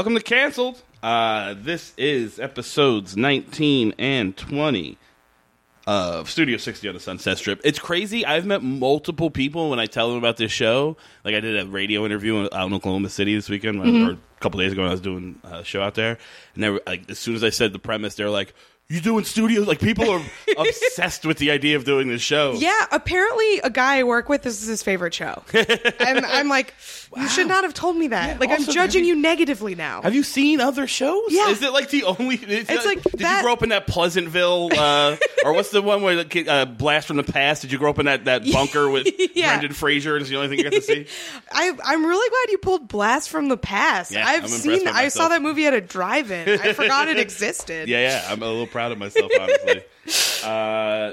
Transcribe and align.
Welcome 0.00 0.14
to 0.14 0.22
Cancelled. 0.22 0.80
Uh, 1.02 1.54
this 1.58 1.92
is 1.98 2.38
episodes 2.40 3.18
19 3.18 3.92
and 3.98 4.34
20 4.34 4.96
of 5.86 6.30
Studio 6.30 6.56
60 6.56 6.88
on 6.88 6.94
the 6.94 7.00
Sunset 7.00 7.36
Strip. 7.36 7.60
It's 7.64 7.78
crazy. 7.78 8.24
I've 8.24 8.46
met 8.46 8.62
multiple 8.62 9.28
people 9.28 9.68
when 9.68 9.78
I 9.78 9.84
tell 9.84 10.08
them 10.08 10.16
about 10.16 10.38
this 10.38 10.50
show. 10.50 10.96
Like, 11.22 11.34
I 11.34 11.40
did 11.40 11.60
a 11.60 11.66
radio 11.66 12.06
interview 12.06 12.48
out 12.50 12.68
in 12.68 12.72
Oklahoma 12.72 13.10
City 13.10 13.34
this 13.34 13.50
weekend, 13.50 13.78
when- 13.78 14.02
or 14.02 14.10
a 14.12 14.18
couple 14.40 14.58
days 14.58 14.72
ago 14.72 14.80
when 14.80 14.88
I 14.88 14.92
was 14.94 15.02
doing 15.02 15.38
a 15.44 15.62
show 15.64 15.82
out 15.82 15.96
there. 15.96 16.16
And 16.54 16.64
they 16.64 16.70
were, 16.70 16.80
like, 16.86 17.10
as 17.10 17.18
soon 17.18 17.34
as 17.34 17.44
I 17.44 17.50
said 17.50 17.74
the 17.74 17.78
premise, 17.78 18.14
they're 18.14 18.30
like, 18.30 18.54
you 18.88 19.02
doing 19.02 19.24
studios? 19.24 19.66
Like, 19.66 19.80
people 19.80 20.08
are 20.10 20.22
obsessed 20.56 21.26
with 21.26 21.36
the 21.36 21.50
idea 21.50 21.76
of 21.76 21.84
doing 21.84 22.08
this 22.08 22.22
show. 22.22 22.54
Yeah, 22.54 22.86
apparently 22.90 23.58
a 23.60 23.70
guy 23.70 23.98
I 23.98 24.04
work 24.04 24.30
with, 24.30 24.42
this 24.44 24.62
is 24.62 24.66
his 24.68 24.82
favorite 24.82 25.12
show. 25.12 25.42
I'm, 25.54 26.24
I'm 26.24 26.48
like, 26.48 26.72
you 27.16 27.28
should 27.28 27.48
not 27.48 27.64
have 27.64 27.74
told 27.74 27.96
me 27.96 28.08
that. 28.08 28.38
like, 28.40 28.50
I'm 28.50 28.60
also, 28.60 28.72
judging 28.72 29.04
you, 29.04 29.14
you- 29.16 29.20
negatively 29.22 29.74
now. 29.74 30.02
Have 30.02 30.14
you 30.14 30.22
seen 30.22 30.60
other 30.60 30.86
shows? 30.86 31.24
Yeah. 31.28 31.48
Is 31.50 31.62
it 31.62 31.72
like 31.72 31.90
the 31.90 32.04
only? 32.04 32.36
It's, 32.36 32.70
It's 32.70 32.86
like 32.86 33.02
Did 33.02 33.20
that- 33.20 33.38
you 33.38 33.42
grow 33.42 33.52
up 33.52 33.62
in 33.62 33.70
that 33.70 33.86
Pleasantville, 33.86 34.70
uh, 34.76 35.16
or 35.44 35.52
what's 35.52 35.70
the 35.70 35.82
one 35.82 36.02
where 36.02 36.16
the 36.16 36.24
kid, 36.24 36.48
uh, 36.48 36.66
Blast 36.66 37.08
from 37.08 37.16
the 37.16 37.22
Past? 37.24 37.62
Did 37.62 37.72
you 37.72 37.78
grow 37.78 37.90
up 37.90 37.98
in 37.98 38.06
that, 38.06 38.26
that 38.26 38.42
bunker 38.52 38.88
with 38.88 39.08
Yeah. 39.34 39.56
Brendan 39.56 39.72
Fraser? 39.74 40.14
And 40.16 40.22
it's 40.22 40.30
the 40.30 40.36
only 40.36 40.48
thing 40.48 40.58
you 40.58 40.64
got 40.64 40.72
to 40.72 40.82
see. 40.82 41.06
I, 41.52 41.72
I'm 41.84 42.04
really 42.06 42.28
glad 42.30 42.52
you 42.52 42.58
pulled 42.58 42.88
Blast 42.88 43.28
from 43.30 43.48
the 43.48 43.56
Past. 43.56 44.12
Yeah, 44.12 44.26
I've 44.26 44.44
I'm 44.44 44.48
seen, 44.48 44.84
by 44.84 44.90
I 44.92 45.08
saw 45.08 45.28
that 45.28 45.42
movie 45.42 45.66
at 45.66 45.74
a 45.74 45.80
drive-in. 45.80 46.60
I 46.60 46.72
forgot 46.74 47.08
it 47.08 47.18
existed. 47.18 47.88
Yeah, 47.88 48.00
yeah. 48.00 48.26
I'm 48.28 48.42
a 48.42 48.46
little 48.46 48.66
proud 48.66 48.92
of 48.92 48.98
myself, 48.98 49.30
honestly. 49.40 49.82
uh, 50.44 51.12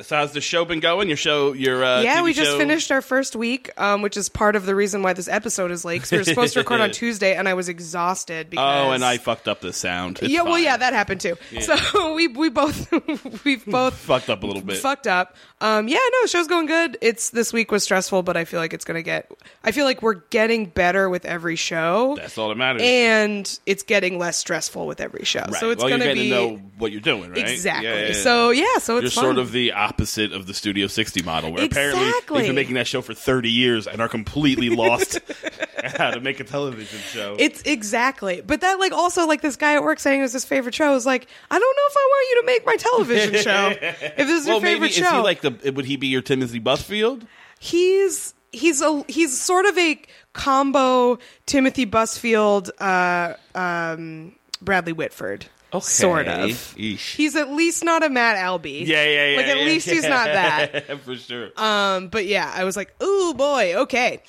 so 0.00 0.16
how's 0.16 0.32
the 0.32 0.40
show 0.42 0.64
been 0.66 0.80
going? 0.80 1.08
Your 1.08 1.16
show, 1.16 1.52
your 1.54 1.82
uh, 1.82 2.02
Yeah, 2.02 2.18
TV 2.20 2.24
we 2.24 2.32
just 2.34 2.50
show? 2.50 2.58
finished 2.58 2.92
our 2.92 3.00
first 3.00 3.34
week, 3.34 3.70
um, 3.80 4.02
which 4.02 4.16
is 4.16 4.28
part 4.28 4.54
of 4.54 4.66
the 4.66 4.74
reason 4.74 5.02
why 5.02 5.14
this 5.14 5.26
episode 5.28 5.70
is 5.70 5.84
late. 5.86 6.02
'cause 6.02 6.12
we 6.12 6.18
were 6.18 6.24
supposed 6.24 6.52
to 6.52 6.60
record 6.60 6.80
on 6.82 6.90
Tuesday, 6.92 7.34
and 7.34 7.48
I 7.48 7.54
was 7.54 7.68
exhausted 7.70 8.50
because 8.50 8.86
Oh, 8.88 8.90
and 8.92 9.02
I 9.04 9.16
fucked 9.16 9.48
up 9.48 9.60
the 9.62 9.72
sound. 9.72 10.18
It's 10.20 10.28
yeah, 10.30 10.42
well, 10.42 10.58
yeah, 10.58 10.76
that 10.76 10.92
happened 10.92 11.22
too. 11.22 11.36
So 11.60 12.14
we 12.14 12.28
we 12.28 12.50
both 12.50 12.92
we've 13.44 13.64
both 13.64 13.94
fucked 13.94 14.28
up 14.28 14.42
a 14.42 14.46
little 14.46 14.60
bit. 14.62 14.76
fucked 14.78 15.06
up. 15.06 15.34
Um, 15.62 15.88
yeah, 15.88 15.96
no, 15.96 16.22
the 16.22 16.28
show's 16.28 16.46
going 16.48 16.66
good. 16.66 16.98
It's 17.00 17.30
this 17.30 17.52
week 17.54 17.70
was 17.72 17.82
stressful, 17.82 18.22
but 18.22 18.36
I 18.36 18.44
feel 18.44 18.60
like 18.60 18.74
it's 18.74 18.84
gonna 18.84 19.00
get. 19.02 19.30
I 19.64 19.72
feel 19.72 19.86
like 19.86 20.02
we're 20.02 20.20
getting 20.30 20.66
better 20.66 21.08
with 21.08 21.24
every 21.24 21.56
show, 21.56 22.16
That's 22.18 22.36
all 22.36 22.50
that 22.50 22.56
matters. 22.56 22.82
and 22.82 23.58
it's 23.64 23.82
getting 23.82 24.18
less 24.18 24.36
stressful 24.36 24.86
with 24.86 25.00
every 25.00 25.24
show. 25.24 25.40
right. 25.40 25.54
So 25.54 25.70
it's 25.70 25.82
well, 25.82 25.88
gonna 25.90 26.12
be 26.12 26.28
to 26.28 26.30
know 26.30 26.56
what 26.76 26.92
you're 26.92 27.00
doing, 27.00 27.30
right? 27.30 27.38
exactly. 27.48 27.88
Yeah, 27.88 27.94
yeah, 28.00 28.06
yeah. 28.08 28.12
So 28.12 28.50
yeah, 28.50 28.64
so 28.78 28.98
it's 28.98 29.04
You're 29.04 29.10
fun. 29.12 29.24
sort 29.24 29.38
of 29.38 29.52
the 29.52 29.72
opposite 29.86 30.32
of 30.32 30.46
the 30.46 30.54
Studio 30.54 30.86
60 30.86 31.22
model, 31.22 31.52
where 31.52 31.64
apparently 31.64 32.04
they've 32.04 32.46
been 32.46 32.54
making 32.54 32.74
that 32.74 32.86
show 32.86 33.02
for 33.02 33.14
30 33.14 33.50
years 33.50 33.86
and 33.86 34.00
are 34.00 34.08
completely 34.08 34.68
lost 34.68 35.20
how 35.84 36.10
to 36.10 36.20
make 36.20 36.40
a 36.40 36.44
television 36.44 36.98
show. 37.00 37.36
It's 37.38 37.62
exactly, 37.62 38.40
but 38.40 38.60
that 38.60 38.78
like 38.78 38.92
also 38.92 39.26
like 39.26 39.40
this 39.40 39.56
guy 39.56 39.74
at 39.74 39.82
work 39.82 40.00
saying 40.00 40.20
it 40.20 40.22
was 40.22 40.32
his 40.32 40.44
favorite 40.44 40.74
show 40.74 40.94
is 40.94 41.06
like 41.06 41.28
I 41.50 41.58
don't 41.58 41.76
know 41.76 41.82
if 41.88 41.96
I 41.96 42.08
want 42.10 42.28
you 42.30 42.40
to 42.40 42.46
make 42.46 42.66
my 42.66 42.76
television 42.76 43.34
show. 43.42 43.68
if 43.80 44.16
this 44.16 44.42
is 44.42 44.46
well, 44.46 44.56
your 44.56 44.62
favorite 44.62 44.80
maybe 44.80 44.92
show, 44.92 45.06
is 45.06 45.12
he 45.12 45.18
like 45.18 45.40
the? 45.40 45.72
Would 45.72 45.84
he 45.84 45.96
be 45.96 46.08
your 46.08 46.22
Timothy 46.22 46.60
Busfield? 46.60 47.26
he's 47.58 48.34
he's 48.52 48.80
a 48.80 49.04
he's 49.08 49.38
sort 49.38 49.66
of 49.66 49.76
a 49.78 50.00
combo 50.32 51.18
Timothy 51.46 51.86
Busfield, 51.86 52.70
uh, 52.80 53.34
um, 53.58 54.34
Bradley 54.60 54.92
Whitford, 54.92 55.46
sort 55.80 56.28
of. 56.28 56.50
Eesh. 56.50 57.14
He's 57.16 57.36
at 57.36 57.50
least 57.52 57.84
not 57.84 58.04
a 58.04 58.08
Matt 58.10 58.36
Albie. 58.36 58.86
yeah, 58.86 59.04
yeah, 59.04 59.26
yeah. 59.30 59.36
Like 59.36 59.46
at 59.46 59.58
yeah, 59.58 59.64
least 59.64 59.88
he's 59.88 60.02
not 60.06 60.26
that. 60.26 61.00
for 61.04 61.16
sure. 61.16 61.50
Um, 61.56 62.08
but 62.08 62.26
yeah, 62.26 62.52
I 62.54 62.64
was 62.64 62.76
like, 62.76 62.94
ooh 63.02 63.34
boy, 63.34 63.74
okay. 63.82 64.22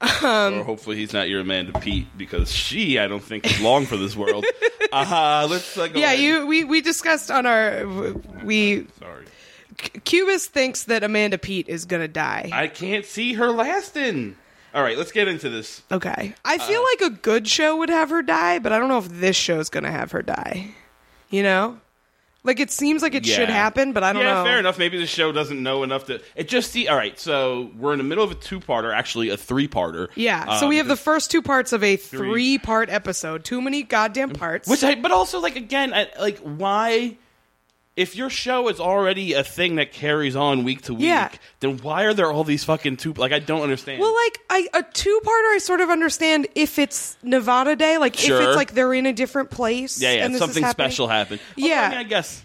Um, 0.00 0.58
or 0.58 0.64
hopefully 0.64 0.96
he's 0.96 1.12
not 1.14 1.28
your 1.28 1.40
Amanda 1.40 1.78
Peet 1.78 2.06
because 2.18 2.52
she, 2.52 2.98
I 2.98 3.06
don't 3.08 3.22
think, 3.22 3.46
is 3.46 3.60
long 3.60 3.86
for 3.86 3.96
this 3.96 4.14
world. 4.14 4.44
uh, 4.92 5.46
let's 5.50 5.78
uh, 5.78 5.86
go 5.88 5.98
yeah, 5.98 6.12
ahead. 6.12 6.18
you 6.20 6.46
we 6.46 6.64
we 6.64 6.80
discussed 6.82 7.30
on 7.30 7.46
our 7.46 7.86
we 8.44 8.86
Sorry, 8.98 9.24
Cubis 10.04 10.46
thinks 10.46 10.84
that 10.84 11.04
Amanda 11.04 11.38
Peet 11.38 11.68
is 11.68 11.84
gonna 11.86 12.08
die. 12.08 12.50
I 12.52 12.66
can't 12.66 13.06
see 13.06 13.32
her 13.34 13.50
lasting. 13.50 14.36
All 14.74 14.82
right, 14.82 14.98
let's 14.98 15.12
get 15.12 15.28
into 15.28 15.48
this. 15.48 15.82
Okay. 15.92 16.34
I 16.44 16.58
feel 16.58 16.80
Uh, 16.80 16.84
like 17.00 17.12
a 17.12 17.14
good 17.22 17.46
show 17.46 17.76
would 17.76 17.90
have 17.90 18.10
her 18.10 18.22
die, 18.22 18.58
but 18.58 18.72
I 18.72 18.78
don't 18.78 18.88
know 18.88 18.98
if 18.98 19.08
this 19.08 19.36
show's 19.36 19.70
going 19.70 19.84
to 19.84 19.90
have 19.92 20.10
her 20.10 20.20
die. 20.20 20.74
You 21.34 21.42
know? 21.42 21.78
Like 22.46 22.60
it 22.60 22.70
seems 22.70 23.00
like 23.00 23.14
it 23.14 23.24
should 23.24 23.48
happen, 23.48 23.94
but 23.94 24.04
I 24.04 24.12
don't 24.12 24.22
know. 24.22 24.28
yeah, 24.28 24.34
know. 24.34 24.44
fair 24.44 24.58
enough. 24.58 24.78
Maybe 24.78 24.98
the 24.98 25.06
show 25.06 25.32
doesn't 25.32 25.62
know 25.62 25.82
enough 25.82 26.04
to. 26.06 26.20
It 26.36 26.46
just 26.46 26.72
see. 26.72 26.86
All 26.88 26.96
right, 26.96 27.18
so 27.18 27.70
we're 27.78 27.92
in 27.92 27.98
the 27.98 28.04
middle 28.04 28.22
of 28.22 28.30
a 28.30 28.34
two-parter, 28.34 28.94
actually 28.94 29.30
a 29.30 29.36
three-parter. 29.38 30.08
Yeah. 30.14 30.58
so 30.58 30.66
Um, 30.66 30.68
we 30.68 30.76
have 30.76 30.86
the 30.86 30.94
first 30.96 31.30
two 31.30 31.40
parts 31.40 31.72
of 31.72 31.82
a 31.82 31.96
three-part 31.96 32.90
episode. 32.90 33.46
Too 33.46 33.62
many 33.62 33.82
goddamn 33.82 34.30
parts. 34.30 34.68
Which 34.68 34.84
I, 34.84 34.94
but 34.94 35.10
also 35.10 35.40
like 35.40 35.56
again, 35.56 35.94
I, 35.94 36.08
like 36.20 36.38
why? 36.40 37.16
If 37.96 38.16
your 38.16 38.28
show 38.28 38.68
is 38.68 38.80
already 38.80 39.34
a 39.34 39.44
thing 39.44 39.76
that 39.76 39.92
carries 39.92 40.34
on 40.34 40.64
week 40.64 40.82
to 40.82 40.94
week, 40.94 41.04
Yeah. 41.04 41.30
then 41.60 41.78
why 41.78 42.02
are 42.02 42.12
there 42.12 42.32
all 42.32 42.42
these 42.42 42.64
fucking 42.64 42.96
two? 42.96 43.12
Like 43.12 43.30
I 43.32 43.38
don't 43.38 43.62
understand. 43.62 44.00
well, 44.00 44.12
like 44.24 44.38
I, 44.50 44.66
a 44.74 44.82
two-parter, 44.82 45.54
I 45.54 45.58
sort 45.60 45.80
of 45.80 45.90
understand 45.90 46.48
if 46.56 46.78
it's 46.80 47.16
Nevada 47.22 47.76
Day, 47.76 47.96
like 47.98 48.14
if 48.16 48.20
Sure. 48.22 48.42
it's 48.42 48.56
like 48.56 48.72
they're 48.74 48.94
in 48.94 49.06
a 49.06 49.12
different 49.12 49.50
place. 49.50 50.00
yeah, 50.02 50.12
yeah, 50.12 50.24
and 50.24 50.34
this 50.34 50.40
is 50.40 50.44
something 50.44 50.64
happening. 50.64 50.90
special 50.90 51.06
happened. 51.06 51.40
Although, 51.56 51.68
Yeah. 51.68 51.82
I, 51.82 51.88
mean, 51.90 51.98
I 51.98 52.02
guess 52.02 52.42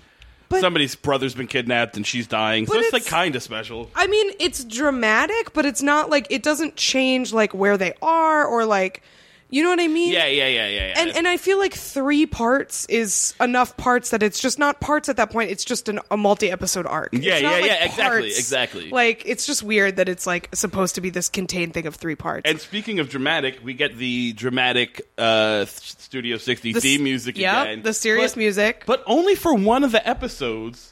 But- 0.49 0.61
somebody's 0.61 0.93
brother's 0.95 1.33
been 1.33 1.47
kidnapped 1.47 1.97
and 1.97 2.05
she's 2.05 2.27
dying, 2.27 2.67
so 2.67 2.73
But 2.73 2.83
it's, 2.83 2.93
like 2.93 3.01
it's- 3.01 3.09
kind 3.11 3.35
of 3.35 3.41
special. 3.41 3.89
I 3.95 4.05
mean, 4.05 4.31
it's 4.39 4.63
dramatic, 4.63 5.53
but 5.53 5.65
it's 5.65 5.81
not 5.81 6.11
like 6.11 6.27
it 6.29 6.43
doesn't 6.43 6.75
change 6.75 7.33
like 7.33 7.55
where 7.55 7.75
they 7.75 7.93
are 8.03 8.45
or 8.45 8.65
like, 8.65 9.01
you 9.49 9.63
know 9.63 9.69
what 9.69 9.79
I 9.79 9.87
mean? 9.87 10.11
Yeah, 10.13 10.25
yeah, 10.27 10.47
yeah, 10.47 10.67
yeah, 10.67 10.87
yeah. 10.87 10.93
and 10.97 11.11
and 11.17 11.27
I 11.27 11.37
feel 11.37 11.57
like 11.57 11.73
three 11.73 12.25
parts 12.25 12.85
is 12.85 13.33
enough 13.39 13.75
parts 13.77 14.11
that 14.11 14.21
it's 14.23 14.39
just 14.39 14.59
not 14.59 14.79
parts 14.79 15.09
at 15.09 15.17
that 15.17 15.31
point. 15.31 15.51
It's 15.51 15.65
just 15.65 15.89
an, 15.89 15.99
a 16.11 16.17
multi-episode 16.17 16.85
arc. 16.85 17.09
Yeah, 17.13 17.33
It's 17.35 17.43
not, 17.43 17.49
yeah, 17.55 17.59
like, 17.59 17.65
yeah, 17.65 17.83
exactly, 17.85 18.21
parts. 18.21 18.39
exactly. 18.39 18.89
Like 18.91 19.23
it's 19.25 19.45
just 19.45 19.63
weird 19.63 19.95
that 19.95 20.07
it's 20.09 20.27
like 20.27 20.49
supposed 20.55 20.95
to 20.95 21.01
be 21.01 21.09
this 21.09 21.29
contained 21.29 21.73
thing 21.73 21.87
of 21.87 21.95
three 21.95 22.15
parts. 22.15 22.49
And 22.49 22.59
speaking 22.61 22.99
of 22.99 23.09
dramatic, 23.09 23.59
we 23.63 23.73
get 23.73 23.97
the 23.97 24.33
dramatic 24.33 25.07
uh, 25.17 25.65
Studio 25.65 26.37
60 26.37 26.73
The 26.73 26.81
theme 26.81 27.03
music 27.03 27.37
yep, 27.37 27.63
again. 27.65 27.81
the 27.83 27.93
serious 27.93 28.33
But- 28.33 28.37
music. 28.39 28.83
But 28.85 29.03
only 29.07 29.35
for 29.35 29.53
one 29.53 29.83
of 29.83 29.91
the 29.91 30.07
episodes. 30.07 30.88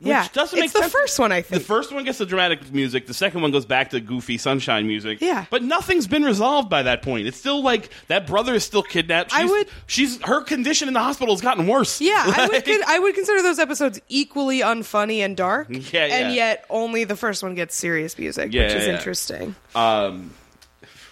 Which 0.00 0.08
yeah, 0.08 0.26
doesn't 0.32 0.58
make 0.58 0.64
it's 0.66 0.74
make 0.74 0.82
the 0.82 0.90
first 0.90 1.16
one 1.20 1.30
I 1.30 1.42
think. 1.42 1.62
The 1.62 1.66
first 1.66 1.92
one 1.92 2.02
gets 2.04 2.18
the 2.18 2.26
dramatic 2.26 2.72
music. 2.72 3.06
The 3.06 3.14
second 3.14 3.40
one 3.40 3.52
goes 3.52 3.64
back 3.64 3.90
to 3.90 4.00
goofy 4.00 4.36
sunshine 4.36 4.88
music. 4.88 5.20
Yeah. 5.20 5.44
but 5.48 5.62
nothing's 5.62 6.08
been 6.08 6.24
resolved 6.24 6.68
by 6.68 6.82
that 6.82 7.02
point. 7.02 7.28
It's 7.28 7.36
still 7.38 7.62
like 7.62 7.90
that 8.08 8.26
brother 8.26 8.52
is 8.54 8.64
still 8.64 8.82
kidnapped. 8.82 9.32
I 9.32 9.42
She's, 9.42 9.50
would- 9.50 9.68
She's 9.86 10.22
her 10.22 10.42
condition 10.42 10.88
in 10.88 10.94
the 10.94 11.00
hospital 11.00 11.32
has 11.34 11.40
gotten 11.40 11.68
worse. 11.68 12.00
yeah, 12.00 12.24
I 12.26 12.48
would 12.48 12.68
I 12.88 12.98
would 12.98 13.14
consider 13.14 13.42
those 13.42 13.60
episodes 13.60 14.00
equally 14.08 14.58
unfunny 14.60 15.18
and 15.18 15.36
dark. 15.36 15.68
Yeah, 15.92 16.06
yeah. 16.06 16.14
And 16.16 16.34
yet 16.34 16.64
only 16.68 17.04
the 17.04 17.16
first 17.16 17.44
one 17.44 17.54
gets 17.54 17.76
serious 17.76 18.18
music, 18.18 18.52
Yeah, 18.52 18.64
which 18.64 18.74
is 18.74 18.82
yeah, 18.86 18.90
yeah. 18.90 18.96
interesting. 18.98 19.54
um, 19.76 20.32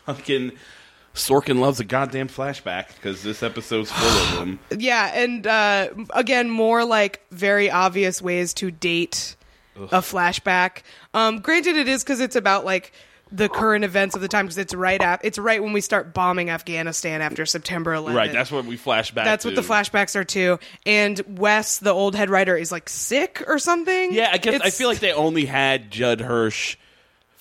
fucking 0.07 0.51
Sorkin 1.15 1.61
loves 1.61 1.79
a 1.81 1.85
goddamn 1.85 2.29
flashback 2.29 2.89
because 2.97 3.23
this 3.23 3.43
episode's 3.43 3.91
full 3.91 4.09
of 4.09 4.33
them. 4.39 4.59
Yeah, 4.77 5.13
and 5.15 5.47
uh, 5.47 5.89
again, 6.11 6.51
more 6.51 6.85
like 6.85 7.23
very 7.31 7.71
obvious 7.71 8.21
ways 8.21 8.53
to 8.55 8.71
date 8.71 9.37
a 9.77 10.01
flashback. 10.01 10.83
Um, 11.15 11.39
granted, 11.39 11.77
it 11.77 11.89
is 11.89 12.03
because 12.03 12.21
it's 12.21 12.37
about 12.37 12.65
like 12.65 12.93
the 13.33 13.49
current 13.49 13.85
events 13.85 14.15
of 14.15 14.21
the 14.21 14.29
time 14.29 14.47
because 14.47 14.59
it's 14.59 14.75
right 14.75 15.01
at 15.01 15.25
it's 15.25 15.39
right 15.39 15.61
when 15.63 15.73
we 15.73 15.81
start 15.81 16.15
bombing 16.15 16.51
Afghanistan 16.51 17.21
after 17.23 17.47
September 17.47 17.93
11th. 17.93 18.15
Right, 18.15 18.33
that's 18.33 18.53
what 18.53 18.65
we 18.65 18.77
flash 18.77 19.11
back. 19.13 19.25
That's 19.25 19.43
to. 19.43 19.49
what 19.49 19.57
the 19.57 19.63
flashbacks 19.63 20.15
are 20.15 20.25
too. 20.25 20.59
And 20.87 21.21
Wes, 21.39 21.79
the 21.79 21.91
old 21.91 22.15
head 22.15 22.31
writer, 22.31 22.57
is 22.57 22.71
like 22.71 22.89
sick 22.89 23.43
or 23.47 23.59
something. 23.59 24.13
Yeah, 24.13 24.31
I 24.33 24.39
guess 24.39 24.61
I 24.61 24.71
feel 24.71 24.89
like 24.89 25.01
they 25.01 25.13
only 25.13 25.47
had 25.47 25.91
Judd 25.91 26.21
Hirsch 26.21 26.77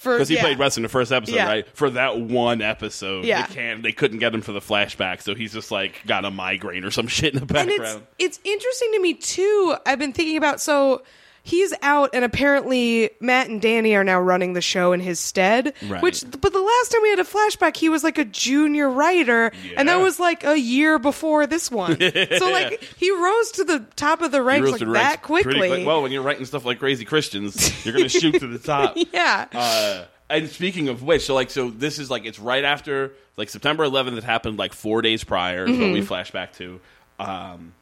because 0.03 0.29
he 0.29 0.35
yeah. 0.35 0.41
played 0.41 0.57
Wes 0.57 0.77
in 0.77 0.83
the 0.83 0.89
first 0.89 1.11
episode, 1.11 1.35
Yeah. 1.35 1.47
right? 1.47 1.67
For 1.75 1.89
that 1.91 2.19
one 2.19 2.61
episode, 2.61 3.25
Yeah. 3.25 3.47
they 3.47 3.53
can't. 3.53 3.83
They 3.83 3.91
couldn't 3.91 4.19
get 4.19 4.33
him 4.33 4.41
for 4.41 4.51
the 4.51 4.59
flashback, 4.59 5.21
so 5.21 5.33
he's 5.35 5.53
just 5.53 5.71
like 5.71 6.01
got 6.05 6.25
a 6.25 6.31
migraine 6.31 6.83
or 6.83 6.91
some 6.91 7.07
shit 7.07 7.33
in 7.33 7.45
the 7.45 7.57
and 7.59 7.69
background. 7.69 8.03
it's 8.19 8.37
it's 8.37 8.39
interesting 8.47 8.91
to 8.93 8.99
me 9.01 9.13
too. 9.13 9.75
I've 9.85 9.99
been 9.99 10.13
thinking 10.13 10.37
about 10.37 10.61
so 10.61 11.01
he's 11.43 11.73
out, 11.81 12.09
and 12.13 12.23
apparently 12.25 13.09
Matt 13.19 13.49
and 13.49 13.61
Danny 13.61 13.93
are 13.95 14.03
now 14.03 14.19
running 14.19 14.53
the 14.53 14.61
show 14.61 14.93
in 14.93 14.99
his 15.01 15.19
stead. 15.19 15.73
Right. 15.87 16.01
Which, 16.01 16.23
but 16.29 16.53
the 16.53 16.61
last 16.61 16.91
time 16.91 17.01
we 17.03 17.09
had 17.09 17.19
a 17.19 17.23
flashback, 17.23 17.75
he 17.77 17.89
was 17.89 18.03
like 18.03 18.17
a 18.17 18.25
junior 18.25 18.89
writer, 18.89 19.51
and 19.77 19.87
that 19.89 19.97
was 20.01 20.19
like 20.19 20.43
a 20.43 20.57
year 20.57 20.97
before 20.99 21.45
this 21.45 21.69
one. 21.69 21.99
so 22.37 22.49
like 22.51 22.81
he 22.97 23.11
rose 23.11 23.51
to 23.51 23.63
the 23.63 23.85
top 23.95 24.21
of 24.21 24.31
the 24.31 24.41
ranks 24.41 24.71
like 24.71 24.79
that 24.79 24.87
ranks 24.87 25.25
quickly. 25.25 25.67
quick. 25.67 25.85
Well, 25.87 26.01
when 26.01 26.11
you're 26.11 26.23
writing 26.23 26.45
stuff 26.45 26.65
like 26.65 26.79
Crazy 26.79 27.05
Christians, 27.05 27.85
you're 27.85 27.93
going 27.93 28.05
to 28.09 28.19
shoot 28.19 28.39
to 28.39 28.47
the 28.47 28.59
top. 28.59 28.95
yeah. 29.13 29.45
Uh, 29.53 30.05
and 30.29 30.49
speaking 30.49 30.87
of 30.89 31.03
which, 31.03 31.25
so 31.25 31.35
like, 31.35 31.49
so 31.51 31.69
this 31.69 31.99
is 31.99 32.09
like 32.09 32.25
it's 32.25 32.39
right 32.39 32.63
after 32.63 33.13
like 33.37 33.49
September 33.49 33.85
11th. 33.85 34.15
that 34.15 34.23
happened 34.23 34.57
like 34.57 34.73
four 34.73 35.01
days 35.01 35.23
prior. 35.23 35.65
Is 35.65 35.77
what 35.77 35.91
we 35.91 35.97
Mm-hmm. 35.99 36.05
flash 36.05 36.31
back 36.31 36.53
to. 36.53 36.79
Um, 37.19 37.73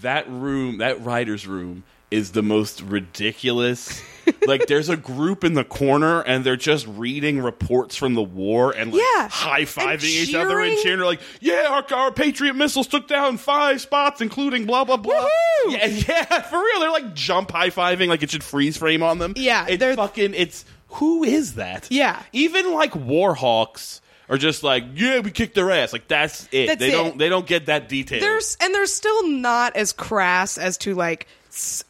that 0.00 0.28
room, 0.28 0.78
that 0.78 1.04
writer's 1.04 1.46
room, 1.46 1.84
is 2.12 2.32
the 2.32 2.42
most 2.42 2.80
ridiculous. 2.82 4.02
like 4.46 4.66
there's 4.68 4.88
a 4.88 4.96
group 4.96 5.42
in 5.42 5.54
the 5.54 5.64
corner 5.64 6.20
and 6.20 6.44
they're 6.44 6.54
just 6.56 6.86
reading 6.86 7.40
reports 7.42 7.96
from 7.96 8.14
the 8.14 8.22
war 8.22 8.70
and 8.70 8.92
like 8.92 9.02
Yeah. 9.16 9.28
high 9.28 9.62
fiving 9.62 10.04
each 10.04 10.34
other 10.34 10.60
and 10.60 10.78
cheering. 10.78 11.00
like, 11.00 11.20
yeah, 11.40 11.66
our, 11.68 11.84
our 11.98 12.12
Patriot 12.12 12.54
missiles 12.54 12.86
took 12.86 13.08
down 13.08 13.36
five 13.38 13.80
spots, 13.80 14.20
including 14.20 14.64
blah 14.66 14.84
blah 14.84 14.96
blah. 14.96 15.14
Woohoo! 15.14 15.72
Yeah, 15.72 15.86
yeah, 16.08 16.40
for 16.42 16.58
real. 16.62 16.80
They're 16.80 16.90
like 16.92 17.14
jump 17.14 17.50
high 17.50 17.70
fiving 17.70 18.06
like 18.08 18.22
it 18.22 18.30
should 18.30 18.44
freeze 18.44 18.76
frame 18.76 19.02
on 19.02 19.18
them. 19.18 19.32
Yeah, 19.36 19.66
it's 19.68 19.80
they're- 19.80 19.96
fucking. 19.96 20.34
It's 20.34 20.64
who 20.88 21.24
is 21.24 21.54
that? 21.54 21.88
Yeah. 21.90 22.22
even 22.32 22.72
like 22.74 22.92
Warhawks 22.92 24.00
are 24.28 24.38
just 24.38 24.62
like, 24.62 24.84
yeah, 24.94 25.18
we 25.20 25.30
kicked 25.30 25.54
their 25.54 25.70
ass. 25.70 25.92
Like 25.92 26.06
that's 26.08 26.48
it. 26.52 26.66
That's 26.68 26.78
they 26.78 26.88
it. 26.90 26.92
don't. 26.92 27.18
They 27.18 27.28
don't 27.28 27.46
get 27.46 27.66
that 27.66 27.88
detail. 27.88 28.20
There's 28.20 28.56
and 28.60 28.74
they're 28.74 28.86
still 28.86 29.26
not 29.28 29.74
as 29.74 29.92
crass 29.92 30.58
as 30.58 30.78
to 30.78 30.94
like 30.94 31.26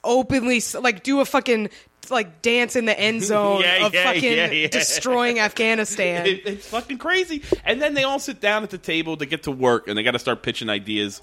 openly 0.04 0.60
like 0.80 1.02
do 1.02 1.20
a 1.20 1.24
fucking 1.24 1.70
like 2.10 2.42
dance 2.42 2.74
in 2.76 2.84
the 2.84 2.98
end 2.98 3.22
zone 3.24 3.60
Yeah, 3.62 3.86
of 3.86 3.94
yeah, 3.94 4.04
fucking 4.12 4.22
yeah, 4.32 4.66
destroying 4.68 5.38
Afghanistan. 5.38 6.26
It- 6.26 6.46
it's 6.46 6.66
fucking 6.68 6.98
crazy. 6.98 7.42
And 7.64 7.80
then 7.80 7.94
they 7.94 8.04
all 8.04 8.18
sit 8.18 8.40
down 8.40 8.62
at 8.64 8.70
the 8.70 8.78
table 8.78 9.16
to 9.18 9.26
get 9.26 9.44
to 9.44 9.50
work, 9.50 9.88
and 9.88 9.96
they 9.96 10.02
got 10.02 10.10
to 10.12 10.18
start 10.18 10.42
pitching 10.42 10.68
ideas, 10.68 11.22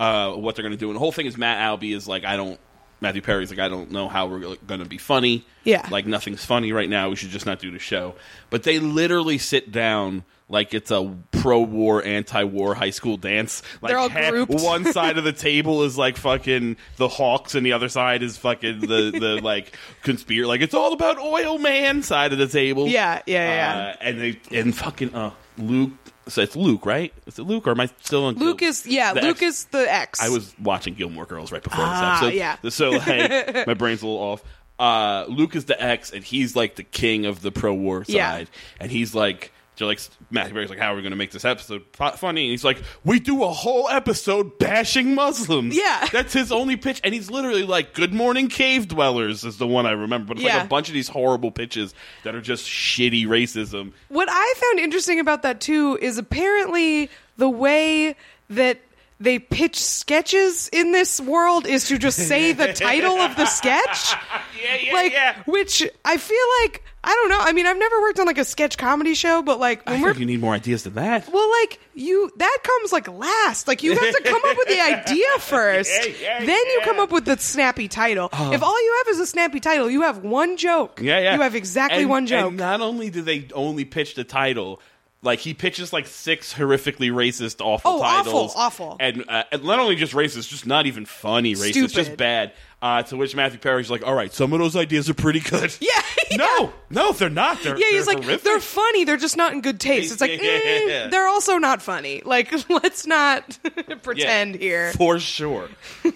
uh, 0.00 0.32
what 0.32 0.56
they're 0.56 0.62
going 0.64 0.72
to 0.74 0.78
do. 0.78 0.88
And 0.88 0.96
the 0.96 1.00
whole 1.00 1.12
thing 1.12 1.26
is 1.26 1.36
Matt 1.38 1.58
Albie 1.58 1.94
is 1.94 2.06
like, 2.08 2.24
I 2.24 2.36
don't. 2.36 2.58
Matthew 2.98 3.20
Perry's 3.20 3.50
like, 3.50 3.58
I 3.58 3.68
don't 3.68 3.90
know 3.90 4.08
how 4.08 4.26
we're 4.26 4.56
going 4.56 4.80
to 4.80 4.86
be 4.86 4.96
funny. 4.96 5.44
Yeah. 5.64 5.86
like 5.90 6.06
nothing's 6.06 6.42
funny 6.44 6.72
right 6.72 6.88
now. 6.88 7.10
We 7.10 7.16
should 7.16 7.28
just 7.28 7.44
not 7.44 7.58
do 7.58 7.70
the 7.70 7.78
show. 7.78 8.14
But 8.48 8.62
they 8.62 8.78
literally 8.78 9.36
sit 9.36 9.70
down. 9.70 10.24
Like 10.48 10.74
it's 10.74 10.92
a 10.92 11.12
pro-war, 11.32 12.04
anti-war 12.04 12.74
high 12.76 12.90
school 12.90 13.16
dance. 13.16 13.62
Like 13.82 13.90
They're 13.90 13.98
all 13.98 14.08
half- 14.08 14.30
grouped. 14.30 14.54
one 14.62 14.84
side 14.92 15.18
of 15.18 15.24
the 15.24 15.32
table 15.32 15.82
is 15.82 15.98
like 15.98 16.16
fucking 16.16 16.76
the 16.98 17.08
Hawks, 17.08 17.56
and 17.56 17.66
the 17.66 17.72
other 17.72 17.88
side 17.88 18.22
is 18.22 18.36
fucking 18.36 18.80
the 18.80 19.10
the 19.10 19.40
like 19.42 19.76
conspiracy. 20.02 20.46
Like 20.46 20.60
it's 20.60 20.74
all 20.74 20.92
about 20.92 21.18
oil 21.18 21.58
man 21.58 22.02
side 22.04 22.32
of 22.32 22.38
the 22.38 22.46
table. 22.46 22.86
Yeah, 22.86 23.22
yeah, 23.26 23.54
yeah. 23.54 23.88
Uh, 23.88 23.96
and 24.00 24.20
they 24.20 24.40
and 24.56 24.76
fucking 24.76 25.14
uh, 25.16 25.32
Luke. 25.58 25.90
So 26.28 26.42
it's 26.42 26.54
Luke, 26.56 26.86
right? 26.86 27.12
Is 27.26 27.38
it 27.40 27.42
Luke 27.44 27.66
or 27.66 27.70
am 27.72 27.80
I 27.80 27.86
still 28.02 28.26
on? 28.26 28.34
Luke 28.36 28.62
is 28.62 28.86
yeah, 28.86 29.12
Luke 29.12 29.42
ex- 29.42 29.42
is 29.42 29.64
the 29.66 29.92
X. 29.92 30.20
I 30.22 30.28
was 30.28 30.54
watching 30.60 30.94
Gilmore 30.94 31.26
Girls 31.26 31.50
right 31.50 31.62
before 31.62 31.84
Ah, 31.84 32.18
this 32.20 32.34
episode. 32.34 32.36
yeah. 32.36 32.70
So 32.70 32.90
like 32.90 33.66
my 33.66 33.74
brain's 33.74 34.02
a 34.02 34.06
little 34.06 34.20
off. 34.22 34.42
Uh, 34.78 35.24
Luke 35.28 35.56
is 35.56 35.64
the 35.64 35.80
X, 35.82 36.12
and 36.12 36.22
he's 36.22 36.54
like 36.54 36.76
the 36.76 36.82
king 36.84 37.26
of 37.26 37.42
the 37.42 37.50
pro-war 37.50 38.04
side, 38.04 38.12
Yeah. 38.14 38.44
and 38.80 38.92
he's 38.92 39.12
like. 39.12 39.52
They're 39.76 39.86
like 39.86 40.00
Matthew 40.30 40.54
Perry's 40.54 40.70
like, 40.70 40.78
how 40.78 40.92
are 40.92 40.96
we 40.96 41.02
going 41.02 41.10
to 41.10 41.16
make 41.16 41.30
this 41.32 41.44
episode 41.44 41.82
fu- 41.92 42.10
funny? 42.12 42.44
And 42.44 42.50
he's 42.50 42.64
like, 42.64 42.82
we 43.04 43.20
do 43.20 43.44
a 43.44 43.48
whole 43.50 43.88
episode 43.88 44.58
bashing 44.58 45.14
Muslims. 45.14 45.76
Yeah. 45.76 46.06
that's 46.10 46.32
his 46.32 46.50
only 46.50 46.76
pitch, 46.76 47.00
and 47.04 47.12
he's 47.12 47.30
literally 47.30 47.62
like, 47.64 47.92
"Good 47.92 48.14
morning, 48.14 48.48
cave 48.48 48.88
dwellers" 48.88 49.44
is 49.44 49.58
the 49.58 49.66
one 49.66 49.84
I 49.86 49.90
remember. 49.92 50.28
But 50.28 50.38
it's 50.38 50.46
Yeah. 50.46 50.56
like 50.56 50.64
a 50.64 50.68
bunch 50.68 50.88
of 50.88 50.94
these 50.94 51.08
horrible 51.08 51.50
pitches 51.50 51.94
that 52.24 52.34
are 52.34 52.40
just 52.40 52.66
shitty 52.66 53.26
racism. 53.26 53.92
What 54.08 54.28
I 54.30 54.54
found 54.56 54.80
interesting 54.80 55.20
about 55.20 55.42
that 55.42 55.60
too 55.60 55.98
is 56.00 56.16
apparently 56.18 57.10
the 57.36 57.50
way 57.50 58.16
that 58.48 58.78
they 59.18 59.38
pitch 59.38 59.82
sketches 59.82 60.68
in 60.72 60.92
this 60.92 61.20
world 61.20 61.66
is 61.66 61.88
to 61.88 61.98
just 61.98 62.18
say 62.18 62.52
the 62.52 62.72
title 62.72 63.16
of 63.18 63.36
the 63.36 63.46
sketch. 63.46 64.14
Yeah, 64.58 64.76
yeah, 64.80 64.92
like 64.94 65.12
yeah. 65.12 65.42
which 65.44 65.86
I 66.02 66.16
feel 66.16 66.38
like 66.62 66.82
I 67.04 67.10
don't 67.10 67.28
know. 67.28 67.38
I 67.40 67.52
mean, 67.52 67.66
I've 67.66 67.78
never 67.78 68.00
worked 68.00 68.18
on 68.18 68.26
like 68.26 68.38
a 68.38 68.44
sketch 68.44 68.78
comedy 68.78 69.14
show, 69.14 69.42
but 69.42 69.60
like 69.60 69.82
I 69.86 69.90
when 69.92 69.98
feel 69.98 70.02
we're 70.06 70.10
like 70.12 70.18
you 70.20 70.26
need 70.26 70.40
more 70.40 70.54
ideas 70.54 70.82
than 70.84 70.94
that. 70.94 71.28
well, 71.30 71.48
like 71.62 71.78
you 71.94 72.32
that 72.38 72.58
comes 72.64 72.90
like 72.92 73.06
last. 73.06 73.68
Like 73.68 73.82
you 73.82 73.92
have 73.94 74.00
to 74.16 74.22
come 74.24 74.40
up 74.44 74.56
with 74.56 74.66
the 74.68 74.80
idea 75.10 75.26
first. 75.40 75.90
Yeah, 76.08 76.12
yeah, 76.20 76.38
then 76.46 76.48
you 76.72 76.80
come 76.84 76.98
up 76.98 77.12
with 77.12 77.26
the 77.26 77.36
snappy 77.36 77.86
title. 77.86 78.30
Oh. 78.32 78.52
if 78.52 78.62
all 78.62 78.82
you 78.82 79.02
have 79.04 79.12
is 79.14 79.20
a 79.20 79.26
snappy 79.26 79.60
title, 79.60 79.90
you 79.90 80.02
have 80.02 80.24
one 80.24 80.56
joke. 80.56 81.00
Yeah, 81.02 81.20
yeah. 81.20 81.34
You 81.36 81.42
have 81.42 81.54
exactly 81.54 82.00
And- 82.00 82.10
one 82.10 82.26
joke. 82.26 82.48
And 82.48 82.56
not 82.56 82.80
only 82.80 83.10
do 83.10 83.20
they 83.22 83.46
only 83.54 83.84
pitch 83.84 84.14
the 84.14 84.24
title, 84.24 84.80
like 85.22 85.38
he 85.40 85.54
pitches 85.54 85.92
like 85.92 86.06
six 86.06 86.52
horrifically 86.54 87.10
racist, 87.10 87.60
awful 87.60 87.90
Oh, 87.90 88.02
awful, 88.02 88.24
titles. 88.32 88.52
awful. 88.56 88.96
And, 89.00 89.24
uh, 89.28 89.44
and 89.50 89.64
not 89.64 89.78
only 89.80 89.96
just 89.96 90.12
racist, 90.12 90.48
just 90.50 90.66
not 90.66 90.86
even 90.86 91.04
funny 91.06 91.54
racist, 91.54 91.70
Stupid. 91.70 91.90
just 91.92 92.16
bad. 92.16 92.52
Uh, 92.82 93.02
to 93.02 93.16
which 93.16 93.34
Matthew 93.34 93.58
Perry's 93.58 93.90
like, 93.90 94.06
"All 94.06 94.14
right, 94.14 94.32
some 94.32 94.52
of 94.52 94.58
those 94.60 94.76
ideas 94.76 95.08
are 95.08 95.14
pretty 95.14 95.40
good." 95.40 95.74
Yeah, 95.80 95.88
yeah. 96.30 96.36
No, 96.36 96.72
no, 96.90 97.12
they're 97.12 97.30
not. 97.30 97.62
They're 97.62 97.76
Yeah, 97.78 97.86
he's 97.90 98.04
they're 98.04 98.14
like 98.16 98.24
horrific. 98.24 98.44
they're 98.44 98.60
funny. 98.60 99.04
They're 99.04 99.16
just 99.16 99.36
not 99.36 99.52
in 99.54 99.62
good 99.62 99.80
taste. 99.80 100.12
It's 100.12 100.20
like 100.20 100.30
Yeah. 100.42 101.06
mm, 101.06 101.10
they're 101.10 101.26
also 101.28 101.56
not 101.56 101.80
funny. 101.80 102.20
Like 102.24 102.52
let's 102.68 103.06
not 103.06 103.58
pretend 104.02 104.56
Yeah, 104.56 104.60
here. 104.60 104.92
for 104.92 105.18
sure. 105.18 105.70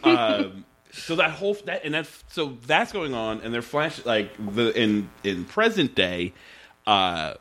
um, 0.05 0.64
so 0.93 1.17
that 1.17 1.31
whole 1.31 1.55
that 1.64 1.85
and 1.85 1.94
that 1.94 2.06
so 2.29 2.58
that's 2.67 2.93
going 2.93 3.14
on, 3.14 3.41
and 3.41 3.55
they're 3.55 3.62
flash 3.62 4.05
like 4.05 4.31
the 4.55 4.79
in 4.81 5.08
in 5.25 5.47
present 5.47 5.94
day, 5.94 6.35
uh, 6.87 7.35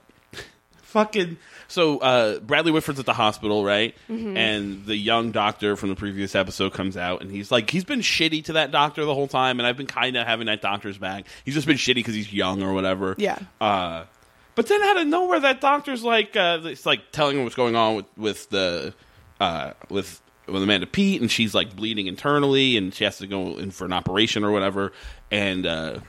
fucking. 0.89 1.37
So 1.67 1.99
uh, 1.99 2.39
Bradley 2.39 2.71
Whitford's 2.71 2.99
at 2.99 3.05
the 3.05 3.13
hospital, 3.13 3.63
right? 3.63 3.95
Mm-hmm. 4.09 4.35
And 4.35 4.85
the 4.85 4.95
young 4.95 5.31
doctor 5.31 5.75
from 5.75 5.89
the 5.89 5.95
previous 5.95 6.35
episode 6.35 6.73
comes 6.73 6.97
out, 6.97 7.21
and 7.21 7.31
he's 7.31 7.51
like, 7.51 7.69
he's 7.69 7.83
been 7.83 8.01
shitty 8.01 8.45
to 8.45 8.53
that 8.53 8.71
doctor 8.71 9.05
the 9.05 9.13
whole 9.13 9.27
time, 9.27 9.59
and 9.59 9.67
I've 9.67 9.77
been 9.77 9.87
kind 9.87 10.17
of 10.17 10.25
having 10.25 10.47
that 10.47 10.61
doctor's 10.61 10.97
back. 10.97 11.25
He's 11.45 11.53
just 11.53 11.67
been 11.67 11.77
shitty 11.77 11.95
because 11.95 12.15
he's 12.15 12.33
young 12.33 12.63
or 12.63 12.73
whatever. 12.73 13.15
Yeah. 13.17 13.39
Uh, 13.61 14.05
but 14.55 14.67
then 14.67 14.81
out 14.81 14.97
of 14.97 15.07
nowhere, 15.07 15.39
that 15.39 15.61
doctor's 15.61 16.03
like, 16.03 16.35
uh, 16.35 16.59
it's 16.63 16.85
like 16.85 17.11
telling 17.11 17.37
him 17.37 17.43
what's 17.43 17.55
going 17.55 17.75
on 17.75 17.95
with 17.95 18.05
with 18.17 18.49
the 18.49 18.93
uh, 19.39 19.73
with 19.89 20.21
with 20.47 20.63
Amanda 20.63 20.87
Peet, 20.87 21.21
and 21.21 21.31
she's 21.31 21.53
like 21.53 21.75
bleeding 21.75 22.07
internally, 22.07 22.77
and 22.77 22.93
she 22.93 23.03
has 23.03 23.19
to 23.19 23.27
go 23.27 23.57
in 23.57 23.71
for 23.71 23.85
an 23.85 23.93
operation 23.93 24.43
or 24.43 24.51
whatever. 24.51 24.91
And 25.31 25.65
uh, 25.65 25.99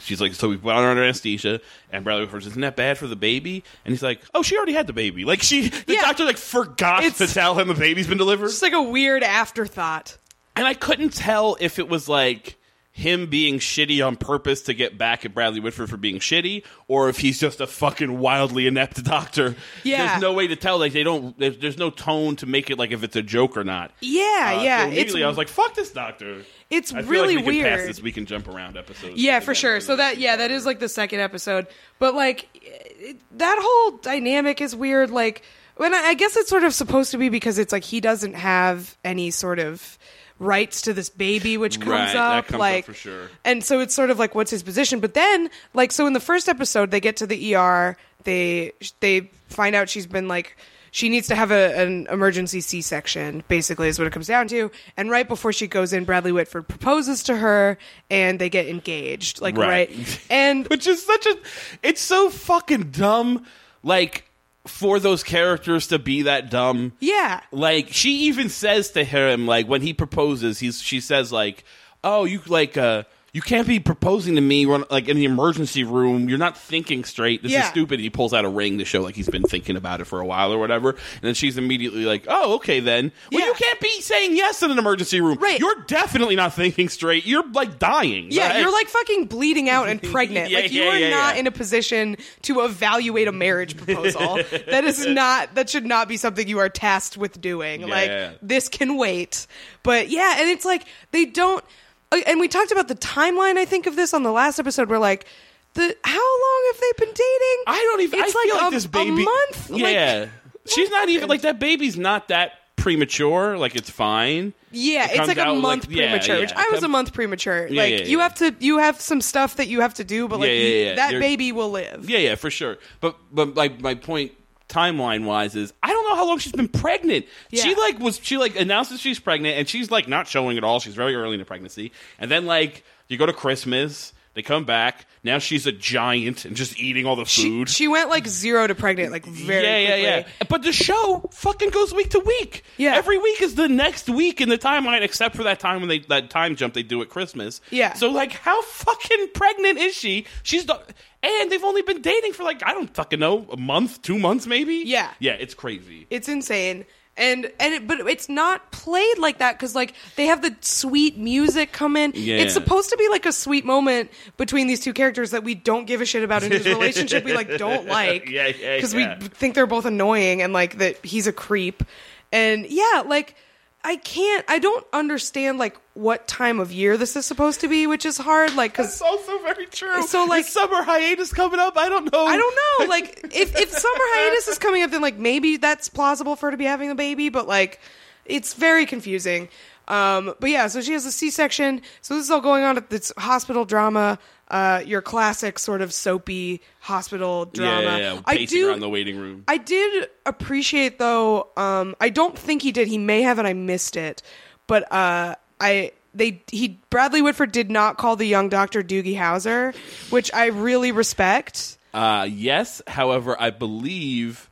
she's 0.00 0.20
like, 0.20 0.34
so 0.34 0.48
we 0.48 0.56
put 0.56 0.74
her 0.74 0.82
under 0.90 1.02
anesthesia, 1.02 1.60
and 1.92 2.04
Bradley 2.04 2.22
Whitford 2.24 2.42
says, 2.42 2.52
isn't 2.52 2.62
that 2.62 2.76
bad 2.76 2.98
for 2.98 3.06
the 3.06 3.16
baby? 3.16 3.62
And 3.84 3.92
he's 3.92 4.02
like, 4.02 4.20
oh, 4.34 4.42
she 4.42 4.56
already 4.56 4.72
had 4.72 4.86
the 4.86 4.92
baby. 4.92 5.24
Like 5.24 5.42
she, 5.42 5.68
the 5.68 5.94
Yeah. 5.94 6.02
doctor 6.02 6.24
like 6.24 6.36
forgot 6.38 7.04
It's- 7.04 7.18
to 7.18 7.32
tell 7.32 7.58
him 7.58 7.68
the 7.68 7.74
baby's 7.74 8.06
been 8.06 8.18
delivered. 8.18 8.46
It's 8.46 8.62
like 8.62 8.72
a 8.72 8.82
weird 8.82 9.22
afterthought. 9.22 10.16
And 10.56 10.66
I 10.66 10.74
couldn't 10.74 11.10
tell 11.14 11.56
if 11.60 11.78
it 11.78 11.88
was 11.88 12.08
like 12.08 12.56
him 12.92 13.26
being 13.26 13.58
shitty 13.60 14.04
on 14.04 14.16
purpose 14.16 14.62
to 14.62 14.74
get 14.74 14.98
back 14.98 15.24
at 15.24 15.32
Bradley 15.32 15.60
Whitford 15.60 15.88
for 15.88 15.96
being 15.96 16.18
shitty, 16.18 16.64
or 16.88 17.08
if 17.08 17.18
he's 17.18 17.38
just 17.38 17.60
a 17.60 17.66
fucking 17.66 18.18
wildly 18.18 18.66
inept 18.66 19.02
doctor. 19.04 19.54
Yeah. 19.84 20.08
there's 20.08 20.20
no 20.22 20.32
way 20.32 20.48
to 20.48 20.56
tell. 20.56 20.78
Like 20.78 20.92
they 20.92 21.02
don't. 21.04 21.38
There's, 21.38 21.56
there's 21.58 21.78
no 21.78 21.90
tone 21.90 22.36
to 22.36 22.46
make 22.46 22.68
it 22.70 22.78
like 22.78 22.90
if 22.90 23.02
it's 23.04 23.16
a 23.16 23.22
joke 23.22 23.56
or 23.56 23.64
not. 23.64 23.92
Yeah, 24.00 24.20
Uh, 24.58 24.62
yeah. 24.62 24.78
So 24.82 24.86
it's 24.88 24.92
immediately 24.96 25.24
I 25.24 25.28
was 25.28 25.38
like, 25.38 25.48
"Fuck 25.48 25.74
this 25.74 25.90
doctor." 25.92 26.42
it's 26.68 26.92
really 26.92 27.36
like 27.36 27.46
we 27.46 27.56
can 27.56 27.64
pass 27.64 27.78
weird. 27.78 27.88
this. 27.90 28.02
We 28.02 28.12
can 28.12 28.26
jump 28.26 28.46
around 28.48 28.76
episodes. 28.76 29.20
Yeah, 29.20 29.40
for 29.40 29.54
sure. 29.54 29.80
So 29.80 29.96
that 29.96 30.18
yeah, 30.18 30.36
that 30.36 30.50
is 30.50 30.66
like 30.66 30.78
the 30.80 30.88
second 30.88 31.20
episode. 31.20 31.66
But 31.98 32.14
like 32.14 32.48
it, 32.54 33.20
that 33.38 33.58
whole 33.60 33.98
dynamic 33.98 34.60
is 34.60 34.74
weird. 34.76 35.10
Like 35.10 35.42
when 35.76 35.94
I, 35.94 35.98
I 35.98 36.14
guess 36.14 36.36
it's 36.36 36.48
sort 36.50 36.64
of 36.64 36.74
supposed 36.74 37.12
to 37.12 37.18
be 37.18 37.28
because 37.28 37.58
it's 37.58 37.72
like 37.72 37.84
he 37.84 38.00
doesn't 38.00 38.34
have 38.34 38.96
any 39.04 39.30
sort 39.30 39.58
of 39.58 39.96
rights 40.40 40.82
to 40.82 40.92
this 40.92 41.08
baby, 41.08 41.56
which 41.56 41.78
comes 41.78 41.90
Right, 41.90 42.16
up 42.16 42.46
comes 42.46 42.54
up 42.54 42.60
like 42.60 42.84
for 42.86 42.94
sure. 42.94 43.30
And 43.44 43.62
so 43.62 43.78
it's 43.78 43.94
sort 43.94 44.10
of 44.10 44.18
like 44.18 44.34
what's 44.34 44.50
his 44.50 44.64
position. 44.64 44.98
But 44.98 45.14
then 45.14 45.48
like 45.74 45.92
so 45.92 46.06
in 46.08 46.12
the 46.14 46.20
first 46.20 46.48
episode, 46.48 46.90
they 46.90 46.98
get 47.00 47.16
to 47.18 47.26
the 47.28 47.54
ER. 47.54 47.96
They 48.24 48.72
they 48.98 49.30
find 49.48 49.76
out 49.76 49.88
she's 49.88 50.06
been 50.08 50.26
like. 50.26 50.56
She 50.92 51.08
needs 51.08 51.28
to 51.28 51.36
have 51.36 51.52
a, 51.52 51.80
an 51.80 52.08
emergency 52.10 52.60
C-section, 52.60 53.44
basically, 53.46 53.86
is 53.86 53.96
what 54.00 54.08
it 54.08 54.12
comes 54.12 54.26
down 54.26 54.48
to. 54.48 54.72
And 54.96 55.08
right 55.08 55.28
before 55.28 55.52
she 55.52 55.68
goes 55.68 55.92
in, 55.92 56.04
Bradley 56.04 56.32
Whitford 56.32 56.66
proposes 56.66 57.22
to 57.22 57.36
her, 57.36 57.78
and 58.10 58.40
they 58.40 58.48
get 58.50 58.66
engaged. 58.66 59.40
Like 59.40 59.56
Right. 59.56 59.88
right, 59.88 60.20
and 60.28 60.66
which 60.68 60.88
is 60.88 61.06
such 61.06 61.26
a 61.26 61.36
it's 61.84 62.00
so 62.00 62.28
fucking 62.28 62.90
dumb 62.90 63.46
like 63.84 64.24
for 64.70 64.98
those 64.98 65.22
characters 65.22 65.88
to 65.88 65.98
be 65.98 66.22
that 66.22 66.50
dumb. 66.50 66.92
Yeah, 67.00 67.40
like 67.52 67.88
she 67.92 68.26
even 68.26 68.48
says 68.48 68.90
to 68.92 69.04
him 69.04 69.46
like 69.46 69.66
when 69.68 69.82
he 69.82 69.92
proposes 69.92 70.58
he's 70.58 70.80
she 70.80 71.00
says 71.00 71.32
like 71.32 71.64
oh 72.02 72.24
you 72.24 72.40
like 72.46 72.76
uh 72.76 73.02
you 73.32 73.40
can't 73.42 73.66
be 73.66 73.78
proposing 73.80 74.34
to 74.34 74.40
me 74.40 74.66
when, 74.66 74.84
like 74.90 75.08
in 75.08 75.16
the 75.16 75.24
emergency 75.24 75.84
room. 75.84 76.28
You're 76.28 76.38
not 76.38 76.56
thinking 76.56 77.04
straight. 77.04 77.42
This 77.42 77.50
is 77.52 77.58
Yeah. 77.58 77.70
stupid. 77.70 78.00
He 78.00 78.10
pulls 78.10 78.32
out 78.34 78.44
a 78.44 78.48
ring 78.48 78.78
to 78.78 78.84
show 78.84 79.02
like 79.02 79.14
he's 79.14 79.28
been 79.28 79.42
thinking 79.44 79.76
about 79.76 80.00
it 80.00 80.04
for 80.06 80.20
a 80.20 80.26
while 80.26 80.52
or 80.52 80.58
whatever. 80.58 80.90
And 80.90 80.98
then 81.22 81.34
she's 81.34 81.56
immediately 81.58 82.04
like, 82.04 82.24
"Oh, 82.28 82.54
okay 82.54 82.80
then." 82.80 83.12
Well, 83.30 83.40
Yeah. 83.40 83.46
you 83.48 83.54
can't 83.54 83.80
be 83.80 84.00
saying 84.00 84.36
yes 84.36 84.62
in 84.62 84.70
an 84.70 84.78
emergency 84.78 85.20
room. 85.20 85.38
Right. 85.40 85.60
You're 85.60 85.84
definitely 85.86 86.36
not 86.36 86.54
thinking 86.54 86.88
straight. 86.88 87.24
You're 87.26 87.44
like 87.52 87.78
dying. 87.78 88.28
yeah, 88.30 88.48
Right? 88.48 88.60
you're 88.60 88.72
like 88.72 88.88
fucking 88.88 89.26
bleeding 89.26 89.68
out 89.68 89.88
and 89.88 90.02
pregnant. 90.12 90.50
Yeah, 90.50 90.60
like 90.60 90.72
you 90.72 90.82
are 90.84 91.10
not 91.10 91.36
in 91.36 91.46
a 91.46 91.50
position 91.52 92.16
to 92.42 92.60
evaluate 92.60 93.28
a 93.28 93.32
marriage 93.32 93.76
proposal. 93.76 94.36
that 94.68 94.84
is 94.84 95.06
not. 95.06 95.54
That 95.54 95.70
should 95.70 95.86
not 95.86 96.08
be 96.08 96.16
something 96.16 96.48
you 96.48 96.58
are 96.58 96.68
tasked 96.68 97.16
with 97.16 97.40
doing. 97.40 97.86
like 97.86 98.10
this 98.42 98.68
can 98.68 98.96
wait. 98.96 99.46
But 99.82 100.08
yeah, 100.10 100.36
and 100.40 100.48
it's 100.48 100.64
like 100.64 100.84
they 101.12 101.24
don't. 101.26 101.64
Uh, 102.12 102.20
And 102.26 102.40
we 102.40 102.48
talked 102.48 102.72
about 102.72 102.88
the 102.88 102.94
timeline. 102.96 103.56
I 103.56 103.64
think 103.64 103.86
of 103.86 103.96
this 103.96 104.12
on 104.14 104.22
the 104.22 104.32
last 104.32 104.58
episode. 104.58 104.88
Where 104.88 104.98
like. 104.98 105.26
The, 105.74 105.96
how 106.02 106.18
long 106.18 106.72
have 106.72 106.80
they 106.80 107.04
been 107.06 107.14
dating? 107.14 107.64
I 107.68 107.78
don't 107.78 108.00
even. 108.00 108.18
It's 108.18 108.34
I 108.34 108.42
feel 108.44 108.56
like 108.56 108.72
a, 108.72 108.74
this 108.74 108.86
a 108.86 108.88
baby. 108.88 109.24
month. 109.24 109.70
Like, 109.70 109.82
Yeah, 109.94 110.26
she's 110.66 110.90
not 110.90 111.08
even 111.08 111.28
like 111.28 111.42
that. 111.42 111.60
Baby's 111.60 111.96
not 111.96 112.26
that 112.26 112.54
premature. 112.74 113.56
Like 113.56 113.76
it's 113.76 113.88
fine. 113.88 114.52
Yeah, 114.72 115.04
It 115.04 115.20
it's 115.20 115.28
like 115.28 115.38
a 115.38 115.54
month 115.54 115.86
like- 115.86 115.96
premature. 115.96 116.34
yeah, 116.34 116.40
which 116.40 116.52
I 116.56 116.68
was 116.72 116.82
a 116.82 116.88
month 116.88 117.12
premature. 117.12 117.68
Yeah, 117.68 117.82
like 117.82 117.92
yeah, 117.92 118.04
you 118.06 118.16
yeah. 118.18 118.22
have 118.24 118.34
to, 118.36 118.54
you 118.58 118.78
have 118.78 119.00
some 119.00 119.20
stuff 119.20 119.56
that 119.56 119.68
you 119.68 119.80
have 119.80 119.94
to 119.94 120.04
do, 120.04 120.26
but 120.26 120.40
like 120.40 120.48
Yeah, 120.48 120.54
yeah, 120.54 120.64
you- 120.66 120.84
yeah. 120.86 120.94
that 120.96 121.10
You're- 121.12 121.20
baby 121.24 121.52
will 121.52 121.70
live. 121.70 122.10
Yeah, 122.10 122.18
yeah, 122.18 122.34
for 122.34 122.50
sure. 122.50 122.78
But 123.00 123.16
but 123.32 123.54
like 123.54 123.80
my 123.80 123.94
point 123.94 124.32
timeline 124.70 125.24
wise 125.24 125.54
is 125.54 125.72
I 125.82 125.88
don't 125.88 126.08
know 126.08 126.16
how 126.16 126.26
long 126.26 126.38
she's 126.38 126.52
been 126.52 126.68
pregnant. 126.68 127.26
She 127.52 127.74
like 127.74 127.98
was 127.98 128.18
she 128.22 128.38
like 128.38 128.58
announces 128.58 129.00
she's 129.00 129.18
pregnant 129.20 129.58
and 129.58 129.68
she's 129.68 129.90
like 129.90 130.08
not 130.08 130.26
showing 130.26 130.56
at 130.56 130.64
all. 130.64 130.80
She's 130.80 130.94
very 130.94 131.14
early 131.14 131.34
in 131.34 131.40
the 131.40 131.44
pregnancy. 131.44 131.92
And 132.18 132.30
then 132.30 132.46
like 132.46 132.84
you 133.08 133.18
go 133.18 133.26
to 133.26 133.32
Christmas, 133.32 134.12
they 134.40 134.46
come 134.46 134.64
back, 134.64 135.06
now 135.22 135.38
she's 135.38 135.66
a 135.66 135.72
giant 135.72 136.44
and 136.46 136.56
just 136.56 136.78
eating 136.80 137.04
all 137.04 137.14
the 137.16 137.24
She, 137.26 137.42
food. 137.42 137.68
she 137.68 137.88
went 137.88 138.08
like 138.08 138.26
zero 138.26 138.66
to 138.66 138.74
pregnant, 138.74 139.12
like 139.12 139.26
very 139.26 139.64
yeah, 139.64 139.86
quickly. 139.86 140.02
yeah, 140.02 140.16
yeah. 140.40 140.46
But 140.48 140.62
the 140.62 140.72
show 140.72 141.28
fucking 141.32 141.70
goes 141.70 141.92
week 141.92 142.10
to 142.10 142.20
week. 142.20 142.64
Yeah. 142.78 142.94
Every 142.96 143.18
week 143.18 143.42
is 143.42 143.54
the 143.54 143.68
next 143.68 144.08
week 144.08 144.40
in 144.40 144.48
the 144.48 144.56
timeline, 144.58 145.02
except 145.02 145.36
for 145.36 145.42
that 145.44 145.60
time 145.60 145.80
when 145.80 145.88
they 145.88 145.98
that 146.08 146.30
time 146.30 146.56
jump 146.56 146.72
they 146.74 146.82
do 146.82 147.02
at 147.02 147.10
Christmas. 147.10 147.60
Yeah. 147.70 147.92
So 147.94 148.10
like, 148.10 148.32
how 148.32 148.62
fucking 148.62 149.28
pregnant 149.34 149.78
is 149.78 149.94
she? 149.94 150.24
She's 150.42 150.64
the, 150.66 150.80
and 151.22 151.50
they've 151.52 151.62
only 151.64 151.82
been 151.82 152.00
dating 152.00 152.32
for 152.32 152.44
like 152.44 152.62
I 152.66 152.72
don't 152.72 152.92
fucking 152.94 153.20
know 153.20 153.46
a 153.52 153.56
month, 153.58 154.00
two 154.02 154.18
months, 154.18 154.46
maybe. 154.46 154.76
Yeah. 154.86 155.10
Yeah, 155.18 155.32
it's 155.32 155.52
crazy. 155.54 156.06
It's 156.08 156.28
insane. 156.28 156.86
And 157.20 157.52
and 157.60 157.74
it, 157.74 157.86
but 157.86 158.00
it's 158.00 158.28
not 158.30 158.72
played 158.72 159.18
like 159.18 159.38
that 159.38 159.58
because 159.58 159.74
like 159.74 159.94
they 160.16 160.26
have 160.26 160.40
the 160.40 160.56
sweet 160.62 161.18
music 161.18 161.70
come 161.70 161.94
in. 161.96 162.12
Yeah. 162.14 162.38
It's 162.38 162.54
supposed 162.54 162.88
to 162.90 162.96
be 162.96 163.08
like 163.10 163.26
a 163.26 163.32
sweet 163.32 163.66
moment 163.66 164.10
between 164.38 164.66
these 164.66 164.80
two 164.80 164.94
characters 164.94 165.32
that 165.32 165.44
we 165.44 165.54
don't 165.54 165.84
give 165.84 166.00
a 166.00 166.06
shit 166.06 166.24
about 166.24 166.42
in 166.42 166.50
his 166.50 166.64
relationship. 166.66 167.24
We 167.24 167.34
like 167.34 167.58
don't 167.58 167.86
like 167.86 168.28
Yeah, 168.28 168.46
yeah, 168.46 168.76
because 168.76 168.94
yeah. 168.94 169.18
we 169.20 169.28
think 169.28 169.54
they're 169.54 169.66
both 169.66 169.84
annoying 169.84 170.40
and 170.40 170.54
like 170.54 170.78
that 170.78 171.04
he's 171.04 171.26
a 171.26 171.32
creep. 171.32 171.84
And 172.32 172.66
yeah, 172.66 173.02
like 173.04 173.34
I 173.82 173.96
can't. 173.96 174.44
I 174.48 174.58
don't 174.58 174.86
understand 174.92 175.58
like 175.58 175.76
what 175.94 176.28
time 176.28 176.60
of 176.60 176.70
year 176.70 176.96
this 176.98 177.16
is 177.16 177.24
supposed 177.24 177.60
to 177.60 177.68
be, 177.68 177.86
which 177.86 178.04
is 178.04 178.18
hard. 178.18 178.54
Like 178.54 178.72
because 178.72 178.92
It's 178.92 179.02
also 179.02 179.38
very 179.38 179.66
true. 179.66 180.02
So, 180.06 180.24
like- 180.26 180.44
Is 180.44 180.52
summer 180.52 180.82
hiatus 180.82 181.32
coming 181.32 181.58
up. 181.60 181.76
I 181.78 181.88
don't 181.88 182.12
know. 182.12 182.26
I 182.26 182.36
don't 182.36 182.56
know. 182.80 182.86
Like, 182.86 183.20
if 183.32 183.56
if 183.58 183.70
summer 183.70 184.04
hiatus 184.14 184.48
is 184.48 184.58
coming 184.58 184.82
up, 184.82 184.90
then 184.90 185.00
like 185.00 185.16
maybe 185.16 185.56
that's 185.56 185.88
plausible 185.88 186.36
for 186.36 186.46
her 186.48 186.50
to 186.50 186.56
be 186.56 186.64
having 186.66 186.90
a 186.90 186.94
baby. 186.94 187.30
But 187.30 187.48
like, 187.48 187.80
it's 188.26 188.52
very 188.54 188.84
confusing. 188.84 189.48
Um, 189.88 190.34
but 190.38 190.50
yeah, 190.50 190.68
so 190.68 190.82
she 190.82 190.92
has 190.92 191.04
a 191.04 191.10
C-section. 191.10 191.82
So 192.00 192.14
this 192.14 192.24
is 192.24 192.30
all 192.30 192.40
going 192.40 192.62
on 192.62 192.76
at 192.76 192.90
this 192.90 193.12
hospital 193.18 193.64
drama. 193.64 194.18
Uh, 194.50 194.82
your 194.84 195.00
classic 195.00 195.60
sort 195.60 195.80
of 195.80 195.92
soapy 195.92 196.60
hospital 196.80 197.44
drama. 197.44 197.82
Yeah, 197.82 197.96
yeah, 197.98 198.12
yeah. 198.14 198.20
I 198.26 198.44
do. 198.44 198.68
around 198.68 198.80
the 198.80 198.88
waiting 198.88 199.16
room. 199.16 199.44
I 199.46 199.58
did 199.58 200.08
appreciate 200.26 200.98
though. 200.98 201.48
Um, 201.56 201.94
I 202.00 202.08
don't 202.08 202.36
think 202.36 202.62
he 202.62 202.72
did. 202.72 202.88
He 202.88 202.98
may 202.98 203.22
have, 203.22 203.38
and 203.38 203.46
I 203.46 203.52
missed 203.52 203.96
it. 203.96 204.22
But 204.66 204.90
uh, 204.92 205.36
I 205.60 205.92
they 206.14 206.42
he 206.50 206.80
Bradley 206.90 207.22
Whitford 207.22 207.52
did 207.52 207.70
not 207.70 207.96
call 207.96 208.16
the 208.16 208.26
young 208.26 208.48
doctor 208.48 208.82
Doogie 208.82 209.16
Howser, 209.16 209.74
which 210.10 210.32
I 210.34 210.46
really 210.46 210.92
respect. 210.92 211.78
Uh, 211.94 212.26
yes. 212.30 212.82
However, 212.86 213.36
I 213.38 213.50
believe 213.50 214.50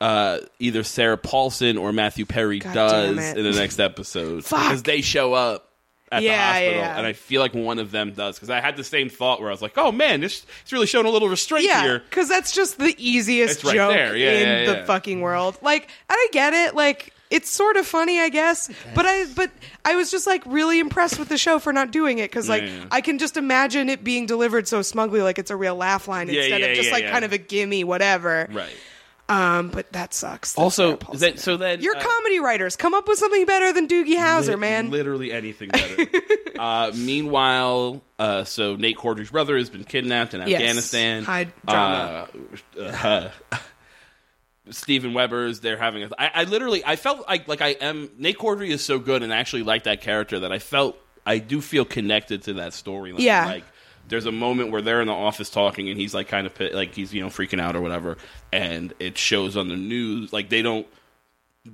uh, 0.00 0.38
either 0.58 0.82
Sarah 0.82 1.16
Paulson 1.16 1.78
or 1.78 1.92
Matthew 1.92 2.26
Perry 2.26 2.58
God 2.58 2.74
does 2.74 3.18
in 3.34 3.42
the 3.42 3.52
next 3.52 3.80
episode 3.80 4.36
because 4.42 4.82
they 4.82 5.00
show 5.00 5.32
up 5.32 5.65
at 6.12 6.22
Yeah, 6.22 6.30
the 6.36 6.38
hospital, 6.42 6.72
yeah, 6.72 6.78
yeah. 6.80 6.98
and 6.98 7.06
I 7.06 7.12
feel 7.12 7.40
like 7.40 7.54
one 7.54 7.78
of 7.78 7.90
them 7.90 8.12
does 8.12 8.36
because 8.36 8.50
I 8.50 8.60
had 8.60 8.76
the 8.76 8.84
same 8.84 9.08
thought 9.08 9.40
where 9.40 9.48
I 9.48 9.52
was 9.52 9.62
like, 9.62 9.76
"Oh 9.76 9.90
man, 9.92 10.20
this 10.20 10.46
it's 10.62 10.72
really 10.72 10.86
showing 10.86 11.06
a 11.06 11.10
little 11.10 11.28
restraint 11.28 11.64
Yeah, 11.66 11.82
here." 11.82 11.98
because 11.98 12.28
that's 12.28 12.52
just 12.52 12.78
the 12.78 12.94
easiest 12.98 13.64
right 13.64 13.74
joke 13.74 13.96
in 14.16 14.66
the 14.66 14.84
fucking 14.86 15.20
world. 15.20 15.58
Like, 15.62 15.82
and 15.84 15.90
I 16.10 16.28
get 16.32 16.52
it. 16.52 16.74
Like, 16.76 17.12
it's 17.28 17.50
sort 17.50 17.76
of 17.76 17.84
funny, 17.88 18.20
I 18.20 18.28
guess. 18.28 18.70
But 18.94 19.04
I, 19.04 19.24
but 19.34 19.50
I 19.84 19.96
was 19.96 20.12
just 20.12 20.28
like 20.28 20.44
really 20.46 20.78
impressed 20.78 21.18
with 21.18 21.28
the 21.28 21.38
show 21.38 21.58
for 21.58 21.72
not 21.72 21.90
doing 21.90 22.18
it 22.18 22.30
because, 22.30 22.48
like, 22.48 22.62
Yeah, 22.62 22.68
yeah. 22.68 22.84
I 22.92 23.00
can 23.00 23.18
just 23.18 23.36
imagine 23.36 23.88
it 23.88 24.04
being 24.04 24.26
delivered 24.26 24.68
so 24.68 24.82
smugly, 24.82 25.22
like 25.22 25.40
it's 25.40 25.50
a 25.50 25.56
real 25.56 25.74
laugh 25.74 26.06
line 26.06 26.28
Yeah, 26.28 26.42
instead 26.42 26.62
of 26.62 26.76
just 26.76 26.92
like 26.92 27.08
kind 27.08 27.24
of 27.24 27.32
a 27.32 27.38
gimme, 27.38 27.82
whatever. 27.82 28.48
Right. 28.52 28.70
Um, 29.28 29.70
but 29.70 29.92
that 29.92 30.14
sucks. 30.14 30.52
that 30.52 30.60
Also, 30.60 30.96
that, 31.14 31.40
so 31.40 31.56
then 31.56 31.80
you're 31.80 31.96
uh, 31.96 32.00
comedy 32.00 32.38
writers. 32.38 32.76
Come 32.76 32.94
up 32.94 33.08
with 33.08 33.18
something 33.18 33.44
better 33.44 33.72
than 33.72 33.88
Doogie 33.88 34.16
Howser, 34.16 34.50
Li- 34.50 34.56
man. 34.56 34.90
Literally 34.90 35.32
anything 35.32 35.68
better. 35.70 36.06
uh, 36.58 36.92
meanwhile, 36.94 38.02
uh, 38.20 38.44
so 38.44 38.76
Nate 38.76 38.96
Corddry's 38.96 39.30
brother 39.30 39.56
has 39.56 39.68
been 39.68 39.82
kidnapped 39.84 40.34
in 40.34 40.40
Yes. 40.46 40.60
Afghanistan. 40.60 41.24
High 41.24 41.48
drama. 41.66 42.28
Uh, 42.78 42.82
uh, 43.52 43.58
Steven 44.70 45.14
Weber's. 45.14 45.60
They're 45.60 45.76
having. 45.76 46.04
A, 46.04 46.10
I, 46.18 46.30
I 46.34 46.44
literally. 46.44 46.84
I 46.84 46.96
felt 46.96 47.26
like 47.26 47.48
like 47.48 47.60
I 47.62 47.68
am. 47.70 48.10
Nate 48.18 48.38
Corddry 48.38 48.68
is 48.68 48.84
so 48.84 48.98
good, 48.98 49.22
and 49.22 49.32
I 49.32 49.38
actually 49.38 49.62
like 49.62 49.84
that 49.84 50.00
character 50.00 50.40
that 50.40 50.52
I 50.52 50.58
felt. 50.58 50.96
I 51.24 51.38
do 51.38 51.60
feel 51.60 51.84
connected 51.84 52.42
to 52.44 52.54
that 52.54 52.72
storyline. 52.72 53.18
Yeah. 53.18 53.46
Like 53.46 53.64
there's 54.08 54.26
a 54.26 54.32
moment 54.32 54.70
where 54.70 54.82
they're 54.82 55.00
in 55.00 55.08
the 55.08 55.12
office 55.12 55.50
talking, 55.50 55.88
and 55.88 55.98
he's 55.98 56.14
like 56.14 56.28
kind 56.28 56.46
of 56.46 56.52
like 56.72 56.94
he's 56.94 57.12
you 57.12 57.22
know 57.22 57.28
freaking 57.28 57.60
out 57.60 57.76
or 57.76 57.80
whatever, 57.80 58.16
and 58.52 58.92
it 58.98 59.18
shows 59.18 59.56
on 59.56 59.68
the 59.68 59.76
news. 59.76 60.32
Like 60.32 60.48
they 60.48 60.62
don't 60.62 60.86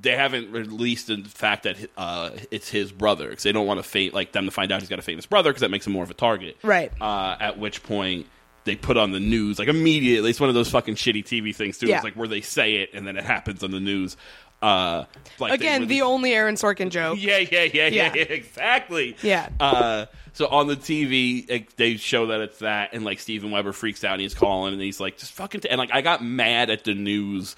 they 0.01 0.17
haven't 0.17 0.51
released 0.51 1.09
the 1.09 1.23
fact 1.25 1.65
that 1.65 1.77
uh, 1.97 2.31
it's 2.51 2.69
his 2.69 2.93
brother 2.93 3.29
because 3.29 3.43
they 3.43 3.53
don't 3.53 3.67
want 3.67 3.79
to 3.79 3.83
fa- 3.83 4.15
like 4.15 4.33
them 4.33 4.47
to 4.47 4.51
find 4.51 4.73
out 4.73 4.81
he's 4.81 4.89
got 4.89 4.99
a 4.99 5.03
famous 5.03 5.27
brother 5.27 5.51
because 5.51 5.61
that 5.61 5.71
makes 5.71 5.87
him 5.87 5.93
more 5.93 6.05
of 6.05 6.11
a 6.11 6.15
target. 6.15 6.57
Right. 6.63 6.93
Uh, 7.01 7.37
at 7.39 7.59
which 7.59 7.83
point 7.83 8.27
they 8.65 8.77
put 8.77 8.97
on 8.97 9.13
the 9.13 9.21
news 9.21 9.59
like 9.59 9.69
immediately. 9.69 10.31
It's 10.31 10.41
one 10.41 10.49
of 10.49 10.55
those 10.55 10.71
fucking 10.71 10.95
shitty 10.95 11.25
TV 11.25 11.55
things 11.55 11.79
too. 11.79 11.89
Yeah. 11.89 11.97
It's 11.97 12.05
like 12.05 12.15
where 12.15 12.29
they 12.29 12.41
say 12.41 12.77
it 12.77 12.91
and 12.95 13.07
then 13.07 13.17
it 13.17 13.25
happens 13.25 13.63
on 13.63 13.71
the 13.71 13.81
news. 13.81 14.17
Uh, 14.63 15.05
like 15.41 15.53
Again, 15.55 15.83
really- 15.83 15.87
the 15.97 16.03
only 16.03 16.33
Aaron 16.33 16.55
Sorkin 16.55 16.89
joke. 16.91 17.19
yeah, 17.21 17.39
yeah, 17.39 17.63
yeah, 17.65 17.89
yeah, 17.89 18.13
Yeah. 18.15 18.23
exactly. 18.23 19.17
Yeah. 19.23 19.49
Uh, 19.59 20.07
so 20.35 20.47
on 20.47 20.67
the 20.69 20.77
TV, 20.77 21.51
like, 21.51 21.77
they 21.77 21.97
show 21.97 22.29
that 22.29 22.41
it's 22.41 22.61
that, 22.61 22.91
and 22.95 23.05
like 23.05 23.19
Steven 23.21 23.51
Weber 23.51 23.73
freaks 23.73 24.05
out 24.05 24.13
and 24.13 24.21
he's 24.23 24.35
calling 24.35 24.73
and 24.73 24.81
he's 24.81 25.01
like, 25.01 25.19
just 25.19 25.33
fucking. 25.33 25.63
T-. 25.63 25.69
And 25.69 25.79
like, 25.79 25.91
I 25.93 26.01
got 26.01 26.25
mad 26.25 26.71
at 26.71 26.85
the 26.85 26.95
news 26.95 27.57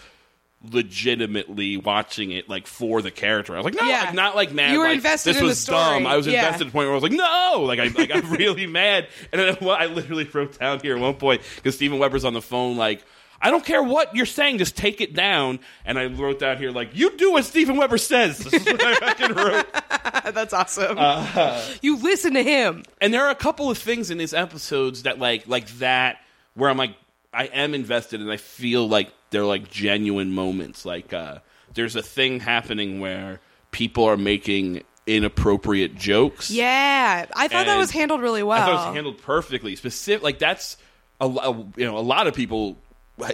legitimately 0.73 1.76
watching 1.76 2.30
it 2.30 2.49
like 2.49 2.66
for 2.66 3.02
the 3.02 3.11
character. 3.11 3.52
I 3.54 3.58
was 3.58 3.64
like, 3.64 3.75
no, 3.75 3.87
Yeah. 3.88 4.04
like, 4.04 4.14
not 4.14 4.34
like 4.37 4.52
mad. 4.52 4.73
You 4.73 4.78
were 4.78 4.87
like, 4.87 4.96
invested 4.96 5.30
this 5.30 5.37
in 5.38 5.44
the 5.44 5.49
was 5.49 5.64
dumb. 5.64 6.06
I 6.06 6.16
was 6.16 6.26
Yeah. 6.26 6.38
invested 6.40 6.58
to 6.61 6.64
the 6.64 6.70
point 6.70 6.87
where 6.87 6.92
I 6.92 6.94
was 6.94 7.02
like, 7.02 7.12
no, 7.12 7.64
like 7.66 7.78
I 7.78 7.88
like 7.88 8.11
I'm 8.14 8.30
really 8.32 8.66
mad. 8.66 9.08
And 9.32 9.40
then 9.40 9.56
well, 9.61 9.76
I 9.78 9.87
literally 9.87 10.25
wrote 10.25 10.58
down 10.58 10.80
here 10.80 10.96
at 10.96 11.00
one 11.02 11.14
point 11.14 11.42
because 11.56 11.75
Steven 11.76 11.99
Weber's 11.99 12.25
on 12.25 12.32
the 12.34 12.42
phone 12.42 12.76
like. 12.76 13.04
I 13.44 13.50
don't 13.50 13.64
care 13.64 13.82
what 13.82 14.16
you're 14.16 14.24
saying, 14.26 14.58
just 14.58 14.74
take 14.76 15.00
it 15.02 15.12
down. 15.14 15.60
And 15.84 15.98
I 15.98 16.06
wrote 16.06 16.38
down 16.38 16.56
here, 16.56 16.70
like, 16.70 16.96
you 16.96 17.14
do 17.16 17.32
what 17.32 17.44
Steven 17.44 17.76
Weber 17.76 17.98
says. 17.98 18.38
This 18.38 18.54
is 18.54 18.64
what 18.64 18.82
I 18.82 18.94
fucking 18.94 19.36
wrote. 19.36 19.66
That's 20.34 20.52
awesome. 20.54 20.96
Uh, 20.98 21.62
you 21.82 21.98
listen 21.98 22.32
to 22.34 22.42
him. 22.42 22.84
and 23.02 23.12
there 23.12 23.22
are 23.24 23.30
a 23.30 23.34
couple 23.36 23.70
of 23.70 23.76
things 23.78 24.10
in 24.10 24.16
these 24.18 24.32
episodes 24.34 25.02
that 25.04 25.18
like 25.18 25.46
like 25.46 25.68
that 25.78 26.18
where 26.54 26.70
I'm 26.70 26.76
like 26.78 26.94
I 27.32 27.44
am 27.46 27.74
invested 27.74 28.20
and 28.20 28.32
I 28.32 28.38
feel 28.38 28.88
like 28.88 29.12
they're 29.30 29.44
like 29.44 29.70
genuine 29.70 30.32
moments. 30.32 30.84
Like 30.86 31.12
uh 31.12 31.38
there's 31.74 31.96
a 31.96 32.02
thing 32.02 32.40
happening 32.40 33.00
where 33.00 33.40
people 33.72 34.04
are 34.04 34.16
making 34.16 34.82
inappropriate 35.06 35.94
jokes. 35.96 36.50
Yeah, 36.50 37.26
I 37.36 37.48
thought 37.48 37.66
that 37.66 37.76
was 37.76 37.90
handled 37.90 38.20
really 38.22 38.42
well. 38.42 38.62
I 38.62 38.66
thought 38.66 38.70
it 38.84 38.86
was 38.88 38.94
handled 38.94 39.18
perfectly. 39.22 39.76
Specific 39.76 40.22
like 40.22 40.38
that's 40.38 40.76
a, 41.20 41.26
lo- 41.26 41.68
you 41.76 41.84
know 41.84 41.98
a 41.98 42.00
lot 42.00 42.26
of 42.26 42.34
people 42.34 42.76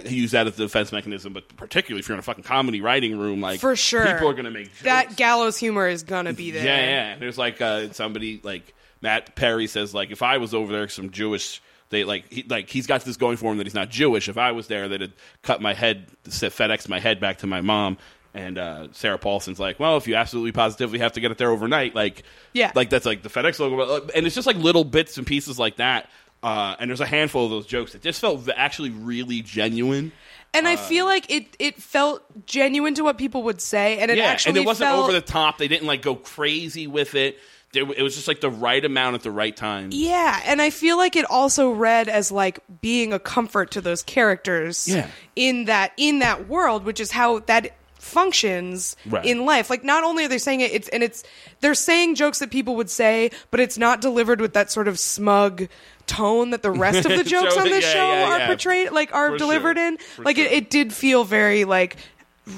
use 0.05 0.31
that 0.31 0.47
as 0.47 0.53
a 0.53 0.63
defense 0.63 0.91
mechanism, 0.91 1.33
but 1.33 1.47
particularly 1.57 1.99
if 1.99 2.07
you're 2.07 2.15
in 2.15 2.19
a 2.19 2.23
fucking 2.23 2.43
comedy 2.43 2.81
writing 2.81 3.17
room, 3.17 3.41
like 3.41 3.59
For 3.59 3.75
sure. 3.75 4.05
people 4.05 4.29
are 4.29 4.33
going 4.33 4.45
to 4.45 4.51
make 4.51 4.67
jokes. 4.67 4.81
that 4.83 5.15
gallows 5.15 5.57
humor 5.57 5.87
is 5.87 6.03
gonna 6.03 6.33
be 6.33 6.51
there. 6.51 6.63
Yeah, 6.65 6.89
yeah. 7.13 7.15
There's 7.17 7.37
like 7.37 7.61
uh, 7.61 7.91
somebody 7.91 8.39
like 8.43 8.73
Matt 9.01 9.35
Perry 9.35 9.67
says 9.67 9.93
like 9.93 10.11
if 10.11 10.21
I 10.21 10.37
was 10.37 10.53
over 10.53 10.71
there, 10.71 10.87
some 10.87 11.09
Jewish. 11.09 11.61
They 11.89 12.05
like 12.05 12.31
he, 12.31 12.43
like 12.43 12.69
he's 12.69 12.87
got 12.87 13.01
this 13.03 13.17
going 13.17 13.35
for 13.37 13.51
him 13.51 13.57
that 13.57 13.65
he's 13.67 13.73
not 13.73 13.89
Jewish. 13.89 14.29
If 14.29 14.37
I 14.37 14.53
was 14.53 14.67
there, 14.67 14.87
they'd 14.87 15.01
have 15.01 15.11
cut 15.41 15.61
my 15.61 15.73
head, 15.73 16.07
FedEx 16.25 16.87
my 16.87 16.99
head 17.01 17.19
back 17.19 17.39
to 17.39 17.47
my 17.47 17.59
mom. 17.61 17.97
And 18.33 18.57
uh, 18.57 18.87
Sarah 18.93 19.17
Paulson's 19.17 19.59
like, 19.59 19.77
well, 19.77 19.97
if 19.97 20.07
you 20.07 20.15
absolutely 20.15 20.53
positively 20.53 20.99
have 20.99 21.11
to 21.13 21.19
get 21.19 21.31
it 21.31 21.37
there 21.37 21.51
overnight, 21.51 21.93
like, 21.93 22.23
Yeah. 22.53 22.71
like 22.75 22.89
that's 22.89 23.05
like 23.05 23.23
the 23.23 23.29
FedEx 23.29 23.59
logo, 23.59 24.07
and 24.15 24.25
it's 24.25 24.35
just 24.35 24.47
like 24.47 24.55
little 24.55 24.85
bits 24.85 25.17
and 25.17 25.27
pieces 25.27 25.59
like 25.59 25.75
that. 25.77 26.09
Uh, 26.43 26.75
and 26.79 26.89
there's 26.89 27.01
a 27.01 27.05
handful 27.05 27.45
of 27.45 27.51
those 27.51 27.65
jokes 27.67 27.91
that 27.93 28.01
just 28.01 28.19
felt 28.19 28.49
actually 28.55 28.89
really 28.89 29.41
genuine. 29.41 30.11
And 30.53 30.67
I 30.67 30.75
feel 30.75 31.05
like 31.05 31.29
it 31.31 31.55
it 31.59 31.81
felt 31.81 32.23
genuine 32.45 32.93
to 32.95 33.03
what 33.03 33.17
people 33.17 33.43
would 33.43 33.61
say, 33.61 33.99
and 33.99 34.11
it 34.11 34.17
yeah, 34.17 34.25
actually 34.25 34.49
and 34.51 34.57
it 34.57 34.65
wasn't 34.65 34.89
felt, 34.89 35.03
over 35.03 35.13
the 35.13 35.21
top. 35.21 35.57
They 35.57 35.67
didn't 35.69 35.87
like 35.87 36.01
go 36.01 36.15
crazy 36.15 36.87
with 36.87 37.15
it. 37.15 37.37
There- 37.73 37.89
It 37.89 38.01
was 38.01 38.15
just 38.15 38.27
like 38.27 38.41
the 38.41 38.49
right 38.49 38.83
amount 38.83 39.15
at 39.15 39.21
the 39.23 39.31
right 39.31 39.55
time. 39.55 39.89
Yeah, 39.93 40.41
and 40.45 40.61
I 40.61 40.71
feel 40.71 40.97
like 40.97 41.15
it 41.15 41.23
also 41.29 41.69
read 41.71 42.09
as 42.09 42.31
like 42.33 42.59
being 42.81 43.13
a 43.13 43.19
comfort 43.19 43.71
to 43.71 43.81
those 43.81 44.03
characters 44.03 44.89
Yeah. 44.89 45.07
in 45.37 45.65
that 45.65 45.93
in 45.95 46.19
that 46.19 46.49
world, 46.49 46.83
which 46.83 46.99
is 46.99 47.11
how 47.11 47.39
that 47.39 47.71
functions 47.97 48.95
Right. 49.05 49.25
in 49.25 49.45
life. 49.45 49.69
Like 49.69 49.83
not 49.85 50.03
only 50.03 50.25
are 50.25 50.27
they 50.27 50.37
saying 50.37 50.61
it, 50.61 50.71
it's 50.73 50.89
and 50.89 51.01
it's 51.01 51.23
they're 51.61 51.75
saying 51.75 52.15
jokes 52.15 52.39
that 52.39 52.51
people 52.51 52.75
would 52.75 52.89
say, 52.89 53.31
but 53.51 53.59
it's 53.61 53.77
not 53.77 54.01
delivered 54.01 54.41
with 54.41 54.53
that 54.53 54.69
sort 54.71 54.87
of 54.89 54.99
smug 54.99 55.67
tone 56.11 56.51
that 56.51 56.61
the 56.61 56.71
rest 56.85 57.05
of 57.05 57.17
the 57.17 57.23
jokes 57.23 57.57
on 57.57 57.65
this 57.65 57.85
yeah, 57.85 57.93
show 57.93 58.11
yeah, 58.11 58.23
are 58.25 58.39
yeah. 58.39 58.47
portrayed 58.47 58.91
like 58.91 59.13
are 59.13 59.31
For 59.31 59.37
delivered 59.37 59.77
sure. 59.77 59.87
in. 59.87 59.97
For 59.97 60.23
like 60.23 60.37
it, 60.37 60.47
sure. 60.49 60.57
it 60.57 60.69
did 60.69 60.93
feel 60.93 61.23
very 61.23 61.63
like 61.65 61.97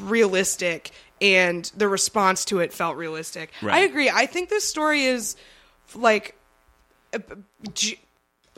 realistic 0.02 0.92
and 1.22 1.72
the 1.78 1.88
response 1.88 2.46
to 2.46 2.60
it 2.60 2.74
felt 2.74 2.98
realistic. 2.98 3.52
I 3.62 3.80
agree. 3.80 4.10
I 4.10 4.26
think 4.26 4.50
this 4.50 4.68
story 4.68 5.06
is 5.06 5.36
like 5.96 6.36
uh, 7.14 7.20
g- 7.74 8.00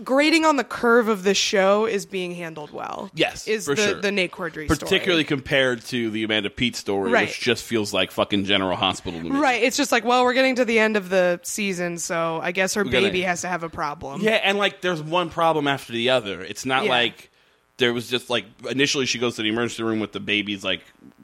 grading 0.04 0.44
on 0.46 0.58
the 0.58 0.64
curve 0.64 1.08
of 1.08 1.24
the 1.24 1.34
show 1.34 1.86
is 1.86 2.06
being 2.06 2.34
handled 2.36 2.72
well. 2.72 3.10
Yes, 3.14 3.48
is 3.48 3.66
the 3.66 3.76
sure. 3.76 4.02
the 4.02 4.12
Nate 4.12 4.32
Corddry 4.32 4.66
story 4.66 4.68
particularly 4.68 5.24
story. 5.24 5.38
compared 5.38 5.82
to 5.86 6.10
the 6.10 6.24
Amanda 6.26 6.50
Peet 6.50 6.76
story, 6.76 7.12
Right. 7.12 7.28
which 7.28 7.40
just 7.40 7.64
feels 7.64 7.94
like 7.94 8.12
fucking 8.12 8.44
General 8.46 8.76
Hospital 8.76 9.20
to 9.22 9.30
me. 9.30 9.40
Right, 9.40 9.64
it's 9.64 9.78
just 9.78 9.92
like, 9.92 10.04
well, 10.04 10.24
we're 10.24 10.34
getting 10.34 10.56
to 10.56 10.66
the 10.66 10.80
end 10.80 10.98
of 10.98 11.10
the 11.10 11.40
season, 11.44 11.98
so 11.98 12.40
I 12.44 12.52
guess 12.52 12.74
her 12.74 12.84
gotta- 12.84 13.00
baby 13.02 13.22
has 13.22 13.42
to 13.42 13.48
have 13.48 13.64
a 13.64 13.70
problem. 13.70 14.22
Yeah, 14.22 14.42
and 14.44 14.58
like 14.58 14.82
there's 14.82 15.02
one 15.02 15.30
problem 15.30 15.68
after 15.68 15.94
the 15.94 16.10
other. 16.10 16.42
It's 16.44 16.66
not 16.66 16.84
Yeah. 16.86 16.90
like 16.90 17.30
there 17.78 17.94
was 17.94 18.10
just 18.10 18.30
like 18.30 18.46
initially 18.70 19.06
she 19.06 19.20
goes 19.20 19.36
to 19.38 19.44
the 19.44 19.50
emergency 19.50 19.84
room 19.84 20.00
with 20.00 20.12
the 20.12 20.20
baby's 20.20 20.64
like 20.64 20.82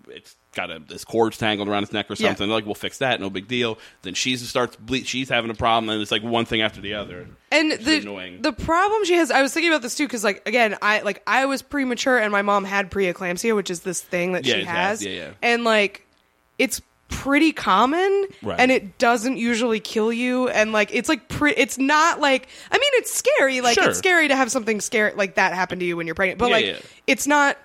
it's 0.10 0.36
got 0.54 0.70
a 0.70 0.80
this 0.80 1.06
cord's 1.06 1.38
tangled 1.38 1.70
around 1.70 1.84
his 1.84 1.94
neck 1.94 2.10
or 2.10 2.16
Yeah. 2.16 2.28
something. 2.30 2.48
They're 2.48 2.56
like, 2.58 2.66
we'll 2.66 2.76
fix 2.76 2.98
that, 2.98 3.20
no 3.22 3.30
big 3.30 3.48
deal. 3.48 3.78
Then 4.02 4.14
she 4.14 4.36
starts 4.38 4.76
ble- 4.76 5.04
she's 5.06 5.30
having 5.30 5.50
a 5.52 5.54
problem, 5.56 5.90
and 5.90 6.02
it's 6.02 6.12
like 6.12 6.24
one 6.24 6.46
thing 6.46 6.62
after 6.62 6.82
the 6.82 6.96
other. 6.96 7.28
And 7.52 7.72
the 7.72 7.98
annoying. 8.00 8.42
the 8.42 8.52
problem 8.54 9.06
she 9.06 9.14
has, 9.16 9.32
I 9.32 9.42
was 9.42 9.54
thinking 9.54 9.72
about 9.72 9.82
this 9.82 9.96
too, 9.96 10.06
because 10.08 10.24
like 10.24 10.46
again, 10.48 10.78
I 10.82 11.02
like 11.02 11.22
I 11.26 11.46
was 11.46 11.62
premature 11.62 12.18
and 12.18 12.32
my 12.32 12.42
mom 12.42 12.66
had 12.66 12.92
preeclampsia, 12.92 13.56
which 13.56 13.70
is 13.70 13.82
this 13.82 14.02
thing 14.02 14.34
that 14.34 14.46
Yeah, 14.46 14.56
she 14.56 14.64
has, 14.64 15.00
has, 15.00 15.06
yeah, 15.06 15.12
yeah. 15.12 15.30
and 15.42 15.64
like 15.64 16.06
it's 16.60 16.82
pretty 17.10 17.52
common 17.52 18.28
Right. 18.42 18.58
and 18.58 18.72
it 18.72 18.98
doesn't 18.98 19.36
usually 19.36 19.82
kill 19.82 20.14
you 20.14 20.48
and 20.48 20.72
like 20.72 20.92
it's 20.94 21.10
like 21.10 21.28
pre- 21.28 21.54
it's 21.54 21.78
not 21.78 22.22
like 22.22 22.48
i 22.72 22.76
mean 22.78 22.90
it's 22.94 23.14
scary 23.14 23.60
like 23.60 23.76
Sure. 23.78 23.90
it's 23.90 23.98
scary 24.00 24.30
to 24.30 24.36
have 24.36 24.50
something 24.50 24.80
scary 24.80 25.14
like 25.16 25.36
that 25.36 25.54
happen 25.54 25.80
to 25.80 25.86
you 25.86 25.98
when 25.98 26.08
you're 26.08 26.16
pregnant 26.16 26.40
but 26.40 26.46
Yeah, 26.48 26.56
like 26.56 26.66
yeah. 26.68 26.78
it's 27.08 27.28
not 27.28 27.58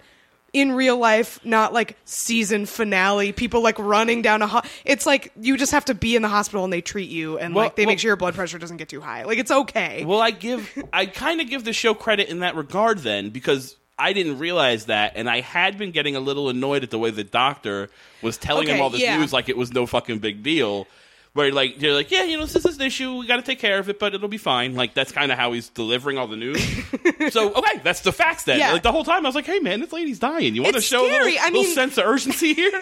in 0.57 0.73
real 0.73 0.97
life 0.97 1.39
not 1.45 1.75
like 1.75 1.99
season 2.07 2.65
finale 2.65 3.31
people 3.31 3.61
like 3.61 3.79
running 3.79 4.23
down 4.23 4.41
a 4.41 4.47
ho- 4.47 4.63
it's 4.87 5.05
like 5.05 5.31
you 5.39 5.59
just 5.59 5.73
have 5.73 5.85
to 5.85 5.95
be 5.95 6.17
in 6.17 6.23
the 6.23 6.29
hospital 6.29 6.65
and 6.65 6.73
they 6.73 6.81
treat 6.81 7.11
you 7.11 7.39
and 7.39 7.55
Well- 7.55 7.67
like 7.67 7.77
they 7.77 7.85
well- 7.85 7.93
make 7.93 7.99
sure 7.99 8.09
your 8.09 8.17
blood 8.17 8.35
pressure 8.35 8.59
doesn't 8.59 8.79
get 8.79 8.89
too 8.89 9.03
high 9.03 9.25
like 9.25 9.37
it's 9.39 9.51
okay 9.51 10.05
Well, 10.07 10.21
I 10.21 10.31
give 10.31 10.83
I 10.95 11.05
kind 11.05 11.43
of 11.43 11.51
give 11.51 11.65
the 11.65 11.75
show 11.75 11.93
credit 11.93 12.29
in 12.31 12.39
that 12.39 12.55
regard 12.57 13.01
then 13.01 13.29
because 13.31 13.77
I 13.99 14.13
didn't 14.13 14.39
realize 14.39 14.87
that, 14.87 15.13
and 15.17 15.27
I 15.29 15.41
had 15.41 15.79
been 15.79 15.91
getting 15.91 16.17
a 16.17 16.21
little 16.21 16.51
annoyed 16.51 16.83
at 16.83 16.91
the 16.91 16.99
way 16.99 17.11
the 17.11 17.25
doctor 17.25 17.89
was 18.21 18.37
telling 18.37 18.69
him 18.69 18.79
all 18.79 18.91
this 18.91 19.01
yeah. 19.01 19.17
news 19.19 19.33
like 19.33 19.49
it 19.49 19.57
was 19.57 19.73
no 19.73 19.87
fucking 19.87 20.19
big 20.19 20.43
deal. 20.43 20.87
Where 21.37 21.53
like 21.53 21.83
you're 21.83 21.93
like, 21.93 22.11
yeah, 22.11 22.23
you 22.23 22.39
know, 22.39 22.47
this 22.47 22.65
is 22.65 22.77
an 22.77 22.81
issue. 22.81 23.19
We 23.19 23.27
got 23.27 23.37
to 23.37 23.43
take 23.43 23.59
care 23.59 23.79
of 23.79 23.91
it, 23.91 23.99
but 23.99 24.15
it'll 24.15 24.27
be 24.27 24.39
fine. 24.39 24.75
Like 24.75 24.95
that's 24.95 25.13
kind 25.13 25.31
of 25.31 25.37
how 25.37 25.53
he's 25.53 25.69
delivering 25.69 26.17
all 26.17 26.27
the 26.27 26.37
news. 26.37 26.65
so 27.31 27.53
okay, 27.53 27.79
that's 27.85 28.01
the 28.01 28.11
facts 28.11 28.45
then. 28.45 28.59
Yeah. 28.59 28.73
Like 28.73 28.83
the 28.83 28.91
whole 28.91 29.05
time, 29.05 29.27
I 29.27 29.29
was 29.29 29.35
like, 29.35 29.45
hey 29.45 29.59
man, 29.59 29.81
this 29.81 29.93
lady's 29.93 30.19
dying. 30.19 30.55
You 30.55 30.63
want 30.63 30.77
to 30.77 30.81
show 30.81 31.03
a 31.03 31.03
little, 31.03 31.19
scary. 31.19 31.39
I 31.39 31.49
little 31.49 31.65
mean- 31.65 31.75
sense 31.75 31.99
of 31.99 32.07
urgency 32.07 32.55
here? 32.55 32.73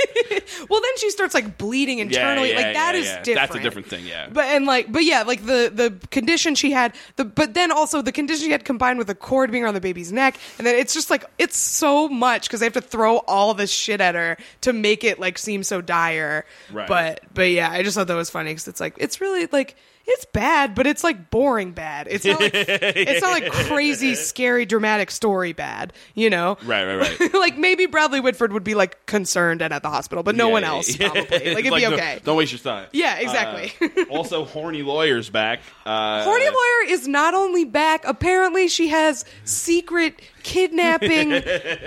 Well, 0.69 0.81
then 0.81 0.97
she 0.99 1.11
starts 1.11 1.35
like 1.35 1.59
bleeding 1.59 1.99
internally. 1.99 2.51
yeah, 2.51 2.57
like 2.57 2.75
that 2.75 2.95
yeah, 2.95 3.01
is 3.01 3.07
yeah. 3.07 3.23
different. 3.23 3.49
That's 3.49 3.61
a 3.61 3.63
different 3.63 3.89
thing, 3.89 4.07
yeah. 4.07 4.29
But 4.31 4.45
and 4.45 4.67
like, 4.67 4.91
but 4.91 5.05
yeah, 5.05 5.23
like 5.23 5.45
the 5.45 5.71
the 5.75 5.95
condition 6.11 6.55
she 6.55 6.71
had, 6.71 6.95
the 7.17 7.25
but 7.25 7.55
then 7.55 7.73
also 7.73 8.03
the 8.03 8.13
condition 8.13 8.45
she 8.45 8.51
had 8.53 8.65
combined 8.65 8.99
with 8.99 9.07
the 9.07 9.15
cord 9.15 9.51
being 9.51 9.65
around 9.65 9.75
the 9.75 9.81
baby's 9.81 10.13
neck, 10.13 10.39
and 10.59 10.67
then 10.67 10.77
it's 10.77 10.95
just 10.95 11.11
like 11.11 11.25
it's 11.39 11.57
so 11.57 12.09
much 12.09 12.47
because 12.47 12.61
they 12.61 12.67
have 12.67 12.75
to 12.75 12.81
throw 12.81 13.19
all 13.19 13.55
this 13.55 13.71
shit 13.71 14.01
at 14.01 14.15
her 14.15 14.37
to 14.63 14.73
make 14.73 15.03
it 15.03 15.19
like 15.19 15.39
seem 15.39 15.63
so 15.63 15.81
dire. 15.81 16.45
Right. 16.73 16.87
But 16.87 17.21
but 17.33 17.51
yeah, 17.51 17.71
I 17.71 17.83
just 17.83 17.97
thought 17.97 18.07
that 18.07 18.15
was 18.15 18.31
funny 18.31 18.44
because 18.53 18.69
it's 18.69 18.81
like 18.81 18.95
it's 18.99 19.21
really 19.21 19.47
like. 19.53 19.77
It's 20.07 20.27
bad, 20.27 20.75
but 20.75 20.87
it's 20.87 21.03
like 21.03 21.31
boring 21.31 21.73
bad. 21.73 22.09
It's 22.11 22.25
not 22.27 22.39
like 22.41 22.53
it's 22.55 23.23
not 23.23 23.31
like 23.31 23.51
crazy, 23.51 24.15
scary, 24.15 24.67
dramatic 24.67 25.11
story 25.11 25.53
bad. 25.55 25.93
You 26.15 26.29
know, 26.29 26.59
right, 26.65 26.85
right, 26.85 27.19
right. 27.21 27.35
like 27.35 27.57
maybe 27.57 27.87
Bradley 27.87 28.21
Whitford 28.21 28.53
would 28.53 28.65
be 28.65 28.75
like 28.75 29.07
concerned 29.07 29.63
and 29.63 29.73
at 29.73 29.83
the 29.83 29.89
hospital, 29.89 30.23
but 30.23 30.37
no 30.37 30.49
Yeah, 30.49 30.53
one 30.53 30.65
else 30.65 30.99
yeah. 30.99 31.09
probably. 31.11 31.55
Like 31.55 31.65
it'd 31.65 31.75
be 31.75 31.83
no- 31.83 31.93
okay. 31.95 32.21
Don't 32.23 32.37
waste 32.37 32.53
your 32.53 32.59
time. 32.59 32.89
Yeah, 32.93 33.17
exactly. 33.17 33.73
Uh, 33.81 34.05
also, 34.11 34.45
horny 34.45 34.83
lawyers 34.83 35.31
back. 35.31 35.61
Uh, 35.87 36.23
Horny 36.25 36.47
lawyer 36.47 36.91
is 36.93 37.09
not 37.09 37.33
only 37.35 37.65
back. 37.65 38.05
Apparently, 38.07 38.69
she 38.69 38.89
has 38.89 39.25
secret 39.45 40.21
kidnapping, 40.43 41.31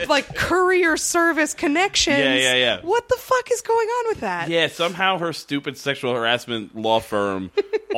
like 0.07 0.35
courier 0.35 0.97
service 0.97 1.53
connections. 1.53 2.17
Yeah, 2.17 2.33
yeah, 2.35 2.55
yeah. 2.55 2.79
What 2.81 3.07
the 3.09 3.17
fuck 3.17 3.51
is 3.51 3.61
going 3.61 3.87
on 3.87 4.05
with 4.09 4.21
that? 4.21 4.49
Yeah, 4.49 4.67
somehow 4.67 5.19
her 5.19 5.33
stupid 5.33 5.77
sexual 5.77 6.13
harassment 6.13 6.75
law 6.75 6.99
firm 6.99 7.51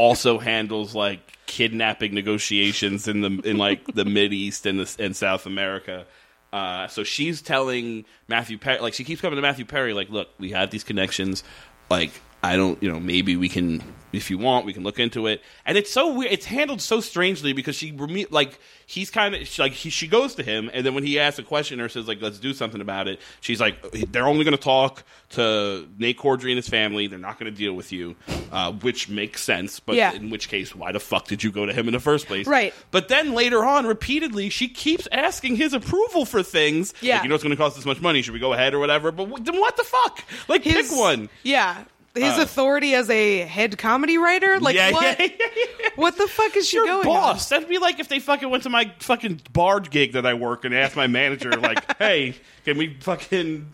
also 0.09 0.39
handles 0.39 0.95
like 0.95 1.19
kidnapping 1.45 2.15
negotiations 2.15 3.07
in 3.07 3.21
the 3.21 3.41
in 3.47 3.57
like 3.57 3.85
the 3.93 4.05
Mid 4.05 4.33
East 4.33 4.65
and 4.65 4.79
the 4.79 4.95
and 4.97 5.15
South 5.15 5.45
America. 5.45 6.07
Uh, 6.51 6.87
so 6.87 7.03
she's 7.03 7.43
telling 7.43 8.05
Matthew 8.27 8.57
Perry, 8.57 8.79
like 8.79 8.95
she 8.95 9.03
keeps 9.03 9.21
coming 9.21 9.35
to 9.35 9.41
Matthew 9.43 9.65
Perry, 9.65 9.93
like, 9.93 10.09
look, 10.09 10.29
we 10.39 10.49
have 10.49 10.71
these 10.71 10.83
connections, 10.83 11.43
like 11.91 12.09
I 12.41 12.55
don't, 12.55 12.81
you 12.81 12.91
know, 12.91 12.99
maybe 12.99 13.35
we 13.35 13.49
can, 13.49 13.83
if 14.11 14.29
you 14.29 14.37
want, 14.37 14.65
we 14.65 14.73
can 14.73 14.83
look 14.83 14.99
into 14.99 15.27
it. 15.27 15.41
And 15.65 15.77
it's 15.77 15.91
so 15.91 16.13
weird. 16.13 16.31
It's 16.31 16.45
handled 16.45 16.81
so 16.81 16.99
strangely 17.01 17.53
because 17.53 17.75
she, 17.75 17.91
like, 18.31 18.59
he's 18.85 19.09
kind 19.11 19.35
of 19.35 19.59
like 19.59 19.73
he, 19.73 19.89
she 19.89 20.07
goes 20.07 20.33
to 20.35 20.43
him, 20.43 20.69
and 20.73 20.85
then 20.85 20.95
when 20.95 21.03
he 21.03 21.19
asks 21.19 21.37
a 21.39 21.43
question 21.43 21.79
or 21.79 21.87
says 21.89 22.07
like, 22.07 22.21
let's 22.21 22.39
do 22.39 22.53
something 22.53 22.81
about 22.81 23.07
it, 23.07 23.19
she's 23.41 23.59
like, 23.61 23.79
they're 24.11 24.25
only 24.27 24.43
going 24.43 24.57
to 24.57 24.61
talk 24.63 25.03
to 25.31 25.87
Nate 25.99 26.17
Corddry 26.17 26.49
and 26.49 26.55
his 26.57 26.67
family. 26.67 27.05
They're 27.07 27.19
not 27.19 27.39
going 27.39 27.51
to 27.51 27.57
deal 27.57 27.73
with 27.73 27.91
you, 27.91 28.15
uh, 28.51 28.71
which 28.71 29.09
makes 29.09 29.43
sense. 29.43 29.79
But 29.79 29.95
Yeah. 29.95 30.13
in 30.13 30.29
which 30.31 30.49
case, 30.49 30.73
why 30.75 30.91
the 30.91 30.99
fuck 30.99 31.27
did 31.27 31.43
you 31.43 31.51
go 31.51 31.65
to 31.67 31.73
him 31.73 31.87
in 31.87 31.93
the 31.93 31.99
first 31.99 32.25
place? 32.25 32.47
Right. 32.47 32.73
But 32.91 33.09
then 33.09 33.33
later 33.33 33.63
on, 33.63 33.85
repeatedly, 33.85 34.49
she 34.49 34.67
keeps 34.67 35.07
asking 35.11 35.57
his 35.57 35.73
approval 35.73 36.25
for 36.25 36.41
things. 36.41 36.93
Yeah. 37.01 37.15
Like, 37.15 37.23
you 37.23 37.29
know, 37.29 37.35
it's 37.35 37.43
going 37.43 37.55
to 37.55 37.61
cost 37.61 37.75
this 37.75 37.85
much 37.85 38.01
money. 38.01 38.21
Should 38.23 38.33
we 38.33 38.39
go 38.39 38.53
ahead 38.53 38.73
or 38.73 38.79
whatever? 38.79 39.11
But 39.11 39.27
wh- 39.27 39.43
then 39.43 39.59
what 39.59 39.77
the 39.77 39.83
fuck? 39.83 40.23
Like, 40.47 40.63
His, 40.63 40.89
pick 40.89 40.97
one. 40.97 41.29
Yeah. 41.43 41.83
His 42.19 42.37
Uh, 42.37 42.41
authority 42.43 42.93
as 42.93 43.09
a 43.09 43.39
head 43.39 43.77
comedy 43.77 44.17
writer? 44.17 44.59
Like 44.59 44.75
yeah, 44.75 44.91
what? 44.91 45.19
yeah, 45.19 45.27
yeah. 45.39 45.89
What 45.95 46.17
the 46.17 46.27
fuck 46.27 46.55
is 46.55 46.67
she 46.67 46.77
Your 46.77 46.85
going 46.85 47.03
boss. 47.03 47.49
That'd 47.49 47.67
be 47.69 47.77
like 47.77 47.99
if 47.99 48.07
they 48.07 48.19
fucking 48.19 48.49
went 48.49 48.63
to 48.63 48.69
my 48.69 48.91
fucking 48.99 49.41
bar 49.51 49.79
gig 49.79 50.13
that 50.13 50.25
I 50.25 50.33
work 50.33 50.65
and 50.65 50.73
asked 50.73 50.95
my 50.95 51.07
manager, 51.07 51.51
like, 51.51 51.97
"Hey, 51.97 52.35
can 52.65 52.77
we 52.77 52.95
fucking 53.01 53.67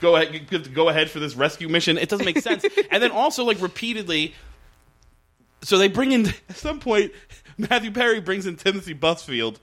go 0.00 0.16
ahead, 0.16 0.72
go 0.74 0.88
ahead 0.88 1.10
for 1.10 1.18
this 1.20 1.34
rescue 1.34 1.68
mission?" 1.68 1.98
It 1.98 2.08
doesn't 2.08 2.24
make 2.26 2.38
sense. 2.40 2.64
and 2.90 3.02
then 3.02 3.10
also 3.10 3.44
like 3.44 3.60
repeatedly, 3.60 4.34
so 5.62 5.78
they 5.78 5.88
bring 5.88 6.12
in 6.12 6.26
at 6.48 6.56
some 6.56 6.80
point 6.80 7.12
Matthew 7.56 7.90
Perry 7.90 8.20
brings 8.20 8.46
in 8.46 8.56
Timothy 8.56 8.94
Busfield. 8.94 9.56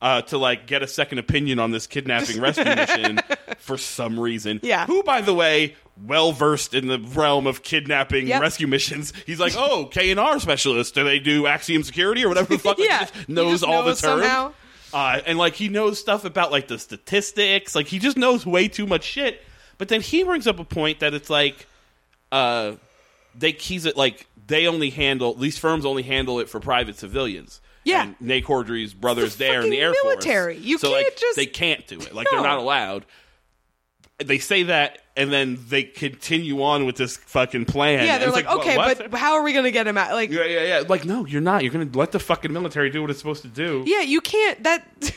Uh, 0.00 0.22
to 0.22 0.38
like 0.38 0.68
get 0.68 0.80
a 0.80 0.86
second 0.86 1.18
opinion 1.18 1.58
on 1.58 1.72
this 1.72 1.88
kidnapping 1.88 2.40
rescue 2.40 2.64
mission 2.64 3.18
for 3.58 3.76
some 3.76 4.20
reason. 4.20 4.60
Yeah. 4.62 4.86
Who, 4.86 5.02
by 5.02 5.22
the 5.22 5.34
way, 5.34 5.74
well 6.04 6.32
versed 6.32 6.74
in 6.74 6.86
the 6.86 6.98
realm 6.98 7.46
of 7.46 7.62
kidnapping 7.62 8.28
Yep. 8.28 8.40
rescue 8.40 8.66
missions. 8.66 9.12
He's 9.26 9.40
like, 9.40 9.54
oh, 9.56 9.86
K 9.86 10.10
and 10.10 10.20
R 10.20 10.38
specialist. 10.40 10.94
Do 10.94 11.04
they 11.04 11.18
do 11.18 11.46
Axiom 11.46 11.82
Security 11.82 12.24
or 12.24 12.28
whatever 12.28 12.54
the 12.54 12.58
fuck? 12.58 12.78
Yeah. 12.80 13.06
knows 13.26 13.62
all 13.62 13.82
knows 13.84 14.00
the 14.00 14.06
terms. 14.08 14.22
somehow. 14.22 14.52
Uh, 14.92 15.20
and 15.26 15.36
like 15.38 15.54
he 15.54 15.68
knows 15.68 15.98
stuff 15.98 16.24
about 16.24 16.50
like 16.50 16.68
the 16.68 16.78
statistics. 16.78 17.74
Like 17.74 17.86
he 17.88 17.98
just 17.98 18.16
knows 18.16 18.46
way 18.46 18.68
too 18.68 18.86
much 18.86 19.04
shit. 19.04 19.42
But 19.76 19.88
then 19.88 20.00
he 20.00 20.24
brings 20.24 20.46
up 20.46 20.58
a 20.58 20.64
point 20.64 21.00
that 21.00 21.14
it's 21.14 21.28
like, 21.30 21.66
uh, 22.32 22.72
they 23.34 23.52
he's 23.52 23.84
it 23.86 23.96
like 23.96 24.26
they 24.46 24.66
only 24.66 24.90
handle 24.90 25.34
these 25.34 25.58
firms 25.58 25.84
only 25.84 26.02
handle 26.02 26.40
it 26.40 26.48
for 26.48 26.58
private 26.60 26.96
civilians. 26.96 27.60
Yeah. 27.84 28.02
and 28.04 28.16
Nate 28.20 28.44
Corddry's 28.44 28.92
brother's 28.92 29.36
the 29.36 29.44
there 29.44 29.62
in 29.62 29.70
the 29.70 29.78
Air 29.80 29.94
military. 30.04 30.54
Force. 30.54 30.66
You 30.66 30.78
so 30.78 30.90
can't 30.90 31.04
like 31.06 31.16
just- 31.16 31.36
they 31.36 31.46
can't 31.46 31.86
do 31.86 31.98
it. 32.00 32.14
Like 32.14 32.26
No. 32.30 32.38
they're 32.40 32.48
not 32.48 32.58
allowed. 32.58 33.04
They 34.18 34.38
say 34.38 34.64
that, 34.64 35.00
and 35.16 35.32
then 35.32 35.58
they 35.68 35.84
continue 35.84 36.62
on 36.62 36.86
with 36.86 36.96
this 36.96 37.16
fucking 37.16 37.66
plan. 37.66 38.04
Yeah, 38.04 38.18
they're 38.18 38.28
it's 38.28 38.36
like, 38.36 38.46
okay, 38.48 38.76
what?" 38.76 39.10
but 39.10 39.18
how 39.20 39.34
are 39.34 39.42
we 39.42 39.52
going 39.52 39.64
to 39.64 39.70
get 39.70 39.86
him 39.86 39.96
out? 39.96 40.12
Like, 40.12 40.30
Yeah, 40.30 40.44
yeah, 40.44 40.64
yeah. 40.64 40.84
Like, 40.88 41.04
no, 41.04 41.24
you're 41.24 41.40
not. 41.40 41.62
You're 41.62 41.72
going 41.72 41.88
to 41.88 41.98
let 41.98 42.10
the 42.12 42.18
fucking 42.18 42.52
military 42.52 42.90
do 42.90 43.00
what 43.00 43.10
it's 43.10 43.20
supposed 43.20 43.42
to 43.42 43.48
do. 43.48 43.84
Yeah, 43.86 44.00
you 44.00 44.20
can't. 44.20 44.62
That 44.64 44.84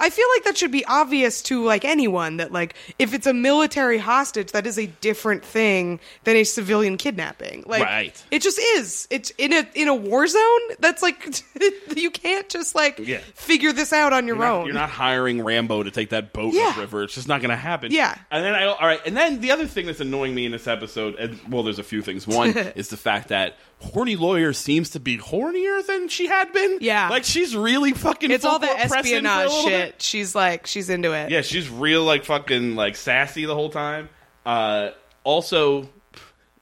I 0.00 0.10
feel 0.10 0.26
like 0.36 0.44
that 0.44 0.56
should 0.58 0.70
be 0.72 0.84
obvious 0.86 1.42
to 1.42 1.64
like 1.64 1.84
anyone 1.84 2.36
that 2.38 2.52
like 2.52 2.74
if 2.98 3.14
it's 3.14 3.26
a 3.26 3.34
military 3.34 3.98
hostage, 3.98 4.52
that 4.52 4.66
is 4.66 4.78
a 4.78 4.86
different 4.86 5.44
thing 5.44 6.00
than 6.24 6.36
a 6.36 6.44
civilian 6.44 6.96
kidnapping. 6.96 7.64
Like, 7.66 7.82
Right. 7.82 8.24
It 8.30 8.42
just 8.42 8.58
is. 8.58 9.06
It's 9.10 9.30
in 9.38 9.52
a 9.52 9.66
in 9.74 9.88
a 9.88 9.94
war 9.94 10.26
zone. 10.26 10.60
That's 10.80 11.02
like 11.02 11.42
you 11.96 12.10
can't 12.10 12.48
just 12.48 12.74
like 12.74 12.98
Yeah. 12.98 13.18
figure 13.34 13.72
this 13.72 13.92
out 13.92 14.12
on 14.12 14.26
your 14.26 14.36
You're 14.36 14.44
not, 14.44 14.52
own. 14.54 14.64
you're 14.66 14.74
not 14.74 14.90
hiring 14.90 15.42
Rambo 15.42 15.82
to 15.84 15.90
take 15.90 16.10
that 16.10 16.32
boat 16.32 16.54
Yeah. 16.54 16.70
upriver. 16.70 17.04
It's 17.04 17.14
just 17.14 17.28
not 17.28 17.40
going 17.40 17.50
to 17.50 17.56
happen. 17.56 17.92
Yeah. 17.92 18.16
And 18.30 18.44
then 18.44 18.54
I 18.54 18.64
all 18.66 18.86
right. 18.86 19.00
And 19.06 19.16
then 19.16 19.40
the 19.40 19.50
other 19.52 19.66
thing 19.66 19.86
that's 19.86 20.00
annoying 20.00 20.34
me 20.34 20.46
in 20.46 20.52
this 20.52 20.66
episode, 20.66 21.14
and 21.16 21.38
well, 21.48 21.62
there's 21.62 21.78
a 21.78 21.82
few 21.84 22.02
things. 22.02 22.26
One 22.26 22.50
is 22.76 22.88
the 22.88 22.96
fact 22.96 23.28
that 23.28 23.56
horny 23.80 24.16
lawyer 24.16 24.52
seems 24.52 24.90
to 24.90 25.00
be 25.00 25.18
hornier 25.18 25.84
than 25.86 26.08
she 26.08 26.26
had 26.26 26.52
been. 26.52 26.78
Yeah. 26.80 27.08
Like 27.08 27.24
she's 27.24 27.56
really 27.56 27.92
fucking. 27.92 28.30
It's 28.30 28.44
all 28.44 28.58
the 28.58 28.66
full-court 28.66 28.88
pressing 28.88 29.22
for 29.22 29.28
a 29.28 29.30
espionage 29.30 29.50
shit. 29.64 29.92
bit. 29.92 30.02
She's 30.02 30.34
like 30.34 30.66
she's 30.66 30.90
into 30.90 31.12
it. 31.12 31.30
Yeah, 31.30 31.42
she's 31.42 31.68
real 31.68 32.04
like 32.04 32.24
fucking 32.24 32.74
like 32.76 32.96
sassy 32.96 33.44
the 33.44 33.54
whole 33.54 33.70
time. 33.70 34.08
Uh, 34.44 34.90
also, 35.24 35.88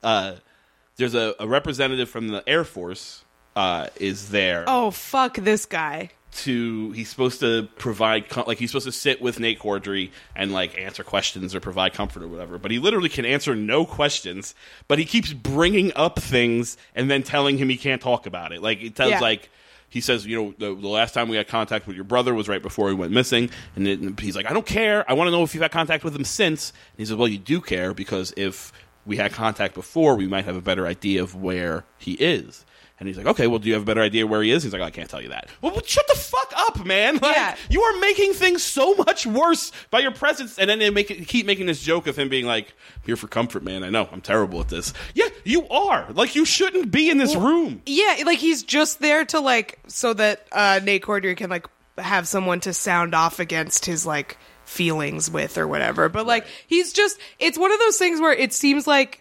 uh, 0.02 0.34
there's 0.96 1.14
a, 1.14 1.34
a 1.38 1.46
representative 1.46 2.08
from 2.08 2.28
the 2.28 2.42
Air 2.48 2.64
Force 2.64 3.24
uh, 3.56 3.88
is 3.96 4.30
there. 4.30 4.64
Oh 4.66 4.90
fuck 4.90 5.36
this 5.36 5.66
guy. 5.66 6.10
To 6.38 6.90
he's 6.90 7.08
supposed 7.08 7.38
to 7.40 7.68
provide 7.78 8.24
like 8.48 8.58
he's 8.58 8.70
supposed 8.72 8.86
to 8.86 8.92
sit 8.92 9.22
with 9.22 9.38
Nate 9.38 9.60
Corddry 9.60 10.10
and 10.34 10.52
like 10.52 10.76
answer 10.76 11.04
questions 11.04 11.54
or 11.54 11.60
provide 11.60 11.94
comfort 11.94 12.24
or 12.24 12.28
whatever. 12.28 12.58
But 12.58 12.72
he 12.72 12.80
literally 12.80 13.08
can 13.08 13.24
answer 13.24 13.54
no 13.54 13.84
questions. 13.86 14.52
But 14.88 14.98
he 14.98 15.04
keeps 15.04 15.32
bringing 15.32 15.92
up 15.94 16.18
things 16.18 16.76
and 16.96 17.08
then 17.08 17.22
telling 17.22 17.56
him 17.56 17.68
he 17.68 17.76
can't 17.76 18.02
talk 18.02 18.26
about 18.26 18.52
it. 18.52 18.62
Like 18.62 18.82
it 18.82 18.96
tells 18.96 19.10
Yeah. 19.12 19.20
like 19.20 19.48
he 19.88 20.00
says, 20.00 20.26
you 20.26 20.36
know, 20.36 20.54
the, 20.58 20.74
the 20.80 20.88
last 20.88 21.14
time 21.14 21.28
we 21.28 21.36
had 21.36 21.46
contact 21.46 21.86
with 21.86 21.94
your 21.94 22.04
brother 22.04 22.34
was 22.34 22.48
right 22.48 22.62
before 22.62 22.88
he 22.88 22.96
went 22.96 23.12
missing, 23.12 23.48
and 23.76 23.86
it, 23.86 24.18
he's 24.18 24.34
like, 24.34 24.50
I 24.50 24.52
don't 24.52 24.66
care. 24.66 25.08
I 25.08 25.12
want 25.14 25.28
to 25.28 25.30
know 25.30 25.44
if 25.44 25.54
you've 25.54 25.62
had 25.62 25.70
contact 25.70 26.02
with 26.02 26.16
him 26.16 26.24
since. 26.24 26.70
And 26.70 26.98
he 26.98 27.04
says, 27.04 27.14
well, 27.14 27.28
you 27.28 27.38
do 27.38 27.60
care 27.60 27.94
because 27.94 28.34
if 28.36 28.72
we 29.06 29.18
had 29.18 29.32
contact 29.32 29.72
before, 29.74 30.16
we 30.16 30.26
might 30.26 30.46
have 30.46 30.56
a 30.56 30.60
better 30.60 30.84
idea 30.84 31.22
of 31.22 31.36
where 31.36 31.84
he 31.96 32.14
is. 32.14 32.64
And 33.04 33.08
he's 33.14 33.18
like, 33.18 33.26
okay, 33.26 33.46
well, 33.46 33.58
do 33.58 33.68
you 33.68 33.74
have 33.74 33.82
a 33.82 33.84
better 33.84 34.00
idea 34.00 34.26
where 34.26 34.42
he 34.42 34.50
is? 34.50 34.62
He's 34.62 34.72
like, 34.72 34.80
I 34.80 34.88
can't 34.88 35.10
tell 35.10 35.20
you 35.20 35.28
that. 35.28 35.50
Well, 35.60 35.72
well, 35.72 35.82
shut 35.84 36.06
the 36.08 36.16
fuck 36.18 36.52
up, 36.56 36.86
man. 36.86 37.18
Like, 37.22 37.36
Yeah. 37.36 37.54
you 37.68 37.82
are 37.82 38.00
making 38.00 38.32
things 38.32 38.62
so 38.62 38.94
much 38.94 39.26
worse 39.26 39.72
by 39.90 40.00
your 40.00 40.10
presence. 40.10 40.58
And 40.58 40.70
then 40.70 40.78
they 40.78 40.88
make 40.88 41.10
it, 41.10 41.28
keep 41.28 41.44
making 41.44 41.66
this 41.66 41.82
joke 41.82 42.06
of 42.06 42.18
him 42.18 42.30
being 42.30 42.46
like, 42.46 42.72
here 43.04 43.16
for 43.16 43.28
comfort, 43.28 43.62
man. 43.62 43.84
I 43.84 43.90
know, 43.90 44.08
I'm 44.10 44.22
terrible 44.22 44.58
at 44.60 44.68
this. 44.68 44.94
Yeah, 45.14 45.28
you 45.44 45.68
are. 45.68 46.06
Like, 46.12 46.34
you 46.34 46.46
shouldn't 46.46 46.90
be 46.90 47.10
in 47.10 47.18
this 47.18 47.36
room. 47.36 47.82
Yeah, 47.84 48.22
like 48.24 48.38
he's 48.38 48.62
just 48.62 49.00
there 49.00 49.26
to 49.26 49.40
like 49.40 49.78
so 49.86 50.14
that 50.14 50.46
uh, 50.50 50.80
Nate 50.82 51.02
Corddry 51.02 51.36
can 51.36 51.50
like 51.50 51.66
have 51.98 52.26
someone 52.26 52.60
to 52.60 52.72
sound 52.72 53.14
off 53.14 53.38
against 53.38 53.84
his 53.84 54.06
like 54.06 54.38
feelings 54.64 55.30
with 55.30 55.58
or 55.58 55.68
whatever. 55.68 56.08
But 56.08 56.26
like 56.26 56.46
he's 56.66 56.92
just 56.92 57.18
it's 57.38 57.58
one 57.58 57.70
of 57.72 57.78
those 57.78 57.98
things 57.98 58.20
where 58.20 58.32
it 58.32 58.52
seems 58.52 58.86
like 58.86 59.20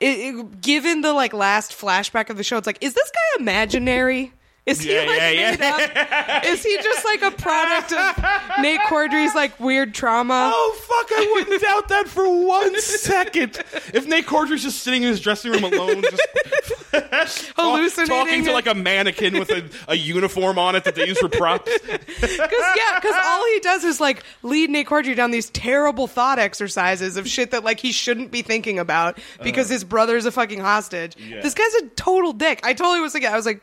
it, 0.00 0.18
it- 0.36 0.60
given 0.60 1.00
the 1.02 1.12
like 1.12 1.32
last 1.32 1.72
flashback 1.72 2.30
of 2.30 2.36
the 2.36 2.44
show, 2.44 2.56
it's 2.56 2.66
like 2.66 2.78
is 2.82 2.94
this 2.94 3.10
guy 3.10 3.42
imaginary? 3.42 4.32
Is 4.66 4.80
he 4.80 4.94
Yeah, 4.94 5.00
like 5.04 5.18
yeah, 5.18 5.50
made 5.50 5.60
up? 5.60 6.44
Is 6.46 6.62
he 6.62 6.76
just 6.82 7.04
like 7.04 7.20
a 7.20 7.30
product 7.30 7.92
of 7.92 8.24
Nate 8.62 8.80
Corddry's 8.80 9.34
like 9.34 9.60
weird 9.60 9.92
trauma? 9.92 10.50
Oh 10.54 10.74
fuck! 10.80 11.18
I 11.18 11.32
wouldn't 11.34 11.60
doubt 11.62 11.88
that 11.88 12.08
for 12.08 12.26
one 12.46 12.80
second. 12.80 13.62
If 13.92 14.06
Nate 14.06 14.24
Corddry's 14.26 14.62
just 14.62 14.82
sitting 14.82 15.02
in 15.02 15.10
his 15.10 15.20
dressing 15.20 15.52
room 15.52 15.64
alone, 15.64 16.02
just 16.02 17.52
Hallucinating 17.56 18.06
talking 18.06 18.44
to 18.44 18.52
like 18.52 18.66
a 18.66 18.74
mannequin 18.74 19.38
with 19.38 19.50
a, 19.50 19.68
a 19.88 19.96
uniform 19.96 20.58
on 20.58 20.74
it 20.76 20.84
that 20.84 20.94
they 20.94 21.06
use 21.06 21.18
for 21.18 21.28
props. 21.28 21.70
Because 21.86 22.30
yeah, 22.30 23.00
because 23.00 23.14
all 23.22 23.44
he 23.52 23.60
does 23.60 23.84
is 23.84 24.00
like 24.00 24.22
lead 24.42 24.70
Nate 24.70 24.86
Corddry 24.86 25.14
down 25.14 25.30
these 25.30 25.50
terrible 25.50 26.06
thought 26.06 26.38
exercises 26.38 27.18
of 27.18 27.28
shit 27.28 27.50
that 27.50 27.64
like 27.64 27.80
he 27.80 27.92
shouldn't 27.92 28.30
be 28.30 28.40
thinking 28.40 28.78
about 28.78 29.18
because 29.42 29.68
his 29.68 29.84
brother's 29.84 30.24
a 30.24 30.32
fucking 30.32 30.60
hostage. 30.60 31.16
Uh. 31.16 31.20
Yeah. 31.34 31.40
This 31.42 31.52
guy's 31.52 31.74
a 31.82 31.86
total 31.96 32.32
dick. 32.32 32.60
I 32.62 32.72
totally 32.72 33.00
was 33.00 33.12
like, 33.12 33.24
I 33.24 33.36
was 33.36 33.44
like, 33.46 33.60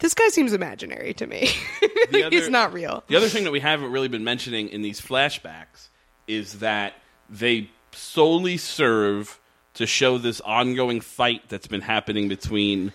this 0.00 0.14
guy 0.14 0.28
seems 0.28 0.52
imaginary 0.52 1.14
to 1.14 1.26
me. 1.26 1.50
Other- 2.08 2.30
He's 2.30 2.48
not 2.48 2.72
real. 2.72 3.04
The 3.06 3.16
other 3.16 3.28
thing 3.28 3.44
that 3.44 3.50
we 3.52 3.60
haven't 3.60 3.92
really 3.92 4.08
been 4.08 4.24
mentioning 4.24 4.68
in 4.68 4.82
these 4.82 5.00
flashbacks 5.00 5.88
is 6.26 6.58
that 6.60 6.94
they 7.28 7.70
solely 7.92 8.56
serve 8.56 9.38
to 9.74 9.86
show 9.86 10.18
this 10.18 10.40
ongoing 10.40 11.00
fight 11.00 11.48
that's 11.48 11.66
been 11.66 11.80
happening 11.80 12.28
between 12.28 12.92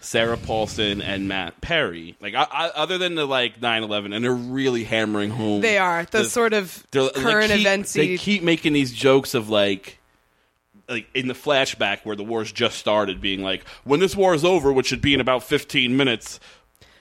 Sarah 0.00 0.36
Paulson 0.36 1.00
and 1.00 1.28
Matt 1.28 1.60
Perry. 1.60 2.16
Like, 2.20 2.34
I, 2.34 2.46
I, 2.50 2.68
other 2.68 2.98
than 2.98 3.14
the 3.14 3.26
like 3.26 3.60
9/11, 3.60 4.14
and 4.14 4.24
they're 4.24 4.32
really 4.32 4.84
hammering 4.84 5.30
home. 5.30 5.62
They 5.62 5.78
are 5.78 6.04
the, 6.04 6.24
sort 6.24 6.52
of 6.52 6.86
current 6.92 7.50
keep, 7.50 7.60
events. 7.60 7.92
They 7.92 8.16
keep 8.16 8.42
making 8.42 8.72
these 8.72 8.92
jokes 8.92 9.34
of 9.34 9.48
like. 9.48 9.98
Like 10.88 11.08
in 11.14 11.26
the 11.28 11.34
flashback 11.34 12.00
where 12.04 12.14
the 12.14 12.22
war's 12.24 12.52
just 12.52 12.78
started, 12.78 13.20
being 13.20 13.42
like, 13.42 13.64
"When 13.84 13.98
this 14.00 14.14
war 14.14 14.34
is 14.34 14.44
over, 14.44 14.72
which 14.72 14.86
should 14.86 15.00
be 15.02 15.14
in 15.14 15.20
about 15.20 15.42
fifteen 15.42 15.96
minutes, 15.96 16.38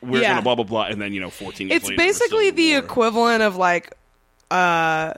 we're 0.02 0.21
Yeah. 0.21 0.30
gonna 0.30 0.41
blah 0.41 0.56
blah 0.56 0.63
blah," 0.63 0.86
and 0.86 1.00
then 1.02 1.13
you 1.13 1.21
know, 1.21 1.30
fourteen. 1.30 1.67
Years 1.67 1.78
it's 1.84 1.89
later, 1.89 2.02
we're 2.02 2.08
basically 2.08 2.48
still 2.48 2.56
the 2.56 2.69
war. 2.71 2.80
equivalent 2.80 3.43
of 3.43 3.56
like 3.58 3.93
uh 4.52 5.13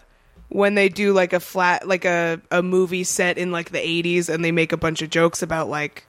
when 0.49 0.75
they 0.75 0.88
do 0.89 1.13
like 1.13 1.34
a 1.34 1.39
flat 1.39 1.88
like 1.88 2.06
a, 2.06 2.41
a 2.51 2.62
movie 2.62 3.03
set 3.03 3.38
in 3.38 3.51
like 3.51 3.71
the 3.71 3.80
80s 3.80 4.30
and 4.34 4.43
they 4.45 4.51
make 4.53 4.71
a 4.71 4.77
bunch 4.77 5.01
of 5.01 5.10
jokes 5.10 5.41
about 5.41 5.67
like 5.69 6.06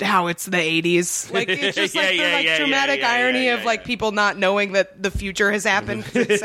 how 0.00 0.26
it's 0.26 0.46
the 0.46 0.56
80s 0.56 1.32
like 1.32 1.48
it's 1.50 1.76
just 1.76 1.94
like 1.94 2.04
Yeah, 2.06 2.10
the 2.10 2.16
yeah, 2.16 2.34
like 2.34 2.44
yeah, 2.46 2.58
dramatic 2.58 3.04
irony 3.04 3.48
of 3.50 3.64
like 3.64 3.84
people 3.84 4.10
not 4.10 4.36
knowing 4.36 4.72
that 4.72 5.00
the 5.00 5.12
future 5.12 5.52
has 5.52 5.62
happened. 5.62 6.04
it's, 6.14 6.42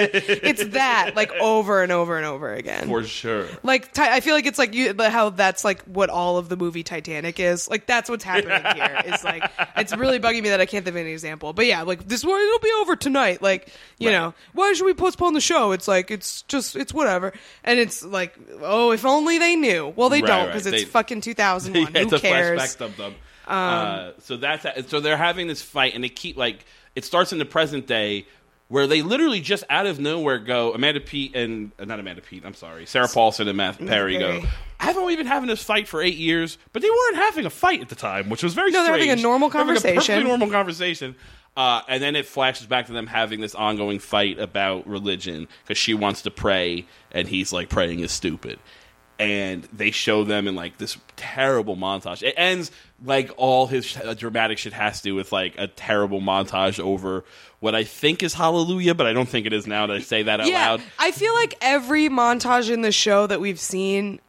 it's 0.61 0.65
that 0.75 1.15
like 1.15 1.31
over 1.33 1.81
and 1.81 1.91
over 1.91 2.17
and 2.17 2.25
over 2.25 2.53
again 2.53 2.87
for 2.87 3.03
sure. 3.03 3.47
like 3.63 3.91
Ti- 3.93 4.01
I 4.03 4.19
feel 4.19 4.35
like 4.35 4.45
it's 4.45 4.59
like 4.59 4.75
you 4.75 4.93
how 4.99 5.31
that's 5.31 5.63
like 5.63 5.81
what 5.85 6.11
all 6.11 6.37
of 6.37 6.49
the 6.49 6.57
movie 6.57 6.83
Titanic 6.83 7.39
is. 7.39 7.67
Like 7.67 7.87
that's 7.87 8.09
what's 8.11 8.23
happening 8.23 8.61
here. 8.75 9.01
It's 9.07 9.23
like 9.23 9.49
it's 9.75 9.95
really 9.95 10.19
bugging 10.19 10.43
me 10.43 10.49
that 10.49 10.61
I 10.61 10.65
can't 10.67 10.85
think 10.85 10.93
of 10.95 10.99
any 11.01 11.11
example. 11.11 11.53
But 11.53 11.65
yeah, 11.65 11.81
like 11.81 12.07
this 12.07 12.23
war 12.23 12.37
it'll 12.37 12.59
be 12.59 12.71
over 12.81 12.95
tonight. 12.95 13.41
Like 13.41 13.69
you 13.97 14.09
Right. 14.09 14.13
know 14.15 14.33
why 14.53 14.73
should 14.73 14.85
we 14.85 14.93
postpone 14.93 15.33
the 15.33 15.41
show? 15.41 15.71
It's 15.71 15.87
like 15.87 16.11
it's 16.11 16.43
just 16.43 16.75
it's 16.75 16.93
whatever. 16.93 17.33
And 17.63 17.79
it's 17.79 18.03
like 18.03 18.37
oh 18.61 18.91
if 18.91 19.03
only 19.05 19.39
they 19.39 19.55
knew. 19.55 19.93
Well 19.95 20.09
they 20.09 20.21
Right, 20.21 20.27
don't 20.27 20.37
right. 20.39 20.45
because 20.47 20.67
it's 20.67 20.83
They- 20.83 20.89
fucking 20.89 21.21
2001. 21.21 21.91
yeah, 21.95 22.03
Who 22.03 22.19
cares? 22.19 22.77
Dum. 23.47 23.55
uh, 23.55 24.11
so 24.19 24.37
that's 24.37 24.89
so 24.89 24.99
they're 24.99 25.17
having 25.17 25.47
this 25.47 25.61
fight, 25.61 25.95
and 25.95 26.03
they 26.03 26.09
keep 26.09 26.37
like 26.37 26.65
it 26.95 27.05
starts 27.05 27.31
in 27.31 27.39
the 27.39 27.45
present 27.45 27.87
day. 27.87 28.25
Where 28.69 28.85
they 28.85 29.01
literally 29.01 29.39
just 29.39 29.63
out 29.69 29.85
of 29.85 29.97
nowhere 29.97 30.39
go, 30.39 30.73
Amanda 30.73 30.99
Peet 30.99 31.33
and 31.37 31.71
uh, 31.79 31.85
not 31.85 32.01
Amanda 32.01 32.21
Peet, 32.21 32.43
I'm 32.45 32.53
sorry, 32.53 32.85
Sarah 32.85 33.07
Paulson 33.07 33.47
and 33.47 33.55
Matt 33.55 33.77
Perry 33.77 34.17
go. 34.17 34.43
Haven't 34.77 35.05
we 35.05 35.15
been 35.15 35.25
having 35.25 35.47
this 35.47 35.63
fight 35.63 35.87
for 35.87 36.01
eight 36.01 36.17
years? 36.17 36.57
But 36.73 36.81
they 36.81 36.89
weren't 36.89 37.15
having 37.15 37.45
a 37.45 37.49
fight 37.49 37.79
at 37.79 37.87
the 37.87 37.95
time, 37.95 38.29
which 38.29 38.43
was 38.43 38.55
very 38.55 38.71
No, 38.71 38.83
they're 38.83 38.91
having 38.91 39.09
a 39.09 39.15
normal 39.15 39.47
They're 39.47 39.61
having 39.61 39.77
a 39.77 39.79
perfectly 39.79 39.93
conversation. 39.95 40.23
normal 40.27 40.49
conversation. 40.49 41.15
Uh, 41.55 41.81
and 41.87 42.03
then 42.03 42.17
it 42.17 42.25
flashes 42.25 42.67
back 42.67 42.87
to 42.87 42.91
them 42.91 43.07
having 43.07 43.39
this 43.39 43.55
ongoing 43.55 43.99
fight 43.99 44.37
about 44.37 44.85
religion 44.85 45.47
because 45.63 45.77
she 45.77 45.93
wants 45.93 46.23
to 46.23 46.29
pray, 46.29 46.85
and 47.13 47.25
he's 47.29 47.53
like, 47.53 47.69
praying 47.69 48.01
is 48.01 48.11
stupid. 48.11 48.59
And 49.19 49.63
they 49.73 49.91
show 49.91 50.23
them 50.23 50.47
in 50.47 50.55
like 50.55 50.77
this 50.77 50.97
terrible 51.15 51.75
montage. 51.75 52.21
It 52.21 52.35
ends 52.37 52.71
like 53.03 53.31
all 53.37 53.67
his 53.67 53.85
sh- 53.85 53.97
uh, 53.97 54.13
dramatic 54.13 54.57
shit 54.57 54.73
has 54.73 54.97
to 54.97 55.03
do 55.09 55.15
with 55.15 55.31
like 55.31 55.55
a 55.57 55.67
terrible 55.67 56.21
montage 56.21 56.79
over 56.79 57.25
what 57.59 57.73
I 57.73 57.83
think 57.83 58.21
is 58.21 58.33
Hallelujah, 58.35 58.93
but 58.93 59.07
I 59.07 59.13
don't 59.13 59.27
think 59.27 59.45
it 59.47 59.53
is 59.53 59.65
now 59.65 59.87
that 59.87 59.95
I 59.95 59.99
say 59.99 60.23
that 60.23 60.39
out 60.39 60.47
yeah, 60.47 60.69
loud. 60.69 60.83
I 60.99 61.11
feel 61.11 61.33
like 61.33 61.55
every 61.61 62.09
montage 62.09 62.69
in 62.69 62.81
the 62.81 62.91
show 62.91 63.25
that 63.27 63.41
we've 63.41 63.59
seen, 63.59 64.19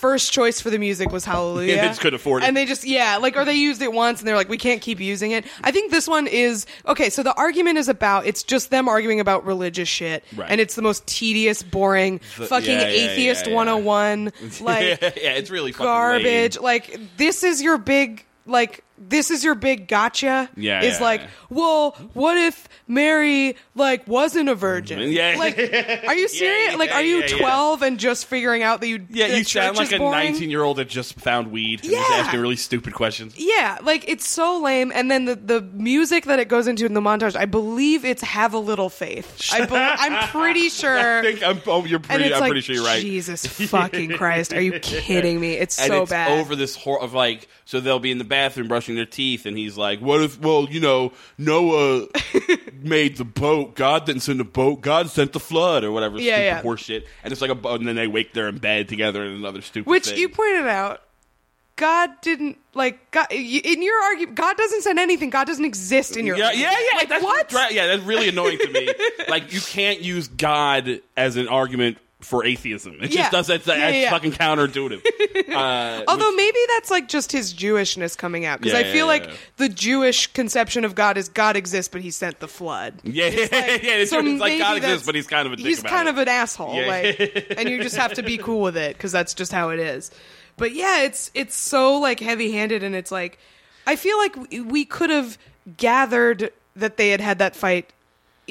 first 0.00 0.32
choice 0.32 0.60
for 0.60 0.70
the 0.70 0.78
music 0.78 1.10
was 1.12 1.24
Hallelujah. 1.24 1.74
Yeah, 1.76 1.80
they 1.82 1.88
just 1.88 2.00
couldn't 2.00 2.16
afford 2.20 2.42
it. 2.42 2.46
and 2.46 2.56
they 2.56 2.64
just 2.66 2.84
yeah, 2.86 3.18
like 3.18 3.36
or 3.36 3.44
they 3.44 3.54
used 3.54 3.82
it 3.82 3.92
once 3.92 4.20
and 4.20 4.26
they're 4.28 4.36
like, 4.36 4.48
we 4.48 4.58
can't 4.58 4.80
keep 4.80 4.98
using 5.00 5.30
it. 5.32 5.44
I 5.62 5.70
think 5.70 5.90
this 5.90 6.08
one 6.08 6.26
is 6.26 6.66
okay. 6.86 7.10
So 7.10 7.22
the 7.22 7.34
argument 7.34 7.78
is 7.78 7.88
about 7.88 8.26
it's 8.26 8.42
just 8.42 8.70
them 8.70 8.88
arguing 8.88 9.20
about 9.20 9.44
religious 9.44 9.88
shit, 9.88 10.24
Right. 10.34 10.50
and 10.50 10.60
it's 10.60 10.74
the 10.74 10.82
most 10.82 11.06
tedious, 11.06 11.62
boring, 11.62 12.20
The- 12.38 12.46
fucking 12.46 12.70
yeah, 12.70 12.88
yeah, 12.88 13.10
atheist 13.10 13.44
yeah, 13.46 13.50
yeah. 13.52 13.56
101, 13.56 14.32
like 14.60 15.00
yeah, 15.00 15.10
it's 15.36 15.50
really 15.50 15.72
fucking 15.72 15.84
garbage. 15.86 16.56
lame. 16.56 16.64
Like 16.64 16.98
this 17.16 17.44
is 17.44 17.62
your 17.62 17.78
big 17.78 18.24
like 18.46 18.82
this 19.00 19.30
is 19.30 19.42
your 19.42 19.54
big 19.54 19.88
gotcha. 19.88 20.48
Yeah, 20.56 20.82
is 20.82 20.98
yeah, 20.98 21.04
like, 21.04 21.20
yeah. 21.22 21.26
well, 21.48 21.92
what 22.12 22.36
if 22.36 22.68
Mary 22.86 23.56
like 23.74 24.06
wasn't 24.06 24.48
a 24.48 24.54
virgin? 24.54 24.98
Mm-hmm. 24.98 25.12
Yeah. 25.12 25.34
like, 25.38 25.58
are 26.06 26.14
you 26.14 26.28
serious? 26.28 26.72
yeah, 26.72 26.76
like, 26.78 26.90
are 26.92 27.02
you 27.02 27.26
twelve 27.26 27.82
and 27.82 27.98
just 27.98 28.26
figuring 28.26 28.62
out 28.62 28.80
that 28.82 28.88
you 28.88 29.06
Yeah, 29.10 29.28
that 29.28 29.38
you 29.38 29.44
sound 29.44 29.76
like 29.78 29.92
a 29.92 29.98
19 29.98 30.50
year 30.50 30.62
old 30.62 30.76
that 30.76 30.88
just 30.88 31.14
found 31.18 31.50
weed 31.50 31.80
and 31.82 31.92
is 31.92 31.98
Yeah. 31.98 32.04
asking 32.10 32.40
really 32.40 32.56
stupid 32.56 32.92
questions. 32.94 33.34
Yeah, 33.38 33.78
like 33.82 34.06
it's 34.08 34.28
so 34.28 34.60
lame. 34.60 34.92
And 34.94 35.10
then 35.10 35.24
the, 35.24 35.36
the 35.36 35.60
music 35.62 36.24
that 36.26 36.38
it 36.38 36.48
goes 36.48 36.66
into 36.66 36.84
in 36.84 36.94
the 36.94 37.00
montage, 37.00 37.36
I 37.36 37.46
believe 37.46 38.04
it's 38.04 38.22
"Have 38.22 38.52
a 38.54 38.58
Little 38.58 38.90
Faith." 38.90 39.50
I 39.52 39.64
be- 39.66 39.74
I'm 39.74 40.28
pretty 40.28 40.68
sure. 40.68 41.18
I 41.20 41.22
think 41.22 41.42
I'm, 41.42 41.60
oh, 41.66 41.84
you're 41.84 42.00
pretty, 42.00 42.26
I'm 42.34 42.40
like, 42.40 42.50
pretty 42.50 42.60
sure 42.60 42.74
you're 42.74 42.84
right. 42.84 43.00
Jesus 43.00 43.46
fucking 43.70 44.10
Christ, 44.16 44.52
are 44.52 44.60
you 44.60 44.78
kidding 44.80 45.40
me? 45.40 45.54
It's 45.54 45.78
and 45.80 45.88
so 45.88 46.02
it's 46.02 46.10
bad. 46.10 46.38
over 46.38 46.54
this 46.54 46.76
hor- 46.76 47.00
of 47.00 47.14
like 47.14 47.48
so 47.64 47.80
they'll 47.80 47.98
be 48.00 48.10
in 48.10 48.18
the 48.18 48.24
bathroom 48.24 48.68
brushing 48.68 48.89
their 48.96 49.06
teeth 49.06 49.46
and 49.46 49.56
he's 49.56 49.76
like 49.76 50.00
what 50.00 50.20
if 50.22 50.40
well 50.40 50.66
you 50.70 50.80
know 50.80 51.12
noah 51.38 52.06
made 52.82 53.16
the 53.16 53.24
boat 53.24 53.74
god 53.74 54.04
didn't 54.06 54.22
send 54.22 54.40
the 54.40 54.44
boat 54.44 54.80
god 54.80 55.08
sent 55.10 55.32
the 55.32 55.40
flood 55.40 55.84
or 55.84 55.92
whatever 55.92 56.18
Yeah, 56.18 56.34
stupid 56.34 56.44
yeah. 56.44 56.62
horse 56.62 56.80
shit 56.80 57.06
and 57.24 57.32
it's 57.32 57.40
like 57.40 57.50
a 57.50 57.68
and 57.68 57.86
then 57.86 57.96
they 57.96 58.06
wake 58.06 58.32
there 58.32 58.48
in 58.48 58.58
bed 58.58 58.88
together 58.88 59.24
in 59.24 59.32
another 59.32 59.60
stupid 59.62 59.88
Which 59.88 60.08
thing. 60.08 60.18
you 60.18 60.28
pointed 60.28 60.66
out, 60.66 61.02
God 61.76 62.10
didn't 62.20 62.58
like 62.74 63.10
God 63.10 63.26
in 63.30 63.82
your 63.82 63.98
argument. 64.02 64.36
God 64.36 64.54
doesn't 64.58 64.82
send 64.82 64.98
anything. 64.98 65.30
God 65.30 65.46
doesn't 65.46 65.64
exist 65.64 66.14
in 66.16 66.26
your. 66.26 66.36
yeah, 66.36 66.52
yeah, 66.52 66.66
argument. 66.68 66.86
yeah. 66.92 66.98
Like 66.98 67.08
that's 67.08 67.24
what? 67.24 67.72
yeah, 67.72 67.86
that's 67.86 68.02
really 68.02 68.28
annoying 68.28 68.58
to 68.58 68.68
me. 68.70 68.92
like 69.28 69.52
you 69.54 69.60
can't 69.62 70.00
use 70.00 70.28
God 70.28 71.00
as 71.16 71.36
an 71.36 71.48
argument 71.48 71.96
for 72.20 72.44
atheism. 72.44 72.96
It 73.00 73.10
Yeah. 73.12 73.30
just 73.30 73.32
does 73.32 73.46
that. 73.48 73.66
Yeah, 73.66 73.76
That's 73.78 73.94
yeah, 73.94 74.00
yeah. 74.02 74.10
fucking 74.10 74.32
counterintuitive. 74.32 75.02
Uh, 75.50 76.04
Although 76.06 76.32
maybe 76.32 76.58
that's 76.76 76.90
like 76.90 77.08
just 77.08 77.32
his 77.32 77.52
Jewishness 77.54 78.16
coming 78.16 78.44
out 78.44 78.60
because 78.60 78.74
I 78.74 78.84
feel 78.84 79.06
like 79.06 79.28
the 79.56 79.68
Jewish 79.68 80.26
conception 80.28 80.84
of 80.84 80.94
God 80.94 81.16
is 81.16 81.28
God 81.28 81.56
exists, 81.56 81.88
but 81.90 82.02
He 82.02 82.10
sent 82.10 82.38
the 82.40 82.46
flood. 82.48 82.94
yeah, 83.02 83.26
yeah, 83.26 83.46
yeah. 83.50 83.94
It's, 83.96 84.10
So 84.10 84.20
it's 84.20 84.40
like 84.40 84.58
God 84.58 84.76
exists, 84.76 85.06
but 85.06 85.14
he's 85.14 85.26
kind 85.26 85.46
of 85.46 85.52
a 85.54 85.56
dick 85.56 85.66
He's 85.66 85.82
kind 85.82 86.08
it. 86.08 86.12
of 86.12 86.18
an 86.18 86.28
asshole, 86.28 86.86
like, 86.86 87.54
and 87.58 87.68
you 87.68 87.82
just 87.82 87.96
have 87.96 88.14
to 88.14 88.22
be 88.22 88.38
cool 88.38 88.60
with 88.60 88.76
it 88.76 88.96
because 88.96 89.12
that's 89.12 89.34
just 89.34 89.50
how 89.52 89.70
it 89.70 89.80
is. 89.80 90.10
But 90.56 90.72
yeah, 90.72 91.02
it's 91.02 91.30
it's 91.34 91.56
so 91.56 91.98
like 91.98 92.20
heavy 92.20 92.52
handed, 92.52 92.82
and 92.82 92.94
it's 92.94 93.10
like 93.10 93.38
I 93.86 93.96
feel 93.96 94.18
like 94.18 94.36
we 94.66 94.84
could 94.84 95.10
have 95.10 95.36
gathered 95.76 96.52
that 96.76 96.96
they 96.96 97.10
had 97.10 97.20
had 97.20 97.38
that 97.38 97.56
fight 97.56 97.92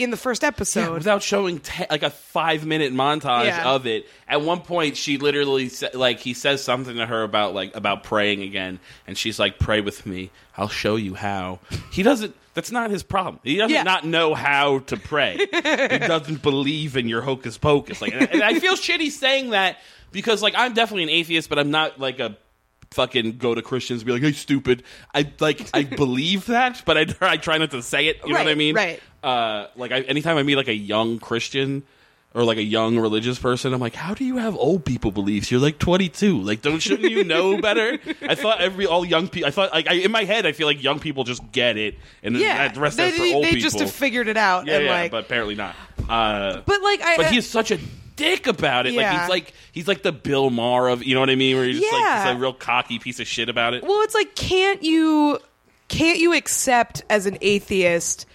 in 0.01 0.11
the 0.11 0.17
first 0.17 0.43
episode. 0.43 0.93
without 0.93 1.21
showing 1.21 1.59
te- 1.59 1.85
like 1.89 2.03
a 2.03 2.09
five 2.09 2.65
minute 2.65 2.93
montage 2.93 3.45
Yeah. 3.45 3.69
of 3.71 3.85
it. 3.85 4.07
At 4.27 4.41
one 4.41 4.61
point, 4.61 4.97
she 4.97 5.17
literally 5.17 5.69
sa- 5.69 5.87
like 5.93 6.19
he 6.19 6.33
says 6.33 6.63
something 6.63 6.95
to 6.97 7.05
her 7.05 7.23
about 7.23 7.53
like 7.53 7.75
about 7.75 8.03
praying 8.03 8.41
again, 8.43 8.79
and 9.07 9.17
she's 9.17 9.39
like, 9.39 9.59
"Pray 9.59 9.81
with 9.81 10.05
me. 10.05 10.31
I'll 10.57 10.69
show 10.69 10.95
you 10.95 11.15
how." 11.15 11.59
He 11.91 12.03
doesn't. 12.03 12.35
That's 12.53 12.71
not 12.71 12.89
his 12.89 13.03
problem. 13.03 13.39
He 13.43 13.57
doesn't 13.57 13.73
Yeah. 13.73 13.83
not 13.83 14.05
know 14.05 14.33
how 14.33 14.79
to 14.79 14.97
pray. 14.97 15.37
he 15.37 15.45
doesn't 15.99 16.41
believe 16.41 16.97
in 16.97 17.07
your 17.07 17.21
hocus 17.21 17.57
pocus. 17.57 18.01
Like, 18.01 18.13
and 18.13 18.41
I 18.43 18.59
feel 18.59 18.73
shitty 18.75 19.11
saying 19.11 19.51
that 19.51 19.77
because 20.11 20.41
like 20.41 20.55
I'm 20.57 20.73
definitely 20.73 21.03
an 21.03 21.09
atheist, 21.09 21.47
but 21.49 21.59
I'm 21.59 21.71
not 21.71 21.99
like 21.99 22.19
a 22.19 22.37
fucking 22.91 23.37
go 23.37 23.53
to 23.55 23.61
Christians 23.61 24.01
and 24.01 24.07
be 24.07 24.13
like, 24.13 24.21
"Hey, 24.21 24.31
stupid." 24.31 24.83
I 25.13 25.31
like 25.39 25.69
I 25.73 25.83
believe 25.97 26.45
that, 26.47 26.83
but 26.85 26.97
I, 26.97 27.05
I 27.33 27.37
try 27.37 27.57
not 27.57 27.71
to 27.71 27.81
say 27.81 28.07
it. 28.07 28.17
You 28.25 28.33
know 28.33 28.39
what 28.39 28.47
I 28.47 28.55
mean? 28.55 28.75
right. 28.75 29.01
Uh, 29.23 29.67
like 29.75 29.91
I, 29.91 30.01
anytime 30.01 30.37
I 30.37 30.43
meet 30.43 30.55
like 30.55 30.67
a 30.69 30.73
young 30.73 31.19
Christian 31.19 31.83
or 32.35 32.43
like 32.43 32.57
a 32.57 32.63
young 32.63 32.97
religious 32.99 33.37
person, 33.39 33.73
I'm 33.73 33.79
like, 33.81 33.95
"How 33.95 34.13
do 34.13 34.23
you 34.23 34.37
have 34.37 34.55
old 34.55 34.85
people 34.85 35.11
beliefs? 35.11 35.51
You're 35.51 35.59
like 35.59 35.77
22. 35.79 36.39
Like, 36.41 36.61
don't 36.61 36.79
shouldn't 36.79 37.11
you 37.11 37.23
know 37.23 37.59
better?" 37.61 37.97
I 38.21 38.35
thought 38.35 38.61
every 38.61 38.85
all 38.85 39.03
young 39.03 39.27
people. 39.27 39.47
I 39.47 39.51
thought 39.51 39.73
like 39.73 39.87
I, 39.87 39.93
in 39.95 40.11
my 40.11 40.23
head, 40.23 40.45
I 40.45 40.51
feel 40.53 40.67
like 40.67 40.81
young 40.81 40.99
people 40.99 41.23
just 41.25 41.51
get 41.51 41.75
it, 41.77 41.95
and 42.23 42.35
yeah, 42.37 42.69
the 42.69 42.79
rest 42.79 42.97
they, 42.97 43.05
that's 43.05 43.17
for 43.17 43.23
old 43.23 43.43
they 43.43 43.49
people. 43.49 43.61
just 43.61 43.79
have 43.79 43.91
figured 43.91 44.27
it 44.27 44.37
out. 44.37 44.67
yeah, 44.67 44.75
and 44.75 44.85
yeah, 44.85 44.91
like, 44.91 45.11
but 45.11 45.25
apparently 45.25 45.55
not. 45.55 45.75
Uh, 46.07 46.61
but 46.65 46.81
like 46.81 47.01
I, 47.01 47.17
but 47.17 47.25
he's 47.27 47.47
such 47.47 47.71
a 47.71 47.79
dick 48.19 48.47
about 48.47 48.85
it. 48.85 48.93
Like 48.93 49.03
Yeah. 49.03 49.21
he's 49.21 49.29
like 49.29 49.53
he's 49.71 49.87
like 49.87 50.03
the 50.03 50.11
Bill 50.11 50.49
Maher 50.49 50.87
of 50.89 51.03
you 51.03 51.13
know 51.15 51.19
what 51.21 51.29
I 51.29 51.35
mean, 51.35 51.55
where 51.55 51.65
he's 51.65 51.79
just 51.79 51.91
like 51.91 52.01
Yeah. 52.01 52.31
a 52.31 52.37
real 52.37 52.53
cocky 52.53 52.99
piece 52.99 53.19
of 53.19 53.27
shit 53.27 53.49
about 53.49 53.73
it. 53.73 53.83
Well, 53.83 54.01
it's 54.03 54.13
like 54.15 54.35
can't 54.35 54.83
you 54.83 55.39
can't 55.87 56.19
you 56.19 56.33
accept 56.35 57.03
as 57.09 57.25
an 57.25 57.37
atheist 57.41 58.25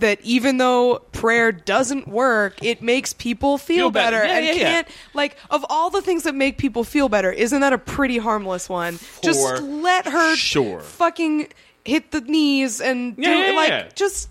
that 0.00 0.20
even 0.22 0.58
though 0.58 1.00
prayer 1.10 1.50
doesn't 1.50 2.06
work, 2.06 2.56
it 2.62 2.80
makes 2.82 3.12
people 3.12 3.58
feel, 3.58 3.76
Feel 3.86 3.90
better. 3.90 4.18
better, 4.20 4.28
Yeah, 4.28 4.36
and 4.36 4.46
yeah, 4.46 4.52
yeah. 4.52 4.58
can't 4.72 4.88
like 5.12 5.36
of 5.50 5.64
all 5.68 5.90
the 5.90 6.00
things 6.02 6.22
that 6.22 6.34
make 6.36 6.56
people 6.58 6.84
feel 6.84 7.08
better, 7.08 7.32
isn't 7.32 7.60
that 7.60 7.72
a 7.72 7.78
pretty 7.78 8.18
harmless 8.18 8.68
one? 8.68 8.98
just 9.22 9.60
let 9.62 10.06
her 10.06 10.36
sure. 10.36 10.80
fucking 10.80 11.48
hit 11.84 12.10
the 12.12 12.20
knees 12.20 12.80
and 12.80 13.14
Yeah, 13.18 13.32
do 13.34 13.38
yeah, 13.38 13.52
like 13.56 13.68
yeah. 13.70 13.88
just 13.96 14.28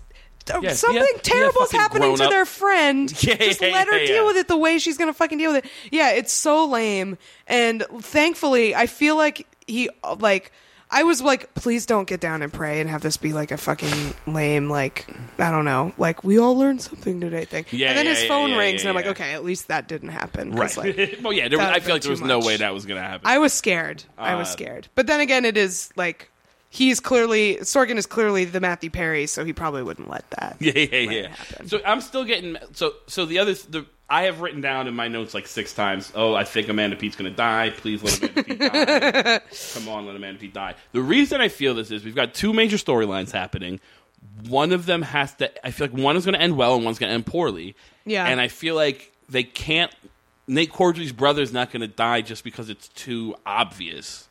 uh, 0.50 0.60
Yeah, 0.62 0.72
something 0.74 1.02
be 1.02 1.08
a- 1.08 1.12
be 1.14 1.18
a 1.18 1.22
terrible's 1.22 1.66
fucking 1.70 1.80
happening 1.80 2.12
to 2.12 2.16
grown-up. 2.16 2.30
their 2.30 2.44
friend. 2.46 3.10
Yeah, 3.22 3.36
just 3.36 3.60
yeah, 3.60 3.68
let 3.68 3.86
her 3.88 3.98
yeah, 3.98 4.06
deal 4.06 4.26
with 4.26 4.36
it 4.36 4.48
the 4.48 4.56
way 4.56 4.78
she's 4.78 4.96
gonna 4.98 5.12
fucking 5.14 5.38
deal 5.38 5.52
with 5.52 5.64
it. 5.64 5.70
Yeah, 5.90 6.10
it's 6.12 6.32
so 6.32 6.66
lame. 6.66 7.18
And 7.46 7.84
thankfully, 8.00 8.74
I 8.74 8.86
feel 8.86 9.16
like 9.16 9.46
he 9.66 9.90
like. 10.20 10.52
I 10.90 11.02
was 11.02 11.20
like, 11.20 11.52
please 11.52 11.84
don't 11.84 12.08
get 12.08 12.18
down 12.18 12.40
and 12.40 12.50
pray 12.50 12.80
and 12.80 12.88
have 12.88 13.02
this 13.02 13.18
be 13.18 13.34
like 13.34 13.50
a 13.50 13.58
fucking 13.58 14.14
lame, 14.26 14.70
like 14.70 15.06
I 15.38 15.50
don't 15.50 15.66
know, 15.66 15.92
like 15.98 16.24
we 16.24 16.38
all 16.38 16.56
learned 16.56 16.80
something 16.80 17.20
today 17.20 17.44
thing. 17.44 17.66
Yeah, 17.70 17.88
and 17.90 17.98
then 17.98 18.06
yeah, 18.06 18.14
his 18.14 18.24
phone 18.24 18.52
yeah, 18.52 18.56
rings, 18.58 18.82
yeah, 18.84 18.88
and 18.88 18.96
I'm 18.98 19.04
yeah. 19.04 19.10
like, 19.10 19.20
okay, 19.20 19.34
at 19.34 19.44
least 19.44 19.68
that 19.68 19.86
didn't 19.86 20.08
happen. 20.08 20.52
Right. 20.52 20.74
Like, 20.74 21.18
well, 21.22 21.34
yeah. 21.34 21.48
There 21.48 21.58
was, 21.58 21.66
I 21.68 21.80
feel 21.80 21.94
like 21.94 22.00
there 22.00 22.10
was 22.10 22.20
too 22.20 22.26
no 22.26 22.38
way 22.38 22.56
that 22.56 22.72
was 22.72 22.86
going 22.86 22.96
to 22.96 23.06
happen. 23.06 23.26
I 23.26 23.36
was 23.36 23.52
scared. 23.52 24.02
I 24.16 24.36
was 24.36 24.48
Uh, 24.48 24.52
scared. 24.52 24.88
But 24.94 25.06
then 25.06 25.20
again, 25.20 25.44
it 25.44 25.58
is 25.58 25.90
like 25.94 26.30
he's 26.70 27.00
clearly 27.00 27.56
Sorkin 27.56 27.96
is 27.96 28.06
clearly 28.06 28.44
the 28.44 28.60
Matthew 28.60 28.90
Perry, 28.90 29.26
so 29.26 29.44
he 29.44 29.52
probably 29.52 29.82
wouldn't 29.82 30.10
let 30.10 30.28
that. 30.30 30.56
Yeah, 30.60 30.72
yeah, 30.74 31.10
yeah. 31.10 31.28
happen. 31.28 31.68
So 31.68 31.80
I'm 31.84 32.00
still 32.00 32.24
getting 32.24 32.56
so 32.72 32.94
so 33.06 33.26
the 33.26 33.38
other 33.38 33.54
the 33.54 33.86
I 34.10 34.22
have 34.22 34.40
written 34.40 34.60
down 34.60 34.88
in 34.88 34.94
my 34.94 35.08
notes 35.08 35.34
like 35.34 35.46
six 35.46 35.74
times. 35.74 36.12
Oh, 36.14 36.34
I 36.34 36.44
think 36.44 36.68
Amanda 36.68 36.96
Peet's 36.96 37.16
gonna 37.16 37.30
die. 37.30 37.70
Please 37.70 38.02
let 38.02 38.18
Amanda 38.18 38.42
Peet 38.42 38.58
die. 38.60 39.40
Come 39.74 39.88
on, 39.88 40.06
let 40.06 40.16
Amanda 40.16 40.40
Peet 40.40 40.54
die. 40.54 40.74
The 40.92 41.02
reason 41.02 41.40
I 41.40 41.48
feel 41.48 41.74
this 41.74 41.90
is 41.90 42.04
we've 42.04 42.14
got 42.14 42.34
two 42.34 42.52
major 42.52 42.76
storylines 42.76 43.30
happening. 43.32 43.80
One 44.48 44.72
of 44.72 44.86
them 44.86 45.02
has 45.02 45.34
to. 45.36 45.66
I 45.66 45.70
feel 45.70 45.88
like 45.88 45.96
one 45.96 46.16
is 46.16 46.24
going 46.24 46.34
to 46.34 46.40
end 46.40 46.56
well 46.56 46.74
and 46.74 46.84
one's 46.84 46.98
going 46.98 47.10
to 47.10 47.14
end 47.14 47.26
poorly. 47.26 47.76
Yeah. 48.04 48.26
and 48.26 48.40
I 48.40 48.48
feel 48.48 48.74
like 48.74 49.12
they 49.28 49.42
can't. 49.42 49.92
Nate 50.46 50.72
Corddry's 50.72 51.12
brother's 51.12 51.52
not 51.52 51.70
going 51.70 51.82
to 51.82 51.88
die 51.88 52.22
just 52.22 52.42
because 52.42 52.70
it's 52.70 52.88
too 52.88 53.36
obvious. 53.44 54.28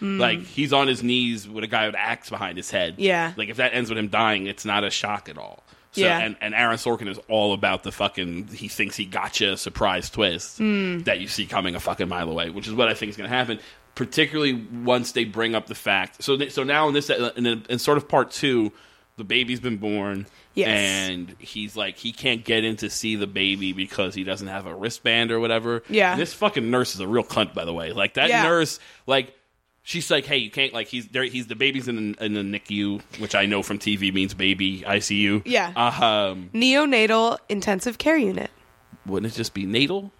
Hmm. 0.00 0.18
Like 0.18 0.40
he's 0.44 0.72
on 0.72 0.86
his 0.88 1.02
knees 1.02 1.48
with 1.48 1.64
a 1.64 1.66
guy 1.66 1.86
with 1.86 1.94
an 1.94 2.00
axe 2.02 2.30
behind 2.30 2.56
his 2.56 2.70
head. 2.70 2.94
Yeah. 2.98 3.32
Like 3.36 3.48
if 3.48 3.56
that 3.56 3.74
ends 3.74 3.90
with 3.90 3.98
him 3.98 4.08
dying, 4.08 4.46
it's 4.46 4.64
not 4.64 4.84
a 4.84 4.90
shock 4.90 5.28
at 5.28 5.38
all. 5.38 5.62
So, 5.92 6.02
Yeah. 6.02 6.18
And, 6.18 6.36
and 6.40 6.54
Aaron 6.54 6.76
Sorkin 6.76 7.08
is 7.08 7.18
all 7.28 7.52
about 7.52 7.82
the 7.82 7.90
fucking 7.92 8.48
he 8.48 8.68
thinks 8.68 8.94
he 8.96 9.04
gotcha 9.06 9.56
surprise 9.56 10.10
twist 10.10 10.58
Hmm. 10.58 11.00
that 11.00 11.20
you 11.20 11.26
see 11.28 11.46
coming 11.46 11.74
a 11.74 11.80
fucking 11.80 12.08
mile 12.08 12.30
away, 12.30 12.50
which 12.50 12.66
is 12.68 12.74
what 12.74 12.88
I 12.88 12.94
think 12.94 13.10
is 13.10 13.16
going 13.16 13.28
to 13.30 13.34
happen. 13.36 13.58
Particularly 13.94 14.52
once 14.84 15.12
they 15.12 15.24
bring 15.24 15.54
up 15.56 15.66
the 15.66 15.74
fact. 15.74 16.22
So 16.22 16.38
so 16.48 16.62
now 16.62 16.86
in 16.88 16.94
this 16.94 17.10
in, 17.10 17.46
in 17.68 17.78
sort 17.80 17.98
of 17.98 18.08
part 18.08 18.30
two, 18.30 18.72
the 19.16 19.24
baby's 19.24 19.58
been 19.58 19.78
born. 19.78 20.26
Yes. 20.54 20.68
And 21.10 21.34
he's 21.40 21.74
like 21.76 21.96
he 21.98 22.12
can't 22.12 22.44
get 22.44 22.62
in 22.64 22.76
to 22.76 22.90
see 22.90 23.16
the 23.16 23.26
baby 23.26 23.72
because 23.72 24.14
he 24.14 24.22
doesn't 24.22 24.46
have 24.46 24.66
a 24.66 24.74
wristband 24.74 25.32
or 25.32 25.40
whatever. 25.40 25.82
Yeah. 25.88 26.12
And 26.12 26.20
this 26.20 26.32
fucking 26.32 26.70
nurse 26.70 26.94
is 26.94 27.00
a 27.00 27.08
real 27.08 27.24
cunt, 27.24 27.54
by 27.54 27.64
the 27.64 27.72
way. 27.72 27.92
Like 27.92 28.14
that 28.14 28.28
Yeah. 28.28 28.44
nurse, 28.44 28.78
like 29.08 29.34
she's 29.88 30.10
like, 30.10 30.26
hey, 30.26 30.36
you 30.36 30.50
can't 30.50 30.74
like 30.74 30.86
he's 30.88 31.08
there. 31.08 31.24
He's 31.24 31.46
the 31.46 31.54
baby's 31.56 31.88
in 31.88 32.12
the, 32.12 32.24
in 32.24 32.34
the 32.34 32.42
NICU, 32.42 33.00
which 33.20 33.34
I 33.34 33.46
know 33.46 33.62
from 33.62 33.78
TV 33.78 34.12
means 34.12 34.34
baby 34.34 34.82
ICU. 34.82 35.40
Yeah. 35.46 35.72
Uh, 35.74 36.04
um, 36.32 36.50
Neonatal 36.52 37.38
intensive 37.48 37.96
care 37.96 38.18
unit. 38.18 38.50
wouldn't 39.06 39.32
it 39.32 39.36
just 39.36 39.54
be 39.54 39.64
natal? 39.64 40.12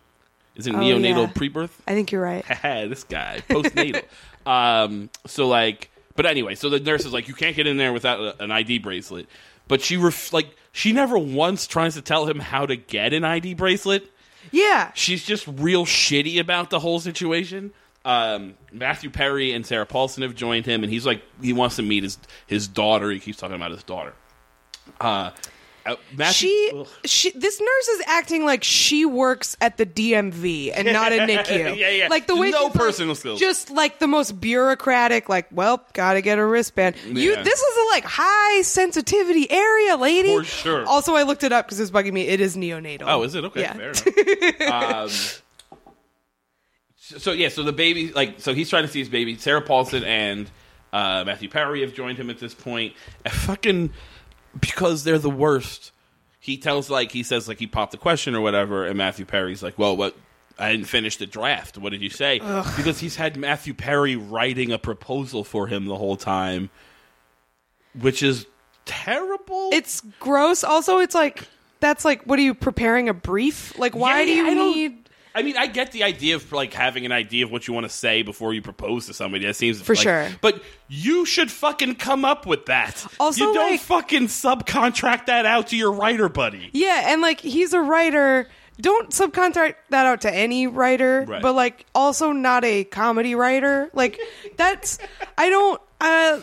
Is 0.57 0.67
it 0.67 0.75
Oh, 0.75 0.79
neonatal 0.79 1.27
yeah. 1.27 1.33
pre-birth? 1.35 1.83
I 1.87 1.93
think 1.93 2.11
you're 2.11 2.23
right. 2.23 2.45
this 2.63 3.05
guy 3.05 3.43
postnatal. 3.49 4.05
um, 4.47 5.11
so 5.27 5.47
like, 5.47 5.91
but 6.17 6.25
anyway, 6.25 6.55
so 6.55 6.71
the 6.71 6.81
nurse 6.81 7.05
is 7.05 7.13
like, 7.13 7.29
you 7.29 7.35
can't 7.35 7.55
get 7.55 7.67
in 7.67 7.77
there 7.77 7.93
without 7.93 8.21
a, 8.21 8.43
an 8.43 8.51
ID 8.51 8.79
bracelet. 8.79 9.29
But 9.69 9.83
she 9.83 9.99
ref- 9.99 10.33
like 10.33 10.49
she 10.73 10.93
never 10.95 11.19
once 11.19 11.67
tries 11.67 11.95
to 11.95 12.03
tell 12.03 12.27
him 12.27 12.39
how 12.39 12.65
to 12.65 12.75
get 12.75 13.13
an 13.13 13.23
ID 13.23 13.53
bracelet. 13.55 14.11
Yeah. 14.51 14.93
She's 14.95 15.25
just 15.25 15.47
real 15.47 15.85
shitty 15.85 16.41
about 16.41 16.71
the 16.71 16.79
whole 16.81 17.01
situation. 17.01 17.73
Um, 18.05 18.55
Matthew 18.73 19.11
Perry 19.11 19.53
and 19.53 19.67
Sarah 19.67 19.85
Paulson 19.87 20.23
have 20.23 20.35
joined 20.35 20.67
him, 20.67 20.83
and 20.83 20.93
he's 20.93 21.05
like 21.05 21.23
he 21.43 21.53
wants 21.53 21.77
to 21.77 21.83
meet 21.83 22.03
his 22.05 22.19
his 22.47 22.67
daughter. 22.69 23.11
He 23.11 23.19
keeps 23.21 23.39
talking 23.39 23.57
about 23.57 23.71
his 23.71 23.83
daughter. 23.83 24.15
Uh, 25.01 25.31
uh, 25.89 25.97
Matthew, 26.15 26.49
She, 26.49 26.71
Ugh. 26.75 26.89
she, 27.07 27.31
this 27.31 27.61
nurse 27.61 27.89
is 27.89 28.03
acting 28.07 28.45
like 28.45 28.63
she 28.63 29.07
works 29.07 29.57
at 29.61 29.79
the 29.79 29.87
DMV 29.87 30.73
and 30.75 30.87
not 30.93 31.13
a 31.13 31.17
NICU. 31.19 31.77
Yeah, 31.79 31.89
yeah. 31.91 32.09
Like 32.09 32.27
the 32.27 32.37
way 32.37 32.51
No 32.51 32.59
she's, 32.59 32.65
like, 32.65 32.73
personal 32.75 33.15
skills. 33.15 33.41
just 33.41 33.71
like 33.71 33.99
the 33.99 34.07
most 34.07 34.39
bureaucratic. 34.41 35.29
Like, 35.31 35.47
well, 35.51 35.83
gotta 35.95 36.21
get 36.21 36.39
a 36.39 36.45
wristband. 36.45 36.97
You, 37.07 37.37
this 37.43 37.61
is 37.61 37.77
a 37.77 37.95
like 37.95 38.05
high 38.05 38.63
sensitivity 38.63 39.51
area, 39.51 39.97
lady. 39.97 40.37
For 40.37 40.45
sure. 40.45 40.87
Also, 40.87 41.15
I 41.15 41.23
looked 41.23 41.43
it 41.45 41.53
up 41.53 41.67
because 41.67 41.81
it's 41.81 41.91
bugging 41.91 42.13
me. 42.13 42.27
It 42.27 42.41
is 42.41 42.55
neonatal. 42.57 43.05
Oh, 43.07 43.23
is 43.23 43.35
it 43.35 43.45
okay? 43.45 43.61
Yeah. 43.63 43.93
Fair 43.93 44.57
enough. 44.67 45.03
um, 45.41 45.43
so, 47.17 47.33
yeah, 47.33 47.49
so 47.49 47.63
the 47.63 47.73
baby, 47.73 48.13
like, 48.13 48.41
so 48.41 48.55
he's 48.55 48.69
trying 48.69 48.85
to 48.85 48.89
see 48.89 48.99
his 48.99 49.09
baby. 49.09 49.37
Sarah 49.37 49.63
Paulson 49.63 50.05
and 50.05 50.51
uh, 50.93 51.25
Matthew 51.27 51.49
Perry 51.49 51.81
have 51.83 51.95
joined 51.95 52.19
him 52.19 52.31
at 52.31 52.39
this 52.39 52.55
point. 52.55 52.95
And 53.25 53.33
fucking 53.33 53.91
because 54.61 55.05
they're 55.05 55.19
the 55.19 55.31
worst. 55.31 55.93
He 56.41 56.57
tells 56.57 56.89
like 56.89 57.11
he 57.13 57.23
says 57.23 57.49
like 57.49 57.59
he 57.59 57.67
popped 57.67 57.93
the 57.93 57.99
question 57.99 58.35
or 58.35 58.41
whatever, 58.41 58.87
and 58.87 58.97
Matthew 58.97 59.27
Perry's 59.27 59.63
like, 59.63 59.79
"Well, 59.79 59.97
what? 59.97 60.17
I 60.59 60.71
didn't 60.73 60.87
finish 60.87 61.17
the 61.17 61.27
draft. 61.27 61.77
What 61.77 61.91
did 61.91 62.01
you 62.01 62.09
say?" 62.11 62.39
Because 62.77 63.01
he's 63.01 63.17
had 63.17 63.37
Matthew 63.37 63.75
Perry 63.75 64.17
writing 64.17 64.73
a 64.73 64.79
proposal 64.79 65.45
for 65.45 65.67
him 65.67 65.87
the 65.87 65.97
whole 65.97 66.17
time, 66.17 66.71
which 68.01 68.23
is 68.23 68.47
terrible. 68.87 69.71
It's 69.73 70.01
gross. 70.21 70.65
Also, 70.65 70.99
it's 70.99 71.15
like 71.15 71.47
that's 71.81 72.05
like, 72.05 72.23
what 72.23 72.39
are 72.39 72.43
you 72.43 72.55
preparing 72.55 73.09
a 73.09 73.15
brief? 73.15 73.79
Like, 73.79 73.95
why 73.95 74.21
Yeah, 74.21 74.25
do 74.25 74.33
you 74.33 74.47
I 74.47 74.55
need? 74.55 75.08
I 75.39 75.43
mean, 75.43 75.57
I 75.57 75.67
get 75.69 75.93
the 75.93 76.03
idea 76.03 76.35
of 76.35 76.51
like 76.53 76.75
having 76.75 77.07
an 77.07 77.13
idea 77.13 77.45
of 77.45 77.53
what 77.53 77.69
you 77.69 77.75
want 77.75 77.85
to 77.85 77.91
say 77.93 78.23
before 78.23 78.53
you 78.55 78.61
propose 78.61 79.07
to 79.07 79.15
somebody. 79.15 79.47
That 79.47 79.55
seems 79.57 79.81
For 79.81 79.95
like- 79.95 80.03
sure. 80.03 80.29
but 80.41 80.63
you 80.89 81.25
should 81.25 81.51
fucking 81.51 81.95
come 81.95 82.25
up 82.25 82.45
with 82.47 82.67
that. 82.67 83.07
Also, 83.21 83.47
you 83.47 83.55
don't 83.55 83.71
like- 83.73 83.81
fucking 83.81 84.27
subcontract 84.27 85.27
that 85.27 85.47
out 85.47 85.69
to 85.69 85.77
your 85.77 85.93
writer 85.93 86.29
buddy. 86.29 86.71
Yeah, 86.73 87.13
and 87.13 87.23
like 87.23 87.41
he's 87.41 87.73
a 87.73 87.81
writer. 87.81 88.49
Don't 88.81 89.11
subcontract 89.11 89.75
that 89.91 90.07
out 90.07 90.21
to 90.23 90.33
any 90.33 90.67
writer, 90.69 91.25
Right. 91.27 91.43
but 91.43 91.55
like 91.55 91.85
also 91.95 92.33
not 92.33 92.65
a 92.65 92.85
comedy 92.85 93.35
writer. 93.35 93.91
Like 93.93 94.19
that's 94.57 94.99
I 95.37 95.49
don't. 95.51 95.81
Uh, 96.01 96.39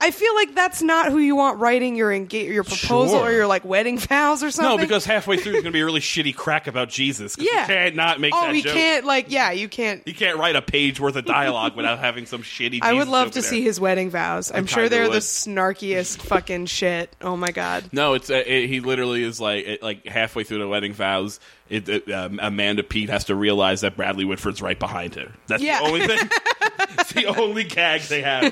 I 0.00 0.12
feel 0.12 0.32
like 0.36 0.54
that's 0.54 0.80
not 0.80 1.10
who 1.10 1.18
you 1.18 1.34
want 1.34 1.58
writing 1.58 1.96
your 1.96 2.10
enga- 2.12 2.46
your 2.46 2.62
proposal 2.62 3.18
Sure. 3.18 3.28
or 3.28 3.32
your 3.32 3.46
like 3.48 3.64
wedding 3.64 3.98
vows 3.98 4.44
or 4.44 4.52
something. 4.52 4.76
No, 4.76 4.80
because 4.80 5.04
halfway 5.04 5.36
through 5.36 5.54
it's 5.54 5.62
gonna 5.64 5.72
be 5.72 5.80
a 5.80 5.84
really 5.84 6.00
shitty 6.14 6.34
crack 6.36 6.68
about 6.68 6.90
Jesus. 6.90 7.34
'cause 7.34 7.44
yeah, 7.44 7.62
you 7.62 7.66
can't 7.66 7.96
not 7.96 8.20
make 8.20 8.32
Oh, 8.32 8.42
that 8.46 8.54
you 8.54 8.62
joke. 8.62 8.72
can't 8.72 9.04
like 9.04 9.26
yeah, 9.30 9.50
you 9.50 9.68
can't. 9.68 10.06
You 10.06 10.14
can't 10.14 10.38
write 10.38 10.54
a 10.54 10.62
page 10.62 11.00
worth 11.00 11.16
of 11.16 11.24
dialogue 11.24 11.74
without 11.74 11.98
having 11.98 12.24
some 12.26 12.42
shitty. 12.44 12.78
I 12.82 12.92
would 12.92 13.00
Jesus 13.00 13.08
love 13.12 13.30
to 13.32 13.40
there. 13.40 13.50
see 13.50 13.62
his 13.62 13.80
wedding 13.80 14.10
vows. 14.10 14.52
I'm 14.54 14.66
sure 14.66 14.84
kinda 14.84 14.90
they're 14.90 15.04
the 15.06 15.10
would. 15.14 15.22
snarkiest 15.22 16.18
fucking 16.22 16.66
shit. 16.66 17.14
Oh 17.20 17.36
my 17.36 17.50
god. 17.50 17.84
No, 17.90 18.14
it's 18.14 18.30
uh, 18.30 18.44
it, 18.46 18.68
he 18.68 18.78
literally 18.78 19.24
is 19.24 19.40
like 19.40 19.66
it, 19.66 19.82
like 19.82 20.06
halfway 20.06 20.44
through 20.44 20.58
the 20.60 20.68
wedding 20.68 20.92
vows. 20.92 21.40
It, 21.68 21.88
it, 21.88 22.10
um, 22.12 22.38
Amanda 22.42 22.82
Peet 22.82 23.08
has 23.08 23.24
to 23.24 23.34
realize 23.34 23.80
that 23.80 23.96
Bradley 23.96 24.26
Whitford's 24.26 24.60
right 24.60 24.78
behind 24.78 25.14
her. 25.14 25.32
That's 25.46 25.62
Yeah. 25.62 25.80
the 25.80 25.86
only 25.86 26.06
thing. 26.06 26.18
it's 26.98 27.12
the 27.14 27.26
only 27.26 27.64
gag 27.64 28.02
they 28.02 28.22
have. 28.22 28.44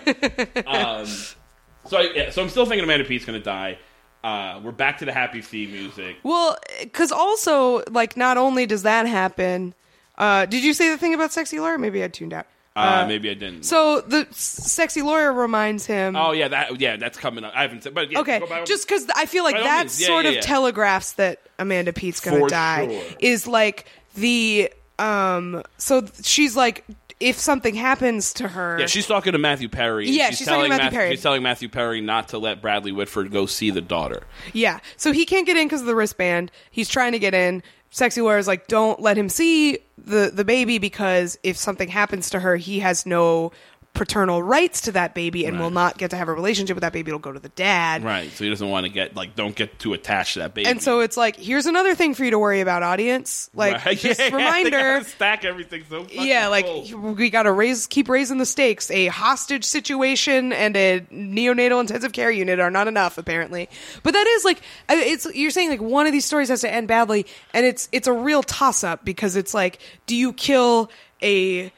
Um, 0.67 1.07
so 1.87 1.99
I, 1.99 2.13
yeah, 2.15 2.31
so 2.31 2.43
I'm 2.43 2.49
still 2.49 2.67
thinking 2.67 2.85
Amanda 2.85 3.05
Peet's 3.05 3.25
going 3.25 3.39
to 3.39 3.45
die. 3.45 3.79
Uh, 4.25 4.61
we're 4.63 4.71
back 4.73 4.99
to 4.99 5.05
the 5.05 5.13
happy 5.13 5.41
theme 5.41 5.73
music. 5.73 6.17
Well, 6.23 6.57
because 6.81 7.11
also, 7.11 7.83
like, 7.91 8.17
not 8.17 8.37
only 8.39 8.67
does 8.67 8.83
that 8.85 9.07
happen, 9.07 9.75
uh, 10.17 10.47
did 10.47 10.63
you 10.63 10.75
say 10.75 10.91
the 10.91 10.99
thing 10.99 11.13
about 11.15 11.33
sexy 11.33 11.59
lawyer? 11.59 11.77
Maybe 11.79 12.05
I 12.05 12.09
tuned 12.09 12.33
out. 12.33 12.47
Uh, 12.75 13.05
maybe 13.07 13.29
I 13.29 13.35
didn't. 13.35 13.65
So 13.65 14.01
the 14.01 14.27
sexy 14.31 15.03
lawyer 15.03 15.31
reminds 15.33 15.85
him. 15.85 16.17
oh 16.17 16.33
yeah, 16.33 16.49
that 16.49 16.81
yeah, 16.81 16.97
that's 16.97 17.19
coming 17.19 17.45
up. 17.45 17.53
I 17.55 17.63
haven't 17.63 17.83
said, 17.83 17.93
but 17.93 18.11
yeah, 18.11 18.21
okay, 18.21 18.39
by- 18.49 18.65
just 18.65 18.89
because 18.89 19.07
I 19.15 19.27
feel 19.27 19.45
like 19.45 19.57
that 19.57 19.81
means, 19.81 20.01
yeah, 20.01 20.07
sort 20.07 20.25
yeah, 20.25 20.31
of 20.33 20.41
telegraphs 20.41 21.13
that 21.15 21.41
Amanda 21.59 21.93
Peet's 21.93 22.21
gonna 22.21 22.39
For 22.39 22.49
die 22.49 22.89
sure. 22.89 23.17
is 23.19 23.47
like 23.47 23.85
the 24.15 24.73
um. 24.99 25.63
So 25.77 26.07
she's 26.23 26.57
like, 26.57 26.85
if 27.23 27.39
something 27.39 27.75
happens 27.75 28.35
to 28.35 28.49
her, 28.49 28.79
Yeah, 28.81 28.87
she's 28.87 29.07
talking 29.07 29.33
to 29.33 29.39
Matthew 29.39 29.69
Perry. 29.69 30.11
Yeah, 30.11 30.31
she's 30.31 30.41
to 30.41 30.45
telling 30.47 30.69
Matthew 30.71 30.91
Perry. 30.91 31.11
She's 31.13 31.23
telling 31.23 31.43
Matthew 31.43 31.69
Perry 31.69 32.01
not 32.01 32.29
to 32.29 32.39
let 32.39 32.61
Bradley 32.61 32.93
Whitford 32.93 33.31
go 33.31 33.47
see 33.47 33.71
the 33.71 33.81
daughter. 33.81 34.25
Yeah. 34.53 34.81
So 34.97 35.13
he 35.13 35.25
can't 35.25 35.47
get 35.47 35.57
in 35.57 35.67
because 35.69 35.81
of 35.81 35.87
the 35.87 35.95
wristband. 35.95 36.51
He's 36.71 36.89
trying 36.89 37.13
to 37.13 37.19
get 37.19 37.33
in. 37.33 37.63
Sexy 37.91 38.23
Lawyer's 38.23 38.47
like, 38.49 38.67
don't 38.69 39.01
let 39.01 39.17
him 39.17 39.29
see 39.29 39.79
the, 39.99 40.31
the 40.33 40.45
baby 40.45 40.79
because 40.79 41.39
if 41.43 41.57
something 41.57 41.89
happens 41.89 42.31
to 42.31 42.41
her, 42.41 42.57
he 42.57 42.81
has 42.81 43.07
no 43.07 43.53
paternal 43.95 44.43
rights 44.43 44.81
to 44.81 44.93
that 44.93 45.15
baby 45.15 45.45
and 45.45 45.57
Right. 45.59 45.63
will 45.63 45.71
not 45.71 45.99
get 45.99 46.11
to 46.13 46.17
have 46.17 46.27
a 46.29 46.33
relationship 46.33 46.75
with 46.75 46.81
that 46.81 46.95
baby. 46.95 47.11
It'll 47.11 47.19
go 47.19 47.31
to 47.31 47.39
the 47.39 47.51
dad. 47.51 48.03
Right. 48.03 48.31
So 48.33 48.43
he 48.43 48.49
doesn't 48.49 48.69
want 48.71 48.87
to 48.87 48.91
get 48.93 49.15
like 49.15 49.37
don't 49.37 49.55
get 49.55 49.79
too 49.79 49.93
attached 49.93 50.33
to 50.33 50.39
that 50.39 50.55
baby. 50.55 50.67
And 50.67 50.83
so 50.83 51.01
it's 51.01 51.17
like, 51.19 51.37
here's 51.37 51.67
another 51.67 51.95
thing 51.95 52.15
for 52.15 52.25
you 52.25 52.31
to 52.31 52.39
worry 52.39 52.63
about, 52.63 52.83
audience. 52.83 53.51
Like, 53.55 53.85
Right. 53.85 53.99
just 53.99 54.19
Yeah, 54.19 54.27
reminder. 54.35 55.05
stack 55.05 55.45
everything 55.45 55.85
so 55.91 56.07
Yeah, 56.11 56.49
like 56.49 56.67
we 56.95 57.29
got 57.29 57.43
to 57.43 57.53
raise, 57.53 57.87
keep 57.87 58.09
raising 58.09 58.39
the 58.39 58.47
stakes. 58.47 58.91
A 58.91 59.09
hostage 59.09 59.65
situation 59.65 60.55
and 60.55 60.75
a 60.75 61.01
neonatal 61.13 61.79
intensive 61.81 62.13
care 62.13 62.31
unit 62.31 62.61
are 62.61 62.71
not 62.71 62.89
enough, 62.89 63.19
apparently. 63.19 63.69
But 64.03 64.15
that 64.15 64.27
is 64.27 64.45
like, 64.45 64.63
it's 64.89 65.27
you're 65.35 65.51
saying 65.51 65.69
like 65.69 65.83
one 65.83 66.07
of 66.07 66.13
these 66.13 66.25
stories 66.25 66.49
has 66.49 66.63
to 66.63 66.73
end 66.73 66.89
badly, 66.89 67.27
and 67.53 67.67
it's 67.67 67.91
it's 67.93 68.07
a 68.09 68.13
real 68.13 68.43
toss 68.43 68.83
up 68.85 69.05
because 69.05 69.37
it's 69.37 69.53
like, 69.53 69.81
do 70.07 70.17
you 70.17 70.33
kill 70.33 70.91
a 71.23 71.71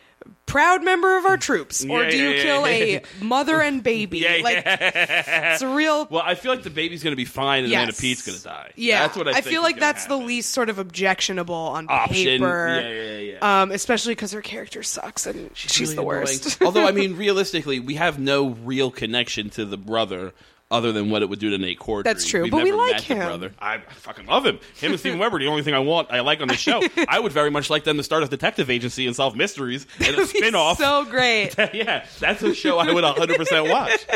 proud 0.47 0.85
member 0.85 1.17
of 1.17 1.25
our 1.25 1.37
troops, 1.37 1.85
or 1.85 2.05
Yeah, 2.05 2.11
do 2.11 2.17
you 2.19 2.29
yeah, 2.31 2.43
kill 2.43 2.69
yeah. 2.69 2.99
a 3.21 3.25
mother 3.25 3.61
and 3.61 3.83
baby? 3.83 4.19
Yeah, 4.19 4.41
like 4.43 4.63
it's 4.67 5.63
a 5.63 5.69
real. 5.69 6.07
Well, 6.11 6.23
I 6.25 6.35
feel 6.35 6.53
like 6.53 6.63
the 6.63 6.71
baby's 6.71 7.03
gonna 7.03 7.17
be 7.17 7.25
fine 7.25 7.65
and 7.65 7.71
Yes. 7.73 7.79
Amanda 7.79 7.95
Peet's 8.01 8.23
gonna 8.27 8.39
die. 8.39 8.73
Yeah, 8.77 9.01
that's 9.01 9.17
what 9.17 9.29
I. 9.29 9.33
think 9.35 9.47
feel 9.47 9.61
is 9.61 9.65
like 9.65 9.75
gonna 9.77 9.81
that's 9.93 10.07
the 10.07 10.17
least 10.17 10.51
sort 10.51 10.69
of 10.71 10.79
objectionable 10.79 11.55
on 11.55 11.87
option. 11.89 12.15
paper. 12.15 12.81
Yeah, 12.81 12.89
yeah, 12.89 13.19
yeah. 13.41 13.63
Um, 13.63 13.71
especially 13.73 14.13
because 14.15 14.33
her 14.33 14.43
character 14.43 14.83
sucks 14.83 15.27
and 15.27 15.51
she's, 15.55 15.81
really 15.81 15.95
the 15.97 16.03
annoying. 16.03 16.19
worst. 16.21 16.63
Although, 16.63 16.87
I 16.87 16.93
mean, 17.01 17.17
realistically, 17.17 17.81
we 17.81 17.95
have 17.95 18.19
no 18.19 18.51
real 18.51 18.91
connection 18.91 19.51
to 19.51 19.65
the 19.65 19.77
brother 19.79 20.33
other 20.71 20.93
than 20.93 21.11
what 21.11 21.23
it 21.23 21.29
would 21.29 21.39
do 21.39 21.51
to 21.51 21.59
Nate 21.59 21.79
Corddry. 21.79 22.05
That's 22.05 22.27
true, 22.27 22.43
We've 22.45 22.51
but 22.53 22.65
we 22.65 22.73
like 22.73 23.01
him. 23.01 23.19
brother. 23.19 23.53
I 23.61 23.79
fucking 23.79 24.27
love 24.27 24.45
him. 24.47 24.59
Him 24.77 24.93
and 24.93 24.99
Steven 25.01 25.19
Weber, 25.19 25.39
the 25.39 25.47
only 25.47 25.63
thing 25.63 25.75
I 25.75 25.79
want, 25.79 26.11
I 26.11 26.21
like 26.21 26.41
on 26.41 26.49
the 26.49 26.57
show. 26.57 26.83
I 27.09 27.21
would 27.21 27.33
very 27.33 27.51
much 27.51 27.71
like 27.71 27.85
them 27.85 27.97
to 27.99 28.03
start 28.03 28.23
a 28.23 28.29
detective 28.29 28.71
agency 28.71 29.07
and 29.07 29.15
solve 29.15 29.37
mysteries 29.37 29.87
and 29.99 30.17
a 30.17 30.21
He's 30.21 30.31
spin 30.31 30.55
off. 30.55 30.79
so 30.79 31.05
great. 31.05 31.55
yeah, 31.75 32.07
that's 32.19 32.43
a 32.43 32.55
show 32.55 32.79
I 32.79 32.93
would 32.93 33.05
100% 33.05 33.71
watch. 33.71 34.07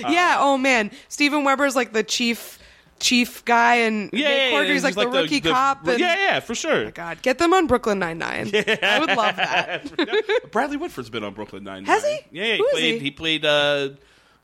yeah. 0.12 0.38
Oh 0.40 0.56
man, 0.58 0.90
Steven 1.08 1.44
Weber's 1.44 1.76
like 1.76 1.92
the 1.92 2.02
chief 2.02 2.58
chief 2.98 3.44
guy, 3.44 3.76
and 3.76 4.10
Yeah, 4.12 4.28
Nate 4.28 4.36
yeah, 4.36 4.48
yeah, 4.48 4.52
Corddry's 4.54 4.70
he's 4.70 4.84
like, 4.84 4.94
the 4.94 5.08
rookie 5.08 5.40
cop. 5.40 5.86
And, 5.88 5.98
yeah, 5.98 6.14
yeah, 6.14 6.40
for 6.40 6.54
sure. 6.54 6.90
God, 6.92 7.20
get 7.22 7.38
them 7.38 7.52
on 7.52 7.66
Brooklyn 7.66 7.98
Nine 7.98 8.18
Nine. 8.18 8.50
I 8.54 8.98
would 9.00 9.08
love 9.16 9.36
that. 9.36 10.50
Bradley 10.52 10.76
Whitford's 10.76 11.10
been 11.10 11.24
on 11.24 11.34
Brooklyn 11.34 11.64
Nine 11.64 11.84
Nine. 11.84 11.86
Has 11.86 12.04
he? 12.04 12.18
Yeah, 12.30 12.44
yeah, 12.44 12.52
he 12.54 12.58
Who 12.58 12.64
is 12.66 12.72
played. 12.72 12.94
he? 12.94 12.98
He, 13.00 13.10
played 13.10 13.44
uh, 13.44 13.88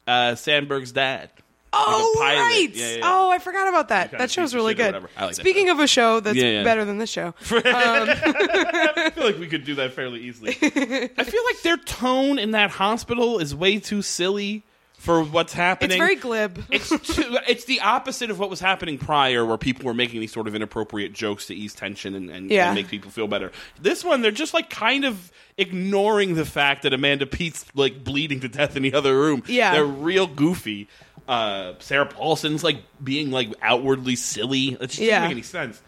uh, 0.09 0.35
Samberg's 0.35 0.93
dad. 0.93 1.31
Oh 1.73 2.17
Like 2.19 2.39
right. 2.39 2.71
Yeah, 2.75 2.87
yeah, 2.87 2.97
yeah. 2.97 3.01
Oh, 3.05 3.31
I 3.31 3.39
forgot 3.39 3.69
about 3.69 3.89
that. 3.91 4.11
That 4.13 4.31
show's 4.31 4.55
really 4.55 4.75
good. 4.75 4.95
Like 5.21 5.35
Speaking 5.35 5.69
of 5.69 5.79
a 5.81 5.87
show 5.87 6.21
that's 6.21 6.39
better 6.39 6.85
than 6.85 6.99
this 6.99 7.11
show, 7.11 7.35
I 7.51 9.11
feel 9.15 9.25
like 9.25 9.39
we 9.39 9.47
could 9.47 9.65
do 9.65 9.75
that 9.77 9.93
fairly 9.93 10.21
easily. 10.21 10.57
I 10.63 11.25
feel 11.25 11.43
like 11.45 11.63
their 11.63 11.77
tone 11.77 12.39
in 12.39 12.53
that 12.53 12.71
hospital 12.71 13.39
is 13.39 13.55
way 13.55 13.79
too 13.79 14.03
silly 14.03 14.65
for 14.99 15.23
what's 15.23 15.53
happening. 15.53 15.93
it's 15.93 15.99
very 15.99 16.17
glib. 16.17 16.63
It's 16.71 16.89
too, 16.89 17.39
it's 17.49 17.65
the 17.65 17.81
opposite 17.81 18.31
of 18.31 18.39
what 18.39 18.51
was 18.51 18.61
happening 18.61 18.99
prior, 18.99 19.45
where 19.45 19.57
people 19.57 19.85
were 19.87 19.95
making 19.95 20.21
these 20.21 20.33
sort 20.33 20.49
of 20.49 20.55
inappropriate 20.55 21.13
jokes 21.13 21.47
to 21.47 21.55
ease 21.55 21.73
tension 21.75 22.15
and, 22.15 22.29
and, 22.31 22.51
Yeah. 22.51 22.67
and 22.67 22.75
make 22.75 22.89
people 22.89 23.11
feel 23.11 23.29
better. 23.29 23.53
This 23.81 24.05
one, 24.05 24.23
they're 24.23 24.31
just 24.33 24.55
like 24.55 24.69
kind 24.71 25.05
of 25.05 25.31
ignoring 25.57 26.35
the 26.35 26.45
fact 26.45 26.83
that 26.83 26.93
Amanda 26.93 27.27
Peet's 27.27 27.65
like 27.75 28.03
bleeding 28.05 28.41
to 28.41 28.49
death 28.49 28.77
in 28.77 28.83
the 28.83 28.95
other 28.95 29.17
room. 29.17 29.43
Yeah. 29.47 29.73
they're 29.73 29.85
real 29.85 30.27
goofy. 30.27 30.89
Uh, 31.29 31.75
Sarah 31.79 32.07
Paulson's 32.07 32.65
like 32.65 32.83
being 33.03 33.31
like 33.31 33.53
outwardly 33.63 34.17
silly. 34.17 34.69
It 34.81 34.81
just 34.89 34.99
Yeah. 34.99 35.21
doesn't 35.21 35.23
make 35.25 35.31
any 35.33 35.43
sense. 35.43 35.83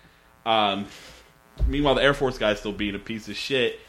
Um, 0.46 0.86
meanwhile, 1.66 1.94
the 1.96 2.02
Air 2.02 2.14
Force 2.14 2.38
guy's 2.38 2.58
still 2.60 2.72
being 2.72 2.94
a 2.94 2.98
piece 2.98 3.28
of 3.28 3.36
shit. 3.36 3.80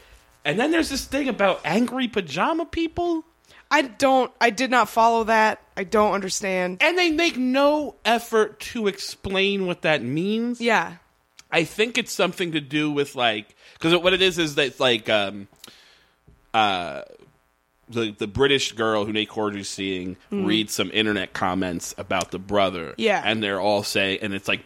And 0.44 0.58
then 0.58 0.70
there's 0.72 0.88
this 0.90 1.04
thing 1.04 1.28
about 1.28 1.60
angry 1.64 2.08
pajama 2.08 2.64
people. 2.66 3.24
I 3.72 3.82
don't. 3.82 4.30
I 4.40 4.50
did 4.50 4.70
not 4.70 4.88
follow 4.88 5.24
that. 5.24 5.62
I 5.76 5.84
don't 5.84 6.12
understand. 6.12 6.82
And 6.82 6.98
they 6.98 7.10
make 7.10 7.38
no 7.38 7.96
effort 8.04 8.60
to 8.60 8.86
explain 8.86 9.66
what 9.66 9.82
that 9.82 10.02
means. 10.02 10.60
Yeah. 10.60 10.96
I 11.50 11.64
think 11.64 11.96
it's 11.98 12.12
something 12.12 12.52
to 12.52 12.60
do 12.60 12.90
with 12.90 13.14
like 13.16 13.56
because 13.74 13.94
what 13.96 14.12
it 14.12 14.22
is 14.22 14.38
is 14.38 14.54
that 14.56 14.78
like 14.78 15.08
um 15.08 15.48
uh 16.54 17.02
the 17.88 18.10
the 18.12 18.26
British 18.26 18.72
girl 18.72 19.06
who 19.06 19.12
Nate 19.12 19.30
Corddry's 19.30 19.68
seeing 19.68 20.16
reads 20.30 20.72
some 20.74 20.90
internet 20.92 21.32
comments 21.32 21.94
about 21.96 22.30
the 22.30 22.38
brother. 22.38 22.94
Yeah. 22.98 23.22
and 23.24 23.42
they're 23.42 23.60
all 23.60 23.82
saying, 23.82 24.18
and 24.22 24.34
it's 24.34 24.48
like 24.48 24.64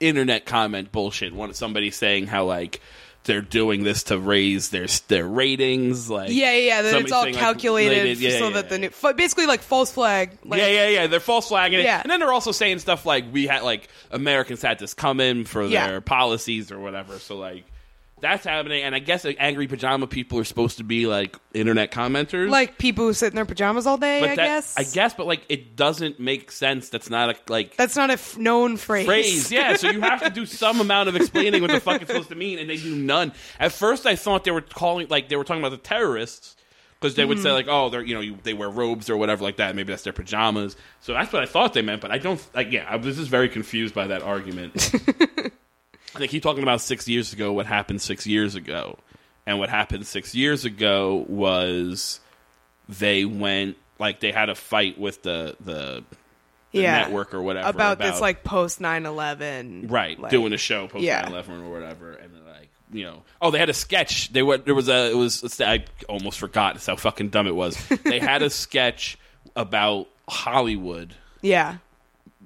internet 0.00 0.46
comment 0.46 0.92
bullshit. 0.92 1.34
One 1.34 1.52
somebody 1.52 1.90
saying 1.90 2.26
how 2.26 2.46
like. 2.46 2.80
They're 3.24 3.42
doing 3.42 3.82
this 3.84 4.04
to 4.04 4.18
raise 4.18 4.70
their 4.70 4.86
their 5.08 5.26
ratings, 5.26 6.08
like 6.08 6.30
Yeah, 6.30 6.52
yeah, 6.52 6.58
yeah. 6.58 6.82
That 6.82 6.94
it's 7.02 7.12
all 7.12 7.22
saying, 7.22 7.34
like, 7.34 7.40
calculated 7.42 8.18
yeah, 8.18 8.38
so 8.38 8.48
yeah, 8.48 8.54
that 8.54 8.68
the 8.70 8.78
new, 8.78 8.86
f- 8.86 9.14
basically 9.16 9.46
like 9.46 9.60
false 9.60 9.92
flag. 9.92 10.38
Like, 10.44 10.58
yeah, 10.60 10.68
yeah, 10.68 10.88
yeah. 10.88 11.06
They're 11.06 11.20
false 11.20 11.48
flagging 11.48 11.80
it. 11.80 11.84
Yeah. 11.84 12.00
And 12.00 12.10
then 12.10 12.20
they're 12.20 12.32
also 12.32 12.50
saying 12.50 12.78
stuff 12.78 13.04
like 13.04 13.26
we 13.30 13.46
had 13.46 13.62
like 13.62 13.88
Americans 14.10 14.62
had 14.62 14.78
this 14.78 14.94
come 14.94 15.20
in 15.20 15.44
for 15.44 15.64
Yeah. 15.66 15.88
their 15.88 16.00
policies 16.00 16.72
or 16.72 16.80
whatever. 16.80 17.18
So 17.18 17.36
like 17.36 17.64
that's 18.20 18.44
happening. 18.44 18.82
And 18.82 18.94
I 18.94 18.98
guess 18.98 19.24
like, 19.24 19.36
angry 19.40 19.66
pajama 19.66 20.06
people 20.06 20.38
are 20.38 20.44
supposed 20.44 20.78
to 20.78 20.84
be 20.84 21.06
like 21.06 21.36
internet 21.54 21.90
commenters. 21.92 22.48
Like 22.50 22.78
people 22.78 23.06
who 23.06 23.12
sit 23.12 23.28
in 23.32 23.36
their 23.36 23.44
pajamas 23.44 23.86
all 23.86 23.96
day. 23.96 24.20
but 24.20 24.30
I 24.30 24.36
that, 24.36 24.44
guess. 24.44 24.74
I 24.76 24.84
guess, 24.84 25.14
but 25.14 25.26
like 25.26 25.42
it 25.48 25.76
doesn't 25.76 26.20
make 26.20 26.50
sense. 26.52 26.88
That's 26.88 27.10
not 27.10 27.30
a 27.30 27.36
like 27.52 27.76
that's 27.76 27.96
not 27.96 28.10
a 28.10 28.14
f- 28.14 28.36
known 28.38 28.76
phrase. 28.76 29.06
phrase. 29.06 29.50
Yeah, 29.52 29.74
so 29.76 29.90
you 29.90 30.00
have 30.02 30.22
to 30.22 30.30
do 30.30 30.46
some 30.46 30.80
amount 30.80 31.08
of 31.08 31.16
explaining 31.16 31.62
what 31.62 31.70
the 31.70 31.80
fuck 31.80 32.00
it's 32.02 32.10
supposed 32.10 32.28
to 32.30 32.34
mean, 32.34 32.58
and 32.58 32.68
they 32.70 32.76
do 32.76 32.94
none. 32.94 33.32
At 33.58 33.72
first, 33.72 34.06
I 34.06 34.16
thought 34.16 34.44
they 34.44 34.50
were 34.50 34.60
calling 34.60 35.08
like 35.08 35.28
they 35.28 35.36
were 35.36 35.44
talking 35.44 35.62
about 35.62 35.70
the 35.70 35.76
terrorists 35.88 36.56
because 37.00 37.14
they 37.14 37.24
would 37.24 37.38
Mm-hmm. 37.38 37.44
say 37.46 37.52
like, 37.52 37.66
oh, 37.68 37.88
they're 37.88 38.02
you 38.02 38.14
know 38.14 38.20
you, 38.20 38.36
they 38.42 38.52
wear 38.52 38.68
robes 38.68 39.08
or 39.08 39.16
whatever 39.16 39.42
like 39.42 39.56
that. 39.56 39.74
Maybe 39.74 39.90
that's 39.90 40.02
their 40.02 40.12
pajamas. 40.12 40.76
So 41.00 41.14
that's 41.14 41.32
what 41.32 41.42
I 41.42 41.46
thought 41.46 41.72
they 41.74 41.82
meant, 41.82 42.00
but 42.02 42.10
I 42.10 42.18
don't. 42.18 42.40
Like, 42.54 42.70
yeah, 42.72 42.84
I 42.88 42.96
was 42.96 43.16
just 43.16 43.30
very 43.30 43.48
confused 43.48 43.94
by 43.94 44.08
that 44.08 44.22
argument. 44.22 44.92
they 46.18 46.28
keep 46.28 46.42
talking 46.42 46.62
about 46.62 46.80
six 46.80 47.06
years 47.08 47.32
ago. 47.32 47.52
What 47.52 47.66
happened 47.66 48.00
six 48.02 48.26
years 48.26 48.54
ago? 48.54 48.98
And 49.46 49.58
what 49.58 49.68
happened 49.70 50.06
six 50.06 50.34
years 50.34 50.64
ago 50.64 51.24
was 51.28 52.20
they 52.88 53.24
went 53.24 53.76
like 53.98 54.20
they 54.20 54.32
had 54.32 54.48
a 54.48 54.54
fight 54.54 54.98
with 54.98 55.22
the 55.22 55.56
the, 55.60 56.04
the 56.72 56.80
Yeah. 56.82 56.98
network 57.02 57.34
or 57.34 57.42
whatever 57.42 57.68
About, 57.68 57.98
this 57.98 58.20
like 58.20 58.44
post 58.44 58.80
9-11. 58.80 59.90
right 59.90 60.18
like- 60.18 60.30
doing 60.30 60.52
a 60.52 60.58
show 60.58 60.88
post 60.88 61.04
Yeah. 61.04 61.24
9/11 61.28 61.62
or 61.66 61.70
whatever 61.70 62.12
and 62.12 62.32
then 62.34 62.44
like 62.46 62.68
you 62.92 63.04
know 63.04 63.22
oh 63.40 63.50
they 63.50 63.58
had 63.58 63.68
a 63.70 63.74
sketch 63.74 64.32
they 64.32 64.42
were 64.42 64.58
there 64.58 64.74
was 64.74 64.88
a 64.88 65.10
it 65.10 65.16
was 65.16 65.42
let's 65.42 65.54
say, 65.56 65.64
I 65.66 65.84
almost 66.08 66.38
forgot 66.38 66.74
that's 66.74 66.86
how 66.86 66.96
fucking 66.96 67.28
dumb 67.30 67.46
it 67.46 67.54
was 67.54 67.76
they 68.04 68.18
had 68.20 68.42
a 68.42 68.50
sketch 68.64 69.18
about 69.56 70.08
Hollywood 70.28 71.14
Yeah. 71.42 71.76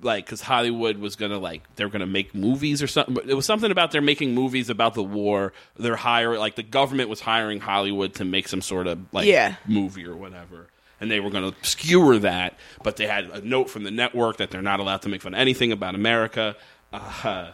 Like 0.04 0.26
because 0.26 0.40
Hollywood 0.42 0.98
was 0.98 1.16
gonna 1.16 1.38
like 1.38 1.62
they're 1.76 1.88
gonna 1.88 2.06
make 2.06 2.34
movies 2.34 2.82
or 2.82 2.86
something. 2.86 3.14
But 3.14 3.28
it 3.28 3.34
was 3.34 3.46
something 3.46 3.70
about 3.70 3.90
they're 3.90 4.00
making 4.02 4.34
movies 4.34 4.70
about 4.70 4.94
the 4.94 5.02
war. 5.02 5.52
They're 5.76 5.96
hiring 5.96 6.38
like 6.38 6.54
the 6.54 6.62
government 6.62 7.08
was 7.08 7.20
hiring 7.20 7.60
Hollywood 7.60 8.14
to 8.14 8.24
make 8.24 8.46
some 8.48 8.60
sort 8.60 8.86
of 8.86 8.98
like 9.12 9.26
Yeah. 9.26 9.56
movie 9.66 10.06
or 10.06 10.14
whatever. 10.14 10.68
And 11.00 11.10
they 11.10 11.18
were 11.20 11.28
going 11.30 11.52
to 11.52 11.68
skewer 11.68 12.18
that, 12.20 12.56
but 12.82 12.96
they 12.96 13.06
had 13.06 13.24
a 13.24 13.40
note 13.42 13.68
from 13.68 13.82
the 13.82 13.90
network 13.90 14.36
that 14.38 14.50
they're 14.50 14.62
not 14.62 14.78
allowed 14.80 15.02
to 15.02 15.08
make 15.08 15.22
fun 15.22 15.34
of 15.34 15.40
anything 15.40 15.72
about 15.72 15.94
America. 15.96 16.54
Uh, 16.92 17.50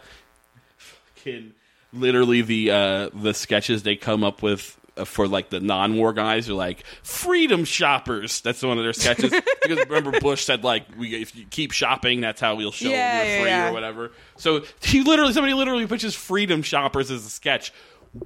fucking 0.77 1.53
literally 1.93 2.41
the 2.41 2.71
uh, 2.71 3.09
the 3.13 3.33
sketches 3.33 3.83
they 3.83 3.95
come 3.95 4.23
up 4.23 4.41
with 4.41 4.77
Uh, 5.01 5.05
for 5.05 5.27
like 5.27 5.49
the 5.49 5.59
non-war 5.59 6.13
guys 6.13 6.49
are 6.49 6.53
like 6.53 6.83
freedom 7.03 7.65
shoppers. 7.65 8.41
That's 8.41 8.61
one 8.61 8.77
of 8.77 8.83
their 8.83 8.93
sketches 8.93 9.31
because 9.63 9.79
remember 9.89 10.19
Bush 10.19 10.43
said 10.45 10.63
like 10.63 10.85
we 10.97 11.15
if 11.21 11.35
you 11.35 11.45
keep 11.49 11.71
shopping, 11.71 12.21
that's 12.21 12.39
how 12.39 12.55
we'll 12.55 12.71
show 12.71 12.89
Yeah, 12.89 13.17
you're 13.17 13.25
yeah, 13.33 13.41
free 13.41 13.49
yeah. 13.49 13.69
or 13.69 13.73
whatever. 13.73 14.11
So 14.37 14.63
he 14.81 15.01
literally 15.01 15.33
somebody 15.33 15.53
literally 15.53 15.87
pitches 15.87 16.15
freedom 16.15 16.61
shoppers 16.61 17.11
as 17.11 17.25
a 17.25 17.29
sketch. 17.29 17.73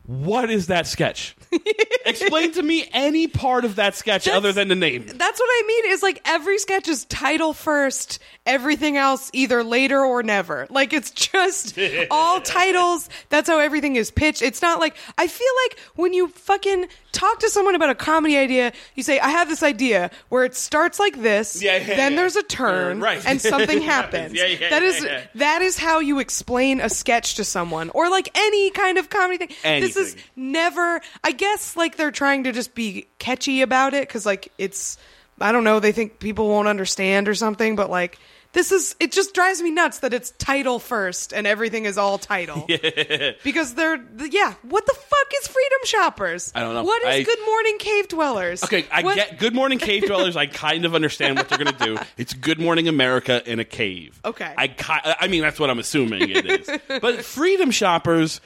What 0.07 0.49
is 0.49 0.67
that 0.67 0.87
sketch? 0.87 1.35
Explain 2.05 2.51
to 2.53 2.63
me 2.63 2.87
any 2.91 3.27
part 3.27 3.65
of 3.65 3.75
that 3.75 3.95
sketch 3.95 4.27
other 4.27 4.51
than 4.51 4.67
the 4.67 4.75
name. 4.75 5.05
That's 5.05 5.39
what 5.39 5.49
I 5.49 5.63
mean. 5.67 5.91
Is 5.91 6.01
like 6.03 6.21
every 6.25 6.57
sketch 6.57 6.87
is 6.87 7.05
title 7.05 7.53
first, 7.53 8.19
everything 8.45 8.97
else 8.97 9.29
either 9.33 9.63
later 9.63 9.99
or 10.03 10.23
never. 10.23 10.67
Like 10.69 10.91
it's 10.93 11.11
just 11.11 11.77
all 12.11 12.41
titles. 12.41 13.09
That's 13.29 13.47
how 13.49 13.59
everything 13.59 13.95
is 13.95 14.11
pitched. 14.11 14.41
It's 14.41 14.61
not 14.61 14.79
like 14.79 14.95
I 15.17 15.27
feel 15.27 15.47
like 15.67 15.79
when 15.95 16.13
you 16.13 16.27
fucking 16.29 16.87
talk 17.11 17.39
to 17.39 17.49
someone 17.49 17.75
about 17.75 17.89
a 17.89 17.95
comedy 17.95 18.37
idea, 18.37 18.73
you 18.95 19.03
say, 19.03 19.19
"I 19.19 19.29
have 19.29 19.49
this 19.49 19.63
idea 19.63 20.11
where 20.29 20.43
it 20.45 20.55
starts 20.55 20.99
like 20.99 21.21
this, 21.21 21.61
Yeah, 21.61 21.77
yeah, 21.77 21.85
then 21.95 22.11
yeah. 22.11 22.17
there's 22.17 22.35
a 22.35 22.43
turn, 22.43 22.99
Right. 22.99 23.23
and 23.25 23.39
something 23.41 23.81
happens." 23.83 24.33
Yeah, 24.33 24.45
yeah, 24.45 24.69
that 24.69 24.81
yeah, 24.83 24.87
is 24.89 25.03
yeah. 25.03 25.21
that 25.35 25.61
is 25.61 25.77
how 25.77 25.99
you 25.99 26.19
explain 26.19 26.81
a 26.81 26.89
sketch 26.89 27.35
to 27.35 27.43
someone, 27.43 27.89
or 27.91 28.09
like 28.09 28.29
any 28.35 28.69
kind 28.71 28.97
of 28.97 29.09
comedy 29.09 29.45
thing. 29.45 29.55
This 29.81 29.95
is 29.97 30.15
never 30.35 31.01
i 31.23 31.31
guess 31.31 31.75
like 31.75 31.97
they're 31.97 32.11
trying 32.11 32.43
to 32.45 32.51
just 32.51 32.75
be 32.75 33.07
catchy 33.19 33.61
about 33.61 33.93
it 33.93 34.07
because 34.07 34.25
like 34.25 34.51
it's 34.57 34.97
i 35.41 35.51
don't 35.51 35.63
know 35.63 35.79
they 35.79 35.91
think 35.91 36.19
people 36.19 36.47
won't 36.47 36.67
understand 36.67 37.27
or 37.27 37.35
something 37.35 37.75
but 37.75 37.89
like 37.89 38.17
this 38.53 38.71
is 38.71 38.95
it 39.01 39.11
just 39.11 39.33
drives 39.33 39.61
me 39.61 39.69
nuts 39.69 39.99
that 39.99 40.13
it's 40.13 40.31
title 40.31 40.79
first 40.79 41.33
and 41.33 41.45
everything 41.45 41.83
is 41.83 41.97
all 41.97 42.17
title 42.17 42.65
because 43.43 43.73
they're 43.73 44.01
yeah 44.29 44.53
what 44.61 44.85
the 44.85 44.93
fuck 44.93 45.27
is 45.41 45.47
freedom 45.47 45.79
shoppers 45.83 46.51
I 46.55 46.61
don't 46.61 46.73
know. 46.73 46.83
what 46.83 47.01
is 47.03 47.09
I- 47.09 47.23
good 47.23 47.45
morning 47.45 47.77
cave 47.79 48.07
dwellers 48.07 48.63
Okay, 48.63 48.85
I 48.91 49.03
What- 49.03 49.15
get 49.15 49.37
Good 49.39 49.53
Morning 49.53 49.77
Cave 49.79 50.03
Dwellers. 50.07 50.35
I 50.37 50.45
kind 50.47 50.85
of 50.85 50.95
understand 50.95 51.37
what 51.37 51.49
they're 51.49 51.57
to 51.57 51.71
do. 51.73 51.97
It's 52.17 52.33
Good 52.33 52.59
Morning 52.59 52.87
America 52.87 53.41
in 53.45 53.59
a 53.59 53.65
cave. 53.65 54.19
Okay. 54.23 54.51
I 54.57 55.15
I 55.19 55.27
mean 55.27 55.41
that's 55.41 55.59
what 55.59 55.69
I'm 55.69 55.79
assuming 55.79 56.29
it 56.29 56.45
is. 56.45 56.69
but 57.01 57.23
Freedom 57.25 57.69
Shoppers, 57.71 58.39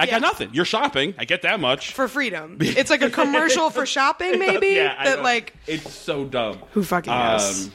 I 0.00 0.04
Yeah. 0.04 0.10
got 0.12 0.22
nothing. 0.22 0.50
You're 0.52 0.64
shopping. 0.64 1.14
I 1.18 1.24
get 1.24 1.42
that 1.42 1.60
much. 1.60 1.92
for 1.92 2.08
freedom 2.08 2.56
it's 2.60 2.90
like 2.90 3.02
a 3.02 3.10
commercial 3.10 3.70
for 3.70 3.84
shopping 3.86 4.38
maybe 4.46 4.68
yeah, 4.68 5.04
that 5.04 5.22
like 5.22 5.54
it's 5.66 5.92
so 5.94 6.24
dumb. 6.24 6.58
who 6.72 6.82
fucking 6.82 7.12
knows 7.12 7.66
Um, 7.66 7.72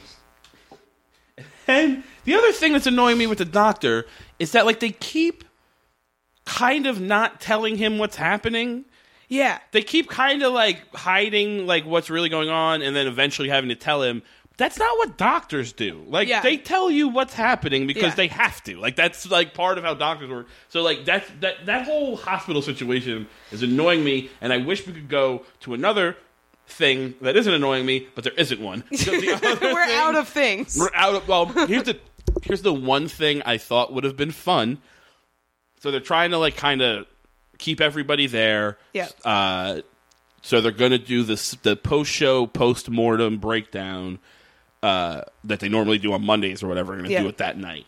and 1.68 2.02
the 2.24 2.34
other 2.34 2.52
thing 2.52 2.72
that's 2.72 2.86
annoying 2.86 3.18
me 3.18 3.26
with 3.26 3.38
the 3.38 3.44
doctor 3.44 4.06
is 4.38 4.52
that 4.52 4.66
like 4.66 4.80
they 4.80 4.90
keep 4.90 5.44
kind 6.44 6.86
of 6.86 7.00
not 7.00 7.40
telling 7.40 7.76
him 7.76 7.98
what's 7.98 8.16
happening. 8.16 8.84
yeah 9.28 9.58
They 9.72 9.82
keep 9.82 10.08
kind 10.08 10.42
of 10.42 10.52
like 10.52 10.82
hiding 10.94 11.66
like 11.66 11.84
what's 11.84 12.08
really 12.10 12.28
going 12.28 12.48
on 12.48 12.82
and 12.82 12.94
then 12.94 13.06
eventually 13.06 13.48
having 13.48 13.68
to 13.70 13.74
tell 13.76 14.02
him. 14.02 14.22
That's 14.58 14.78
not 14.78 14.96
what 14.98 15.18
doctors 15.18 15.72
do. 15.74 16.02
Like 16.06 16.28
Yeah. 16.28 16.40
they 16.40 16.56
tell 16.56 16.90
you 16.90 17.08
what's 17.08 17.34
happening 17.34 17.86
because 17.86 18.02
Yeah. 18.12 18.14
they 18.14 18.26
have 18.28 18.62
to. 18.64 18.76
Like 18.78 18.96
that's 18.96 19.30
like 19.30 19.52
part 19.52 19.76
of 19.76 19.84
how 19.84 19.92
doctors 19.94 20.30
work. 20.30 20.46
So 20.70 20.80
like 20.82 21.04
that's 21.04 21.28
that 21.40 21.66
that 21.66 21.84
whole 21.84 22.16
hospital 22.16 22.62
situation 22.62 23.28
is 23.52 23.62
annoying 23.62 24.02
me 24.02 24.30
and 24.40 24.52
I 24.52 24.56
wish 24.58 24.86
we 24.86 24.92
could 24.94 25.08
go 25.10 25.44
to 25.60 25.74
another 25.74 26.16
thing 26.68 27.14
that 27.20 27.36
isn't 27.36 27.52
annoying 27.52 27.84
me, 27.84 28.08
but 28.14 28.24
there 28.24 28.32
isn't 28.32 28.60
one. 28.60 28.82
So 28.94 29.10
the 29.20 29.26
we're 29.62 29.86
thing- 29.86 29.96
out 29.98 30.14
of 30.16 30.28
things 30.28 30.76
we're 30.78 30.90
out 30.94 31.14
of. 31.14 31.28
Well, 31.28 31.46
here's 31.66 31.84
the 31.84 31.98
here's 32.42 32.62
the 32.62 32.72
one 32.74 33.08
thing 33.08 33.42
I 33.44 33.58
thought 33.58 33.92
would 33.92 34.04
have 34.04 34.16
been 34.16 34.30
fun. 34.32 34.78
So 35.80 35.90
they're 35.90 36.00
trying 36.00 36.30
to 36.30 36.38
like 36.38 36.56
kind 36.56 36.80
of 36.80 37.06
keep 37.58 37.80
everybody 37.82 38.26
there. 38.26 38.78
Yeah. 38.94 39.08
Uh, 39.24 39.82
so 40.42 40.60
they're 40.62 40.72
going 40.72 40.92
to 40.92 40.98
do 40.98 41.24
this 41.24 41.50
the 41.62 41.76
post 41.76 42.10
show 42.10 42.46
post 42.46 42.88
mortem 42.88 43.36
breakdown 43.38 44.18
uh, 44.82 45.22
that 45.44 45.60
they 45.60 45.68
normally 45.68 45.98
do 45.98 46.12
on 46.12 46.24
Mondays 46.24 46.62
or 46.62 46.68
whatever. 46.68 46.92
Going 46.92 47.04
to 47.06 47.10
Yeah. 47.10 47.22
do 47.22 47.28
it 47.28 47.38
that 47.38 47.56
night, 47.58 47.86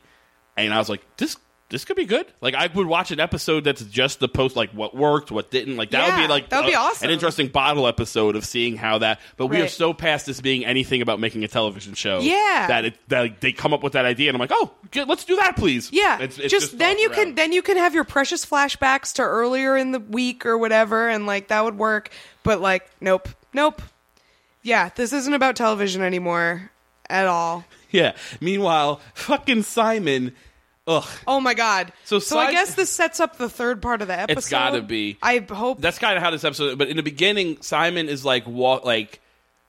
and 0.57 0.73
I 0.73 0.79
was 0.79 0.89
like, 0.89 1.03
this. 1.17 1.37
This 1.71 1.85
could 1.85 1.97
be 1.97 2.07
good. 2.07 2.25
Like 2.41 2.55
I 2.55 2.67
would 2.69 2.87
watch 2.87 3.11
an 3.11 3.21
episode 3.21 3.65
that's 3.65 3.83
just 3.83 4.21
the 4.21 4.29
post, 4.29 4.57
like 4.57 4.71
what 4.71 4.97
worked, 4.97 5.31
what 5.31 5.51
didn't. 5.51 5.77
Like 5.77 5.91
that 5.91 6.17
would 6.17 6.23
be 6.23 6.27
like 6.27 6.49
that 6.49 6.63
would 6.65 6.71
be 6.71 6.75
awesome. 6.75 7.05
An 7.07 7.13
interesting 7.13 7.49
bottle 7.49 7.87
episode 7.87 8.37
of 8.37 8.47
seeing 8.47 8.75
how 8.79 8.97
that. 9.01 9.21
But 9.37 9.49
we 9.49 9.61
are 9.61 9.69
so 9.69 9.93
past 9.93 10.25
this 10.25 10.41
being 10.41 10.65
anything 10.65 11.03
about 11.03 11.21
making 11.21 11.45
a 11.45 11.49
television 11.49 11.93
show. 11.93 12.21
Yeah. 12.21 12.69
that 12.69 12.87
it 12.87 12.99
that 13.09 13.21
like, 13.21 13.41
they 13.41 13.53
come 13.53 13.75
up 13.75 13.83
with 13.83 13.93
that 13.93 14.07
idea, 14.07 14.31
and 14.31 14.35
I'm 14.37 14.41
like, 14.41 14.49
oh, 14.51 14.71
good, 14.93 15.11
let's 15.11 15.25
do 15.27 15.37
that, 15.37 15.57
please. 15.57 15.91
Yeah, 15.93 16.15
It's- 16.23 16.39
it's 16.39 16.51
just, 16.51 16.79
then 16.79 16.93
tossed 16.97 17.03
you 17.03 17.11
can 17.11 17.35
then 17.35 17.53
you 17.53 17.61
can 17.61 17.77
have 17.77 17.93
your 17.95 18.05
precious 18.05 18.47
flashbacks 18.47 19.13
to 19.17 19.23
earlier 19.23 19.77
in 19.77 19.93
the 19.93 20.01
week 20.01 20.47
or 20.47 20.57
whatever, 20.57 21.07
and 21.11 21.27
like 21.27 21.49
that 21.49 21.63
would 21.67 21.77
work. 21.77 22.09
But 22.45 22.63
like, 22.63 22.89
nope, 23.03 23.29
nope. 23.53 23.83
Yeah, 24.63 24.89
this 24.95 25.13
isn't 25.13 25.35
about 25.35 25.55
television 25.55 26.01
anymore 26.01 26.71
at 27.11 27.27
all. 27.27 27.65
yeah. 27.91 28.15
Meanwhile, 28.41 29.01
fucking 29.15 29.63
Simon, 29.63 30.35
ugh, 30.87 31.07
Oh 31.27 31.41
my 31.41 31.55
god. 31.55 31.93
So 32.05 32.19
so 32.19 32.39
I 32.39 32.53
guess 32.53 32.75
this 32.75 32.91
sets 32.91 33.21
up 33.21 33.37
the 33.37 33.49
third 33.49 33.83
part 33.83 34.03
of 34.03 34.09
the 34.09 34.19
episode. 34.19 34.39
It's 34.39 34.49
gotta 34.49 34.83
be. 34.83 35.19
I 35.23 35.45
hope. 35.49 35.81
that's 35.81 35.99
kind 35.99 36.17
of 36.17 36.23
how 36.23 36.31
this 36.31 36.45
episode. 36.45 36.79
But 36.79 36.89
in 36.89 36.97
the 36.97 37.03
beginning, 37.03 37.61
Simon 37.63 38.09
is 38.09 38.25
like 38.25 38.47
walk 38.47 38.85
like. 38.85 39.21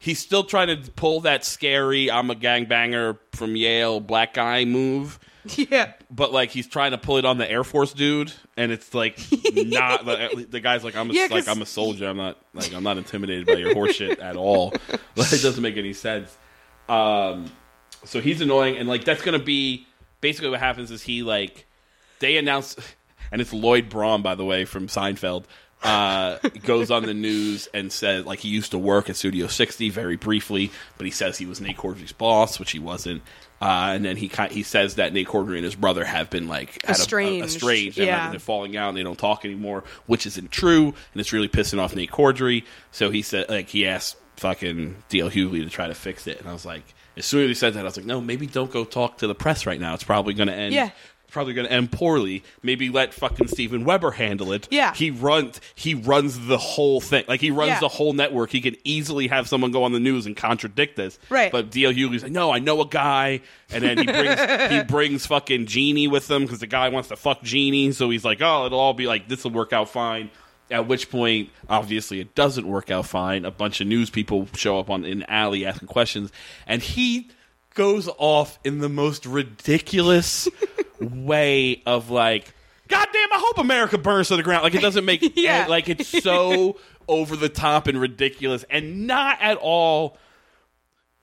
He's 0.02 0.20
still 0.20 0.46
trying 0.46 0.68
to 0.68 0.90
pull 0.92 1.22
that 1.22 1.44
scary 1.44 2.10
"I'm 2.10 2.30
a 2.32 2.36
gangbanger 2.36 3.18
from 3.34 3.58
Yale" 3.58 4.00
black 4.00 4.34
guy 4.34 4.64
move, 4.64 5.20
yeah. 5.58 5.92
but 6.10 6.32
like 6.32 6.52
he's 6.52 6.68
trying 6.68 6.92
to 6.92 6.98
pull 6.98 7.18
it 7.18 7.26
on 7.26 7.38
the 7.38 7.52
Air 7.52 7.66
Force 7.66 7.92
dude, 7.92 8.32
and 8.56 8.72
it's 8.72 8.94
like 8.94 9.20
not 9.54 10.06
the, 10.06 10.48
the 10.50 10.62
guy's 10.62 10.86
like 10.86 10.96
I'm 10.96 11.10
a, 11.10 11.14
Yeah, 11.14 11.28
like 11.30 11.50
I'm 11.50 11.62
a 11.62 11.66
soldier. 11.66 12.08
I'm 12.08 12.16
not 12.16 12.38
like 12.54 12.74
I'm 12.74 12.84
not 12.84 12.98
intimidated 12.98 13.46
by 13.46 13.56
your 13.56 13.76
horseshit 13.76 14.22
at 14.22 14.38
all. 14.38 14.72
Like, 14.90 14.94
it 15.34 15.42
doesn't 15.42 15.62
make 15.62 15.76
any 15.76 15.92
sense. 15.92 16.38
Um, 16.90 17.52
so 18.06 18.22
he's 18.22 18.42
annoying, 18.42 18.78
and 18.78 18.88
like 18.90 19.04
that's 19.06 19.22
gonna 19.22 19.40
be 19.40 19.86
basically 20.22 20.50
what 20.50 20.60
happens 20.60 20.92
is 20.92 21.02
he 21.02 21.24
like 21.24 21.66
they 22.20 22.38
announce, 22.38 22.76
and 23.32 23.42
it's 23.42 23.54
Lloyd 23.54 23.90
Braun 23.90 24.22
by 24.22 24.36
the 24.36 24.46
way 24.46 24.66
from 24.66 24.88
Seinfeld. 24.88 25.46
Uh, 25.82 26.38
goes 26.66 26.92
on 26.92 27.04
the 27.04 27.14
news 27.14 27.70
and 27.74 27.90
says 27.90 28.26
like 28.26 28.40
he 28.40 28.50
used 28.50 28.72
to 28.72 28.78
work 28.78 29.10
at 29.10 29.16
Studio 29.16 29.48
60 29.48 29.90
very 29.92 30.18
briefly, 30.18 30.72
but 30.98 31.06
he 31.06 31.12
says 31.12 31.38
he 31.38 31.46
was 31.46 31.62
Nate 31.62 31.78
Corddry's 31.78 32.12
boss, 32.12 32.60
which 32.60 32.72
he 32.72 32.80
wasn't. 32.80 33.22
Uh, 33.62 33.92
and 33.94 34.04
then 34.04 34.18
he 34.18 34.30
he 34.52 34.64
says 34.64 34.96
that 34.96 35.14
Nate 35.14 35.28
Corddry 35.28 35.56
and 35.56 35.64
his 35.64 35.76
brother 35.76 36.04
have 36.04 36.30
been 36.30 36.48
like 36.50 36.82
had 36.86 36.98
a- 36.98 37.00
a- 37.00 37.02
Estranged, 37.02 37.46
estranged, 37.46 37.98
and 37.98 38.08
yeah. 38.08 38.30
they're 38.30 38.40
falling 38.40 38.76
out 38.76 38.90
and 38.90 38.98
they 38.98 39.04
don't 39.04 39.18
talk 39.20 39.46
anymore, 39.46 39.84
which 40.06 40.26
isn't 40.26 40.52
true, 40.52 40.88
and 40.88 41.22
it's 41.22 41.32
really 41.32 41.48
pissing 41.50 41.80
off 41.80 41.96
Nate 41.96 42.12
Corddry. 42.12 42.64
So 42.92 43.10
he 43.10 43.22
said 43.22 43.48
like 43.50 43.70
he 43.70 43.86
asked 43.88 44.18
fucking 44.40 44.96
DL 45.10 45.30
Hughley 45.32 45.64
to 45.64 45.70
try 45.70 45.88
to 45.88 45.94
fix 45.96 46.28
it, 46.28 46.40
and 46.40 46.48
I 46.50 46.54
was 46.54 46.66
like, 46.66 46.84
as 47.18 47.26
soon 47.26 47.44
as 47.44 47.50
he 47.50 47.54
said 47.54 47.74
that, 47.74 47.82
I 47.82 47.84
was 47.84 47.98
like, 47.98 48.06
no, 48.06 48.22
maybe 48.22 48.48
don't 48.48 48.72
go 48.72 48.86
talk 48.86 49.18
to 49.20 49.28
the 49.28 49.36
press 49.36 49.66
right 49.66 49.80
now. 49.80 49.94
It's 49.94 50.04
probably 50.04 50.34
going 50.34 50.48
to 50.48 50.54
end. 50.56 50.74
Yeah. 50.74 50.92
Probably 51.32 51.54
going 51.54 51.68
to 51.68 51.72
end 51.72 51.92
poorly. 51.92 52.44
Maybe 52.64 52.90
let 52.90 53.14
fucking 53.14 53.50
Steven 53.50 53.84
Weber 53.86 54.10
handle 54.10 54.52
it. 54.52 54.68
Yeah. 54.72 54.96
he 54.96 55.12
runs. 55.12 55.62
He 55.76 55.94
runs 55.94 56.48
the 56.48 56.58
whole 56.58 57.02
thing. 57.02 57.24
Like 57.28 57.40
he 57.40 57.52
runs 57.52 57.68
Yeah. 57.70 57.80
the 57.82 57.88
whole 57.88 58.14
network. 58.14 58.50
He 58.50 58.62
could 58.62 58.78
easily 58.84 59.28
have 59.28 59.48
someone 59.48 59.72
go 59.72 59.84
on 59.84 59.92
the 59.92 60.00
news 60.00 60.26
and 60.26 60.36
contradict 60.36 60.96
this. 60.96 61.20
Right. 61.30 61.52
But 61.52 61.70
DL 61.70 61.94
Hughley's 61.96 62.24
like, 62.24 62.32
no, 62.32 62.50
I 62.52 62.58
know 62.58 62.82
a 62.82 62.88
guy, 62.88 63.42
and 63.70 63.84
then 63.84 64.00
he 64.00 64.06
brings 64.06 64.72
he 64.72 64.84
brings 64.92 65.26
fucking 65.28 65.68
Jeannie 65.68 66.08
with 66.08 66.32
him 66.32 66.44
because 66.46 66.60
the 66.62 66.68
guy 66.68 66.90
wants 66.90 67.10
to 67.10 67.16
fuck 67.16 67.44
Jeannie. 67.44 67.92
So 67.92 68.10
he's 68.10 68.26
like, 68.26 68.42
oh, 68.42 68.66
it'll 68.66 68.80
all 68.80 68.96
be 68.96 69.06
like 69.06 69.28
this 69.28 69.44
will 69.44 69.52
work 69.52 69.72
out 69.72 69.90
fine. 69.90 70.32
At 70.72 70.88
which 70.88 71.10
point, 71.10 71.50
obviously, 71.68 72.20
it 72.20 72.36
doesn't 72.36 72.68
work 72.68 72.92
out 72.92 73.06
fine. 73.08 73.44
A 73.46 73.52
bunch 73.52 73.82
of 73.82 73.88
news 73.88 74.10
people 74.10 74.48
show 74.56 74.80
up 74.80 74.90
on 74.90 75.04
in 75.06 75.24
alley 75.24 75.66
asking 75.66 75.88
questions, 75.88 76.32
and 76.68 76.82
he 76.82 77.30
goes 77.74 78.10
off 78.18 78.60
in 78.64 78.80
the 78.80 78.90
most 78.90 79.26
ridiculous 79.26 80.48
way 81.00 81.82
of 81.86 82.10
like, 82.10 82.54
"God 82.88 83.08
damn, 83.12 83.34
I 83.34 83.38
hope 83.40 83.58
America 83.58 83.98
burns 83.98 84.28
to 84.28 84.36
the 84.36 84.44
ground." 84.44 84.64
Like 84.64 84.76
it 84.76 84.82
doesn't 84.82 85.06
make 85.06 85.22
Yeah. 85.36 85.66
like 85.68 85.90
it's 85.90 86.08
so 86.08 86.78
over 87.08 87.36
the 87.36 87.50
top 87.50 87.88
and 87.88 88.00
ridiculous, 88.00 88.64
and 88.70 89.08
not 89.08 89.38
at 89.42 89.58
all. 89.58 90.18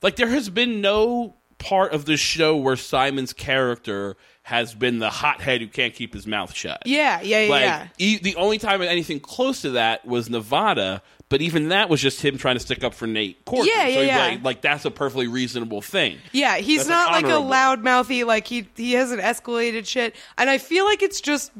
Like 0.03 0.16
there 0.16 0.28
has 0.28 0.51
been 0.51 0.80
no 0.80 1.34
part 1.59 1.92
of 1.92 2.05
the 2.05 2.16
show 2.16 2.57
where 2.57 2.76
Simon's 2.76 3.32
character 3.32 4.16
has 4.47 4.74
been 4.74 5.01
the 5.01 5.11
hothead 5.11 5.61
who 5.61 5.66
can't 5.66 5.92
keep 5.92 6.14
his 6.14 6.24
mouth 6.24 6.55
shut. 6.55 6.80
Yeah, 6.86 7.20
yeah, 7.20 7.40
yeah. 7.40 7.51
Like 7.51 7.62
yeah. 7.62 7.88
e- 7.99 8.18
the 8.18 8.36
only 8.36 8.59
time 8.59 8.80
anything 8.80 9.18
close 9.18 9.62
to 9.62 9.70
that 9.70 10.07
was 10.07 10.30
Nevada, 10.30 11.03
but 11.28 11.42
even 11.42 11.70
that 11.70 11.88
was 11.88 12.01
just 12.01 12.22
him 12.22 12.38
trying 12.38 12.55
to 12.55 12.61
stick 12.61 12.84
up 12.84 12.94
for 12.94 13.09
Nate 13.09 13.44
Corcoran. 13.44 13.72
Yeah, 13.74 13.82
so 13.82 13.88
yeah, 13.88 13.99
he's 13.99 14.07
yeah. 14.07 14.18
Like, 14.18 14.44
like 14.44 14.61
that's 14.61 14.84
a 14.84 14.92
perfectly 14.92 15.26
reasonable 15.26 15.82
thing. 15.82 16.18
Yeah, 16.30 16.59
he's 16.59 16.86
That's, 16.86 16.90
not 16.90 17.11
like, 17.11 17.24
a 17.24 17.40
loudmouthy 17.40 18.24
like 18.24 18.47
he 18.47 18.68
he 18.76 18.92
hasn't 18.92 19.20
escalated 19.20 19.84
shit, 19.84 20.14
and 20.38 20.49
I 20.49 20.59
feel 20.59 20.84
like 20.84 21.03
it's 21.03 21.20
just 21.20 21.51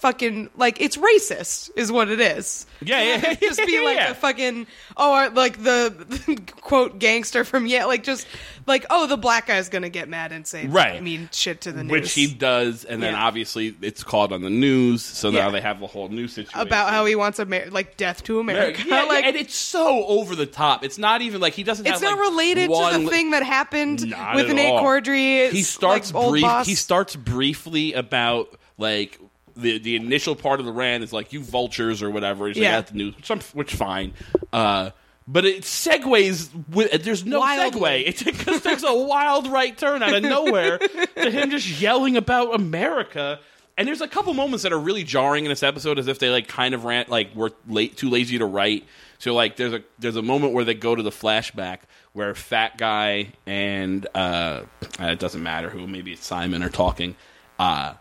fucking 0.00 0.50
like 0.56 0.80
it's 0.80 0.96
racist 0.96 1.70
is 1.76 1.90
what 1.90 2.08
it 2.08 2.20
is. 2.20 2.66
Yeah, 2.80 3.02
yeah, 3.02 3.16
yeah, 3.30 3.34
just 3.40 3.58
be 3.66 3.84
like 3.84 3.96
yeah. 3.96 4.10
a 4.10 4.14
fucking 4.14 4.66
oh 4.96 5.30
like 5.34 5.62
the 5.62 6.40
quote 6.60 6.98
gangster 6.98 7.44
from 7.44 7.66
yeah 7.66 7.84
like 7.86 8.04
just 8.04 8.26
like 8.66 8.86
oh 8.90 9.06
the 9.06 9.16
black 9.16 9.46
guy's 9.46 9.68
gonna 9.68 9.88
get 9.88 10.08
mad 10.08 10.30
and 10.32 10.46
say 10.46 10.66
Right. 10.66 10.94
I 10.94 11.00
mean 11.00 11.28
shit 11.32 11.62
to 11.62 11.72
the 11.72 11.82
news 11.82 11.90
Which 11.92 12.12
he 12.12 12.32
does, 12.32 12.84
and 12.84 13.02
then 13.02 13.14
Yeah. 13.14 13.24
obviously 13.24 13.74
it's 13.82 14.04
called 14.04 14.32
on 14.32 14.42
the 14.42 14.50
news, 14.50 15.02
so 15.04 15.30
now 15.30 15.50
they 15.50 15.60
have 15.60 15.80
the 15.80 15.86
whole 15.86 16.08
new 16.08 16.28
situation 16.28 16.60
about 16.60 16.90
how 16.90 17.04
he 17.04 17.16
wants 17.16 17.40
Amer- 17.40 17.70
like 17.70 17.96
death 17.96 18.22
to 18.24 18.38
America 18.38 18.82
Yeah, 18.86 19.02
like 19.08 19.24
and 19.24 19.36
it's 19.36 19.54
so 19.54 20.04
over 20.06 20.34
the 20.36 20.46
top. 20.46 20.84
It's 20.84 20.98
not 20.98 21.22
even 21.22 21.40
like 21.40 21.54
he 21.54 21.62
doesn't. 21.64 21.86
it's 21.86 22.00
not 22.02 22.18
like, 22.18 22.28
related 22.30 22.68
to 22.70 22.98
the 23.02 23.08
thing 23.10 23.30
that 23.32 23.42
happened 23.42 24.08
Not 24.08 24.36
with 24.36 24.48
at 24.50 24.54
Nate. 24.56 24.74
Corddry. 24.74 25.50
he 25.50 25.62
starts 25.62 26.12
like, 26.14 26.30
brief. 26.30 26.66
He 26.66 26.74
starts 26.74 27.16
briefly 27.16 27.94
about 27.94 28.56
like 28.76 29.18
the 29.58 29.78
the 29.78 29.96
initial 29.96 30.34
part 30.34 30.60
of 30.60 30.66
the 30.66 30.72
rant 30.72 31.04
is 31.04 31.12
like 31.12 31.32
you 31.32 31.40
vultures 31.42 32.02
or 32.02 32.10
whatever. 32.10 32.46
He's 32.48 32.56
Yeah. 32.56 32.76
like 32.76 32.78
at 32.78 32.86
the 32.88 32.94
news, 32.94 33.16
which, 33.16 33.30
I'm, 33.30 33.40
which 33.52 33.74
fine. 33.74 34.14
Uh, 34.52 34.90
but 35.26 35.44
it 35.44 35.62
segues 35.64 36.48
with 36.70 37.02
there's 37.04 37.26
no 37.26 37.40
Wildly. 37.40 37.80
segue. 37.80 38.08
It 38.08 38.16
just 38.44 38.64
takes 38.64 38.82
a 38.82 38.94
wild 38.94 39.46
right 39.48 39.76
turn 39.76 40.02
out 40.02 40.14
of 40.14 40.22
nowhere 40.22 40.78
to 40.78 41.30
him 41.30 41.50
just 41.50 41.80
yelling 41.80 42.16
about 42.16 42.54
America. 42.54 43.40
And 43.76 43.86
there's 43.86 44.00
a 44.00 44.08
couple 44.08 44.34
moments 44.34 44.62
that 44.64 44.72
are 44.72 44.78
really 44.78 45.04
jarring 45.04 45.44
in 45.44 45.50
this 45.50 45.62
episode, 45.62 45.98
as 46.00 46.08
if 46.08 46.18
they 46.18 46.30
like 46.30 46.48
kind 46.48 46.74
of 46.74 46.84
rant 46.84 47.08
like 47.10 47.34
were 47.34 47.52
late, 47.68 47.96
too 47.96 48.08
lazy 48.10 48.38
to 48.38 48.44
write. 48.46 48.84
So 49.18 49.34
like 49.34 49.56
there's 49.56 49.72
a 49.74 49.82
there's 49.98 50.16
a 50.16 50.22
moment 50.22 50.52
where 50.54 50.64
they 50.64 50.74
go 50.74 50.94
to 50.94 51.02
the 51.02 51.10
flashback 51.10 51.80
where 52.14 52.34
fat 52.34 52.76
guy 52.78 53.28
and 53.46 54.06
uh, 54.14 54.62
it 54.98 55.18
doesn't 55.20 55.42
matter 55.42 55.68
who 55.70 55.86
maybe 55.86 56.12
it's 56.12 56.24
Simon 56.24 56.62
are 56.64 56.68
talking, 56.70 57.14
uh, 57.58 57.94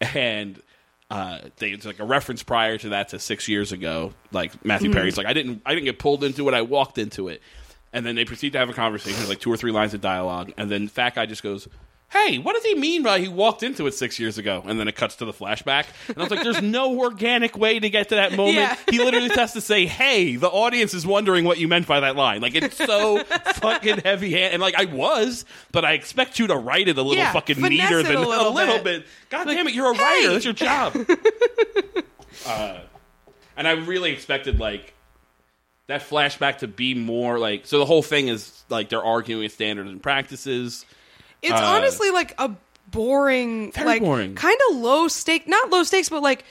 and 0.00 0.60
uh, 1.10 1.38
they, 1.56 1.70
it's 1.70 1.86
like 1.86 2.00
a 2.00 2.04
reference 2.04 2.42
prior 2.42 2.76
to 2.78 2.90
that 2.90 3.08
to 3.10 3.18
six 3.18 3.48
years 3.48 3.72
ago. 3.72 4.12
Like 4.30 4.64
Matthew 4.64 4.92
Perry's 4.92 5.16
like 5.16 5.26
I 5.26 5.32
didn't 5.32 5.62
I 5.64 5.74
didn't 5.74 5.86
get 5.86 5.98
pulled 5.98 6.22
into 6.24 6.48
it, 6.48 6.54
I 6.54 6.62
walked 6.62 6.98
into 6.98 7.28
it, 7.28 7.40
and 7.92 8.04
then 8.04 8.14
they 8.14 8.24
proceed 8.24 8.52
to 8.52 8.58
have 8.58 8.68
a 8.68 8.74
conversation, 8.74 9.26
like 9.28 9.40
two 9.40 9.52
or 9.52 9.56
three 9.56 9.72
lines 9.72 9.94
of 9.94 10.00
dialogue, 10.00 10.52
and 10.56 10.70
then 10.70 10.88
fat 10.88 11.14
guy 11.14 11.26
just 11.26 11.42
goes. 11.42 11.68
Hey, 12.10 12.38
what 12.38 12.54
does 12.54 12.64
he 12.64 12.74
mean 12.74 13.02
by 13.02 13.20
he 13.20 13.28
walked 13.28 13.62
into 13.62 13.86
it 13.86 13.92
six 13.92 14.18
years 14.18 14.38
ago? 14.38 14.62
And 14.66 14.80
then 14.80 14.88
it 14.88 14.96
cuts 14.96 15.16
to 15.16 15.26
the 15.26 15.32
flashback. 15.32 15.84
And 16.08 16.16
I 16.16 16.22
was 16.22 16.30
like, 16.30 16.42
there's 16.42 16.62
no 16.62 16.98
organic 17.00 17.54
way 17.58 17.78
to 17.78 17.90
get 17.90 18.08
to 18.08 18.14
that 18.14 18.32
moment. 18.32 18.56
Yeah. 18.56 18.76
He 18.90 18.98
literally 18.98 19.28
has 19.28 19.52
to 19.52 19.60
say, 19.60 19.84
hey, 19.84 20.36
the 20.36 20.48
audience 20.48 20.94
is 20.94 21.06
wondering 21.06 21.44
what 21.44 21.58
you 21.58 21.68
meant 21.68 21.86
by 21.86 22.00
that 22.00 22.16
line. 22.16 22.40
Like, 22.40 22.54
it's 22.54 22.78
so 22.78 23.22
fucking 23.56 23.98
heavy 23.98 24.32
hand. 24.32 24.54
And, 24.54 24.62
like, 24.62 24.74
I 24.74 24.86
was, 24.86 25.44
but 25.70 25.84
I 25.84 25.92
expect 25.92 26.38
you 26.38 26.46
to 26.46 26.56
write 26.56 26.88
it 26.88 26.96
a 26.96 27.02
little 27.02 27.18
Yeah, 27.18 27.30
fucking 27.32 27.60
neater 27.60 28.02
than 28.02 28.16
a 28.16 28.26
little 28.26 28.54
bit. 28.78 28.84
bit. 28.84 29.06
God 29.28 29.46
Like, 29.46 29.56
damn 29.58 29.68
it, 29.68 29.74
you're 29.74 29.90
a 29.92 29.94
hey. 29.94 30.02
writer. 30.02 30.32
That's 30.32 30.44
your 30.46 30.54
job. 30.54 30.96
uh, 32.46 32.78
and 33.56 33.68
I 33.68 33.72
really 33.72 34.12
expected, 34.12 34.58
like, 34.58 34.94
that 35.88 36.00
flashback 36.08 36.58
to 36.58 36.68
be 36.68 36.94
more 36.94 37.38
like. 37.38 37.66
So 37.66 37.78
the 37.78 37.86
whole 37.86 38.02
thing 38.02 38.28
is, 38.28 38.62
like, 38.70 38.88
they're 38.88 39.04
arguing 39.04 39.48
standards 39.50 39.90
and 39.90 40.02
practices. 40.02 40.86
It's 41.42 41.52
Uh, 41.52 41.64
honestly 41.64 42.10
like 42.10 42.34
a 42.38 42.50
boring, 42.90 43.72
like 43.84 44.02
boring. 44.02 44.34
kind 44.34 44.58
of 44.70 44.76
low 44.76 45.08
stake, 45.08 45.46
not 45.48 45.70
low 45.70 45.82
stakes, 45.82 46.08
but 46.08 46.22
like, 46.22 46.44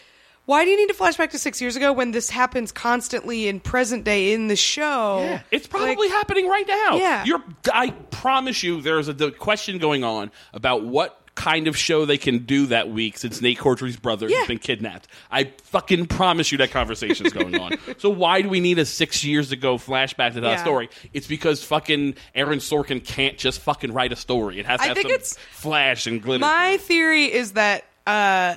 why 0.45 0.63
do 0.63 0.71
you 0.71 0.77
need 0.77 0.87
to 0.87 0.93
flashback 0.93 1.31
to 1.31 1.39
six 1.39 1.59
years 1.59 1.75
ago 1.75 1.91
when 1.91 2.11
this 2.11 2.29
happens 2.29 2.71
constantly 2.71 3.47
in 3.49 3.59
present 3.59 4.05
day 4.05 4.31
in 4.31 4.47
the 4.47 4.55
show? 4.55 5.39
It's 5.51 5.67
probably 5.67 5.95
Like, 6.07 6.09
happening 6.11 6.47
right 6.47 6.65
now. 6.67 6.95
Yeah. 6.95 7.25
You're 7.25 7.43
I 7.73 7.89
promise 8.11 8.63
you 8.63 8.81
there's 8.81 9.09
a 9.09 9.13
the 9.13 9.31
question 9.31 9.77
going 9.77 10.03
on 10.05 10.31
about 10.53 10.83
what 10.83 11.19
kind 11.37 11.67
of 11.67 11.77
show 11.77 12.03
they 12.03 12.17
can 12.17 12.39
do 12.39 12.65
that 12.65 12.89
week 12.89 13.17
since 13.17 13.41
Nate 13.41 13.59
Corddry's 13.59 13.95
brother 13.95 14.27
Yeah. 14.27 14.39
has 14.39 14.47
been 14.47 14.57
kidnapped. 14.57 15.07
I 15.31 15.51
fucking 15.65 16.07
promise 16.07 16.51
you 16.51 16.57
that 16.57 16.71
conversation's 16.71 17.31
going 17.31 17.57
on. 17.59 17.77
So 17.99 18.09
why 18.09 18.41
do 18.41 18.49
we 18.49 18.59
need 18.59 18.79
a 18.79 18.85
6 18.85 19.23
years 19.23 19.51
ago 19.51 19.77
flashback 19.77 20.33
to 20.33 20.41
that 20.41 20.57
Yeah. 20.57 20.63
story? 20.63 20.89
It's 21.13 21.27
because 21.27 21.63
fucking 21.63 22.15
Aaron 22.35 22.59
Sorkin 22.59 23.03
can't 23.05 23.37
just 23.37 23.61
fucking 23.61 23.93
write 23.93 24.11
a 24.11 24.15
story. 24.15 24.59
It 24.59 24.65
has 24.65 24.79
to 24.79 24.83
I 24.83 24.87
have 24.87 24.95
think 24.97 25.07
some 25.09 25.13
it's- 25.15 25.37
flash 25.51 26.07
and 26.07 26.21
glitter. 26.21 26.39
My 26.41 26.77
theory 26.77 27.31
is 27.31 27.53
that 27.53 27.85
uh, 28.07 28.55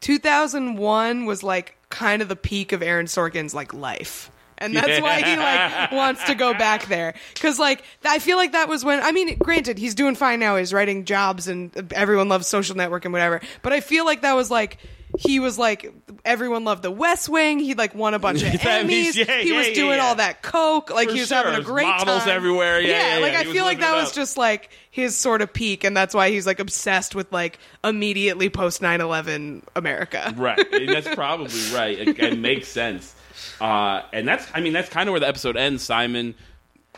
2001 0.00 1.26
was 1.26 1.42
like 1.42 1.76
kind 1.90 2.22
of 2.22 2.28
the 2.28 2.36
peak 2.36 2.72
of 2.72 2.82
Aaron 2.82 3.06
Sorkin's 3.06 3.54
like 3.54 3.72
life. 3.74 4.30
And 4.58 4.74
that's 4.74 5.00
why 5.00 5.22
he 5.22 5.36
like 5.36 5.92
wants 5.92 6.24
to 6.24 6.34
go 6.34 6.54
back 6.54 6.86
there 6.86 7.14
cuz 7.40 7.58
like 7.58 7.82
I 8.04 8.18
feel 8.18 8.36
like 8.36 8.52
that 8.52 8.68
was 8.68 8.84
when 8.84 9.00
I 9.00 9.12
mean 9.12 9.36
granted 9.38 9.78
he's 9.78 9.94
doing 9.94 10.14
fine 10.14 10.40
now 10.40 10.56
he's 10.56 10.72
writing 10.72 11.04
jobs 11.04 11.48
and 11.48 11.76
uh, 11.76 11.82
everyone 11.92 12.28
loves 12.28 12.46
social 12.46 12.76
network 12.76 13.04
and 13.04 13.12
whatever 13.12 13.40
but 13.62 13.72
I 13.72 13.80
feel 13.80 14.04
like 14.04 14.22
that 14.22 14.34
was 14.34 14.50
like 14.50 14.78
he 15.16 15.38
was 15.38 15.58
like 15.58 15.92
everyone 16.24 16.64
loved 16.64 16.82
the 16.82 16.90
West 16.90 17.28
Wing 17.28 17.58
he 17.58 17.74
like 17.74 17.94
won 17.94 18.14
a 18.14 18.18
bunch 18.18 18.42
of 18.42 18.48
Emmys 18.52 19.14
yeah, 19.14 19.40
he 19.40 19.50
yeah, 19.50 19.58
was 19.58 19.68
yeah, 19.68 19.74
doing 19.74 19.98
yeah. 19.98 20.04
all 20.06 20.14
that 20.16 20.42
coke 20.42 20.90
like 20.90 21.08
For 21.08 21.14
he 21.14 21.20
was 21.20 21.28
sure. 21.28 21.38
having 21.38 21.54
a 21.54 21.62
great 21.62 21.86
Models 21.86 22.20
time 22.20 22.30
everywhere. 22.30 22.80
Yeah, 22.80 23.16
yeah, 23.16 23.22
like 23.22 23.32
yeah. 23.32 23.40
I 23.40 23.44
feel 23.44 23.64
like 23.64 23.80
that 23.80 23.94
was 23.94 24.12
just 24.12 24.36
like 24.36 24.70
his 24.90 25.16
sort 25.16 25.42
of 25.42 25.52
peak 25.52 25.84
and 25.84 25.96
that's 25.96 26.14
why 26.14 26.30
he's 26.30 26.46
like 26.46 26.58
obsessed 26.58 27.14
with 27.14 27.32
like 27.32 27.58
immediately 27.82 28.48
post 28.48 28.80
9-11 28.80 29.62
america 29.76 30.34
right. 30.36 30.58
And 30.72 30.88
that's 30.88 31.14
probably 31.14 31.60
right. 31.72 31.98
It, 31.98 32.18
it 32.18 32.38
makes 32.38 32.68
sense. 32.68 33.14
Uh, 33.60 34.02
and 34.12 34.26
that's, 34.26 34.46
I 34.54 34.60
mean, 34.60 34.72
that's 34.72 34.88
kind 34.88 35.08
of 35.08 35.12
where 35.12 35.20
the 35.20 35.28
episode 35.28 35.56
ends. 35.56 35.82
Simon 35.82 36.34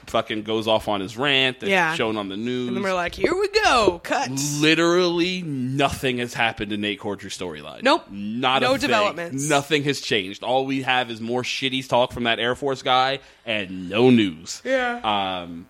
fucking 0.06 0.42
goes 0.42 0.68
off 0.68 0.86
on 0.88 1.00
his 1.00 1.16
rant 1.16 1.58
that's 1.60 1.70
Yeah. 1.70 1.94
shown 1.94 2.16
on 2.16 2.28
the 2.28 2.36
news. 2.36 2.68
and 2.68 2.76
then 2.76 2.84
we're 2.84 2.94
like 2.94 3.14
here 3.14 3.34
we 3.34 3.48
go 3.48 4.00
cut 4.04 4.30
Literally 4.60 5.42
nothing 5.42 6.18
has 6.18 6.32
happened 6.32 6.72
in 6.72 6.80
Nate 6.82 7.00
Corddry's 7.00 7.36
storyline. 7.36 7.82
Nope. 7.82 8.04
Not 8.10 8.62
No 8.62 8.68
a 8.74 8.78
thing. 8.78 8.82
developments. 8.88 9.48
Nothing 9.48 9.82
has 9.84 10.00
changed. 10.00 10.44
All 10.44 10.64
we 10.64 10.82
have 10.82 11.10
is 11.10 11.20
more 11.20 11.42
shitty 11.42 11.88
talk 11.88 12.12
from 12.12 12.24
that 12.24 12.38
Air 12.38 12.54
Force 12.54 12.82
guy 12.82 13.18
and 13.44 13.88
no 13.88 14.10
news. 14.10 14.62
Yeah. 14.64 15.00
Um, 15.42 15.66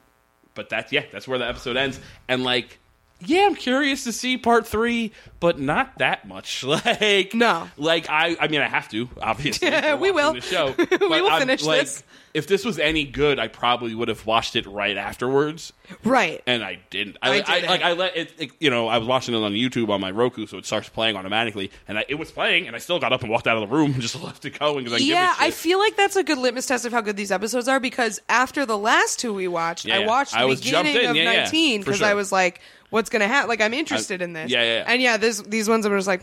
but 0.54 0.68
that's 0.68 0.92
yeah, 0.92 1.04
that's 1.12 1.26
where 1.26 1.38
the 1.38 1.48
episode 1.48 1.76
ends. 1.78 1.98
And 2.28 2.44
like, 2.44 2.78
yeah, 3.20 3.46
I'm 3.46 3.54
curious 3.54 4.04
to 4.04 4.12
see 4.12 4.36
part 4.36 4.66
three, 4.66 5.12
but 5.40 5.58
not 5.58 5.98
that 5.98 6.26
much. 6.28 6.64
Like, 6.64 7.34
No. 7.34 7.68
like 7.76 8.08
I, 8.10 8.36
I 8.40 8.48
mean, 8.48 8.60
I 8.60 8.68
have 8.68 8.88
to 8.90 9.08
obviously. 9.20 9.68
Yeah, 9.72 9.94
we 9.96 10.10
will. 10.10 10.34
The 10.34 10.40
show. 10.40 10.74
We 11.00 11.20
will 11.20 11.30
I'm, 11.30 11.40
finish 11.40 11.62
like, 11.64 11.80
this. 11.80 12.02
If 12.34 12.46
this 12.48 12.66
was 12.66 12.78
any 12.78 13.04
good, 13.04 13.38
I 13.38 13.48
probably 13.48 13.94
would 13.94 14.08
have 14.08 14.26
watched 14.26 14.56
it 14.56 14.66
right 14.66 14.98
afterwards 14.98 15.72
right 16.04 16.42
and 16.46 16.62
I 16.62 16.80
didn't. 16.90 17.16
I 17.22 17.28
I, 17.28 17.32
I, 17.32 17.40
didn't. 17.60 17.70
like 17.70 17.82
I 17.82 17.92
let 17.92 18.16
it, 18.16 18.32
it- 18.38 18.50
You 18.58 18.68
know, 18.68 18.88
I 18.88 18.98
was 18.98 19.08
watching 19.08 19.34
it 19.34 19.38
on 19.38 19.52
YouTube 19.52 19.88
on 19.88 20.00
my 20.02 20.10
Roku, 20.10 20.46
so 20.46 20.58
it 20.58 20.66
starts 20.66 20.88
playing 20.90 21.16
automatically, 21.16 21.70
and 21.88 21.98
I, 21.98 22.04
it 22.08 22.16
was 22.16 22.30
playing, 22.30 22.66
and 22.66 22.76
I 22.76 22.78
still 22.78 22.98
got 22.98 23.12
up 23.14 23.22
and 23.22 23.30
walked 23.30 23.46
out 23.46 23.56
of 23.56 23.66
the 23.68 23.74
room 23.74 23.92
and 23.92 24.02
just 24.02 24.20
left 24.22 24.44
it 24.44 24.58
going. 24.58 24.86
I 24.92 24.96
yeah 24.98 25.34
i 25.38 25.50
feel 25.50 25.78
like 25.78 25.96
that's 25.96 26.16
a 26.16 26.22
good 26.22 26.36
litmus 26.38 26.66
test 26.66 26.84
of 26.84 26.92
how 26.92 27.00
good 27.00 27.16
these 27.16 27.30
episodes 27.32 27.68
are 27.68 27.80
because 27.80 28.20
after 28.28 28.66
the 28.66 28.76
last 28.76 29.18
two 29.18 29.32
we 29.32 29.48
watched 29.48 29.88
i 29.88 30.04
watched 30.04 30.32
the 30.32 30.38
I 30.40 30.44
was 30.44 30.60
beginning 30.60 30.96
in. 30.96 31.10
of 31.10 31.16
Yeah, 31.16 31.22
yeah, 31.32 31.42
19 31.44 31.80
for 31.80 31.84
because 31.86 31.98
sure. 32.00 32.08
i 32.08 32.14
was 32.14 32.30
like 32.32 32.60
what's 32.90 33.10
gonna 33.10 33.28
happen 33.28 33.48
like 33.48 33.60
i'm 33.60 33.74
interested 33.74 34.22
in 34.22 34.32
this 34.32 34.50
yeah, 34.50 34.62
yeah, 34.62 34.74
yeah. 34.78 34.84
and 34.86 35.02
yeah 35.02 35.16
this, 35.16 35.40
these 35.42 35.68
ones 35.68 35.86
i'm 35.86 35.96
just 35.96 36.08
like 36.08 36.22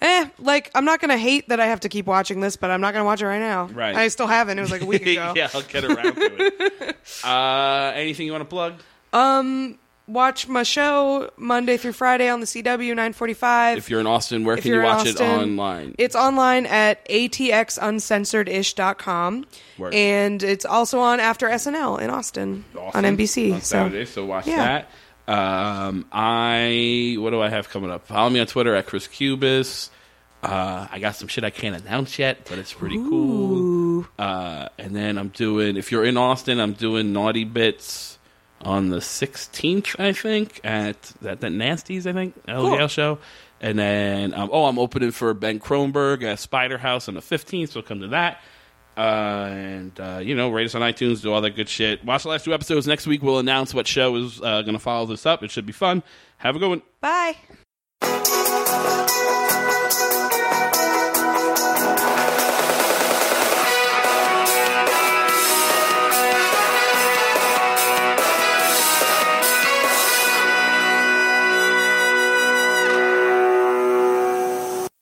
Eh, 0.00 0.26
like 0.38 0.70
I'm 0.74 0.84
not 0.84 1.00
gonna 1.00 1.16
hate 1.16 1.48
that 1.48 1.60
I 1.60 1.66
have 1.66 1.78
to 1.80 1.88
keep 1.88 2.06
watching 2.06 2.40
this, 2.40 2.56
but 2.56 2.70
I'm 2.70 2.80
not 2.80 2.92
gonna 2.92 3.04
watch 3.04 3.22
it 3.22 3.26
right 3.26 3.38
now. 3.38 3.66
Right. 3.66 3.94
I 3.94 4.08
still 4.08 4.26
haven't. 4.26 4.58
It 4.58 4.62
was 4.62 4.72
like 4.72 4.82
a 4.82 4.86
week 4.86 5.06
ago. 5.06 5.34
yeah, 5.36 5.48
I'll 5.54 5.62
get 5.62 5.84
around 5.84 6.16
to 6.16 6.36
it. 6.36 6.96
Uh, 7.22 7.92
anything 7.94 8.26
you 8.26 8.32
want 8.32 8.42
to 8.42 8.48
plug? 8.48 8.74
Um, 9.12 9.78
watch 10.06 10.46
my 10.48 10.62
show 10.62 11.30
Monday 11.36 11.76
through 11.76 11.92
Friday 11.92 12.28
on 12.28 12.40
the 12.40 12.46
CW 12.46 12.88
945. 12.88 13.78
If 13.78 13.90
you're 13.90 14.00
in 14.00 14.06
Austin, 14.06 14.44
where 14.44 14.56
If 14.56 14.62
can 14.62 14.72
you 14.72 14.82
watch 14.82 15.06
Austin, 15.06 15.26
it 15.26 15.42
online? 15.42 15.94
It's 15.98 16.16
online 16.16 16.64
at 16.66 17.06
atxuncensored-ish.com. 17.08 19.46
Word. 19.78 19.94
And 19.94 20.42
it's 20.42 20.64
also 20.64 20.98
on 21.00 21.20
after 21.20 21.48
SNL 21.48 22.00
in 22.00 22.10
Austin 22.10 22.64
Awesome. 22.76 23.04
on 23.04 23.16
NBC. 23.16 23.54
on 23.54 23.60
so 23.60 23.66
Saturday, 23.66 24.06
so 24.06 24.24
watch 24.24 24.46
yeah. 24.46 24.56
that. 24.56 24.90
Um, 25.26 26.06
I 26.12 27.16
what 27.18 27.30
do 27.30 27.40
I 27.40 27.48
have 27.48 27.70
coming 27.70 27.90
up? 27.90 28.06
Follow 28.06 28.28
me 28.30 28.40
on 28.40 28.46
Twitter 28.46 28.74
at 28.74 28.86
Chris 28.86 29.06
Cubis. 29.08 29.90
Uh, 30.42 30.86
I 30.92 30.98
got 30.98 31.14
some 31.16 31.28
shit 31.28 31.42
I 31.42 31.48
can't 31.50 31.74
announce 31.74 32.18
yet, 32.18 32.46
but 32.50 32.58
it's 32.58 32.74
pretty 32.74 32.96
cool. 32.96 34.04
Uh, 34.18 34.68
and 34.78 34.94
then 34.94 35.16
I'm 35.16 35.28
doing. 35.28 35.76
If 35.78 35.90
you're 35.90 36.04
in 36.04 36.18
Austin, 36.18 36.60
I'm 36.60 36.74
doing 36.74 37.14
Naughty 37.14 37.44
Bits 37.44 38.18
on 38.60 38.88
the 38.90 38.98
16th, 38.98 39.98
I 39.98 40.12
think, 40.12 40.60
at 40.62 41.00
that 41.22 41.40
that 41.40 41.52
Nasties, 41.52 42.06
I 42.06 42.12
think 42.12 42.34
LDL 42.46 42.78
Cool. 42.78 42.88
show. 42.88 43.18
And 43.60 43.78
then, 43.78 44.34
um, 44.34 44.50
oh, 44.52 44.66
I'm 44.66 44.78
opening 44.78 45.10
for 45.10 45.32
Ben 45.32 45.58
Kronberg 45.58 46.22
at 46.22 46.38
Spider 46.38 46.76
House 46.76 47.08
on 47.08 47.14
the 47.14 47.20
15th, 47.22 47.70
so 47.70 47.80
come 47.80 48.00
to 48.00 48.08
that. 48.08 48.42
Uh, 48.96 49.48
and 49.50 49.98
uh, 50.00 50.20
you 50.22 50.34
know, 50.34 50.50
rate 50.50 50.66
us 50.66 50.74
on 50.74 50.82
iTunes, 50.82 51.22
do 51.22 51.32
all 51.32 51.40
that 51.40 51.56
good 51.56 51.68
shit. 51.68 52.04
Watch 52.04 52.22
the 52.22 52.28
last 52.28 52.44
two 52.44 52.54
episodes. 52.54 52.86
Next 52.86 53.06
week, 53.06 53.22
we'll 53.22 53.38
announce 53.38 53.74
what 53.74 53.86
show 53.86 54.14
is 54.16 54.40
uh, 54.40 54.62
going 54.62 54.74
to 54.74 54.78
follow 54.78 55.06
this 55.06 55.26
up. 55.26 55.42
It 55.42 55.50
should 55.50 55.66
be 55.66 55.72
fun. 55.72 56.02
Have 56.38 56.56
a 56.56 56.58
good 56.58 56.68
one. 56.68 56.82
Bye. 57.00 57.36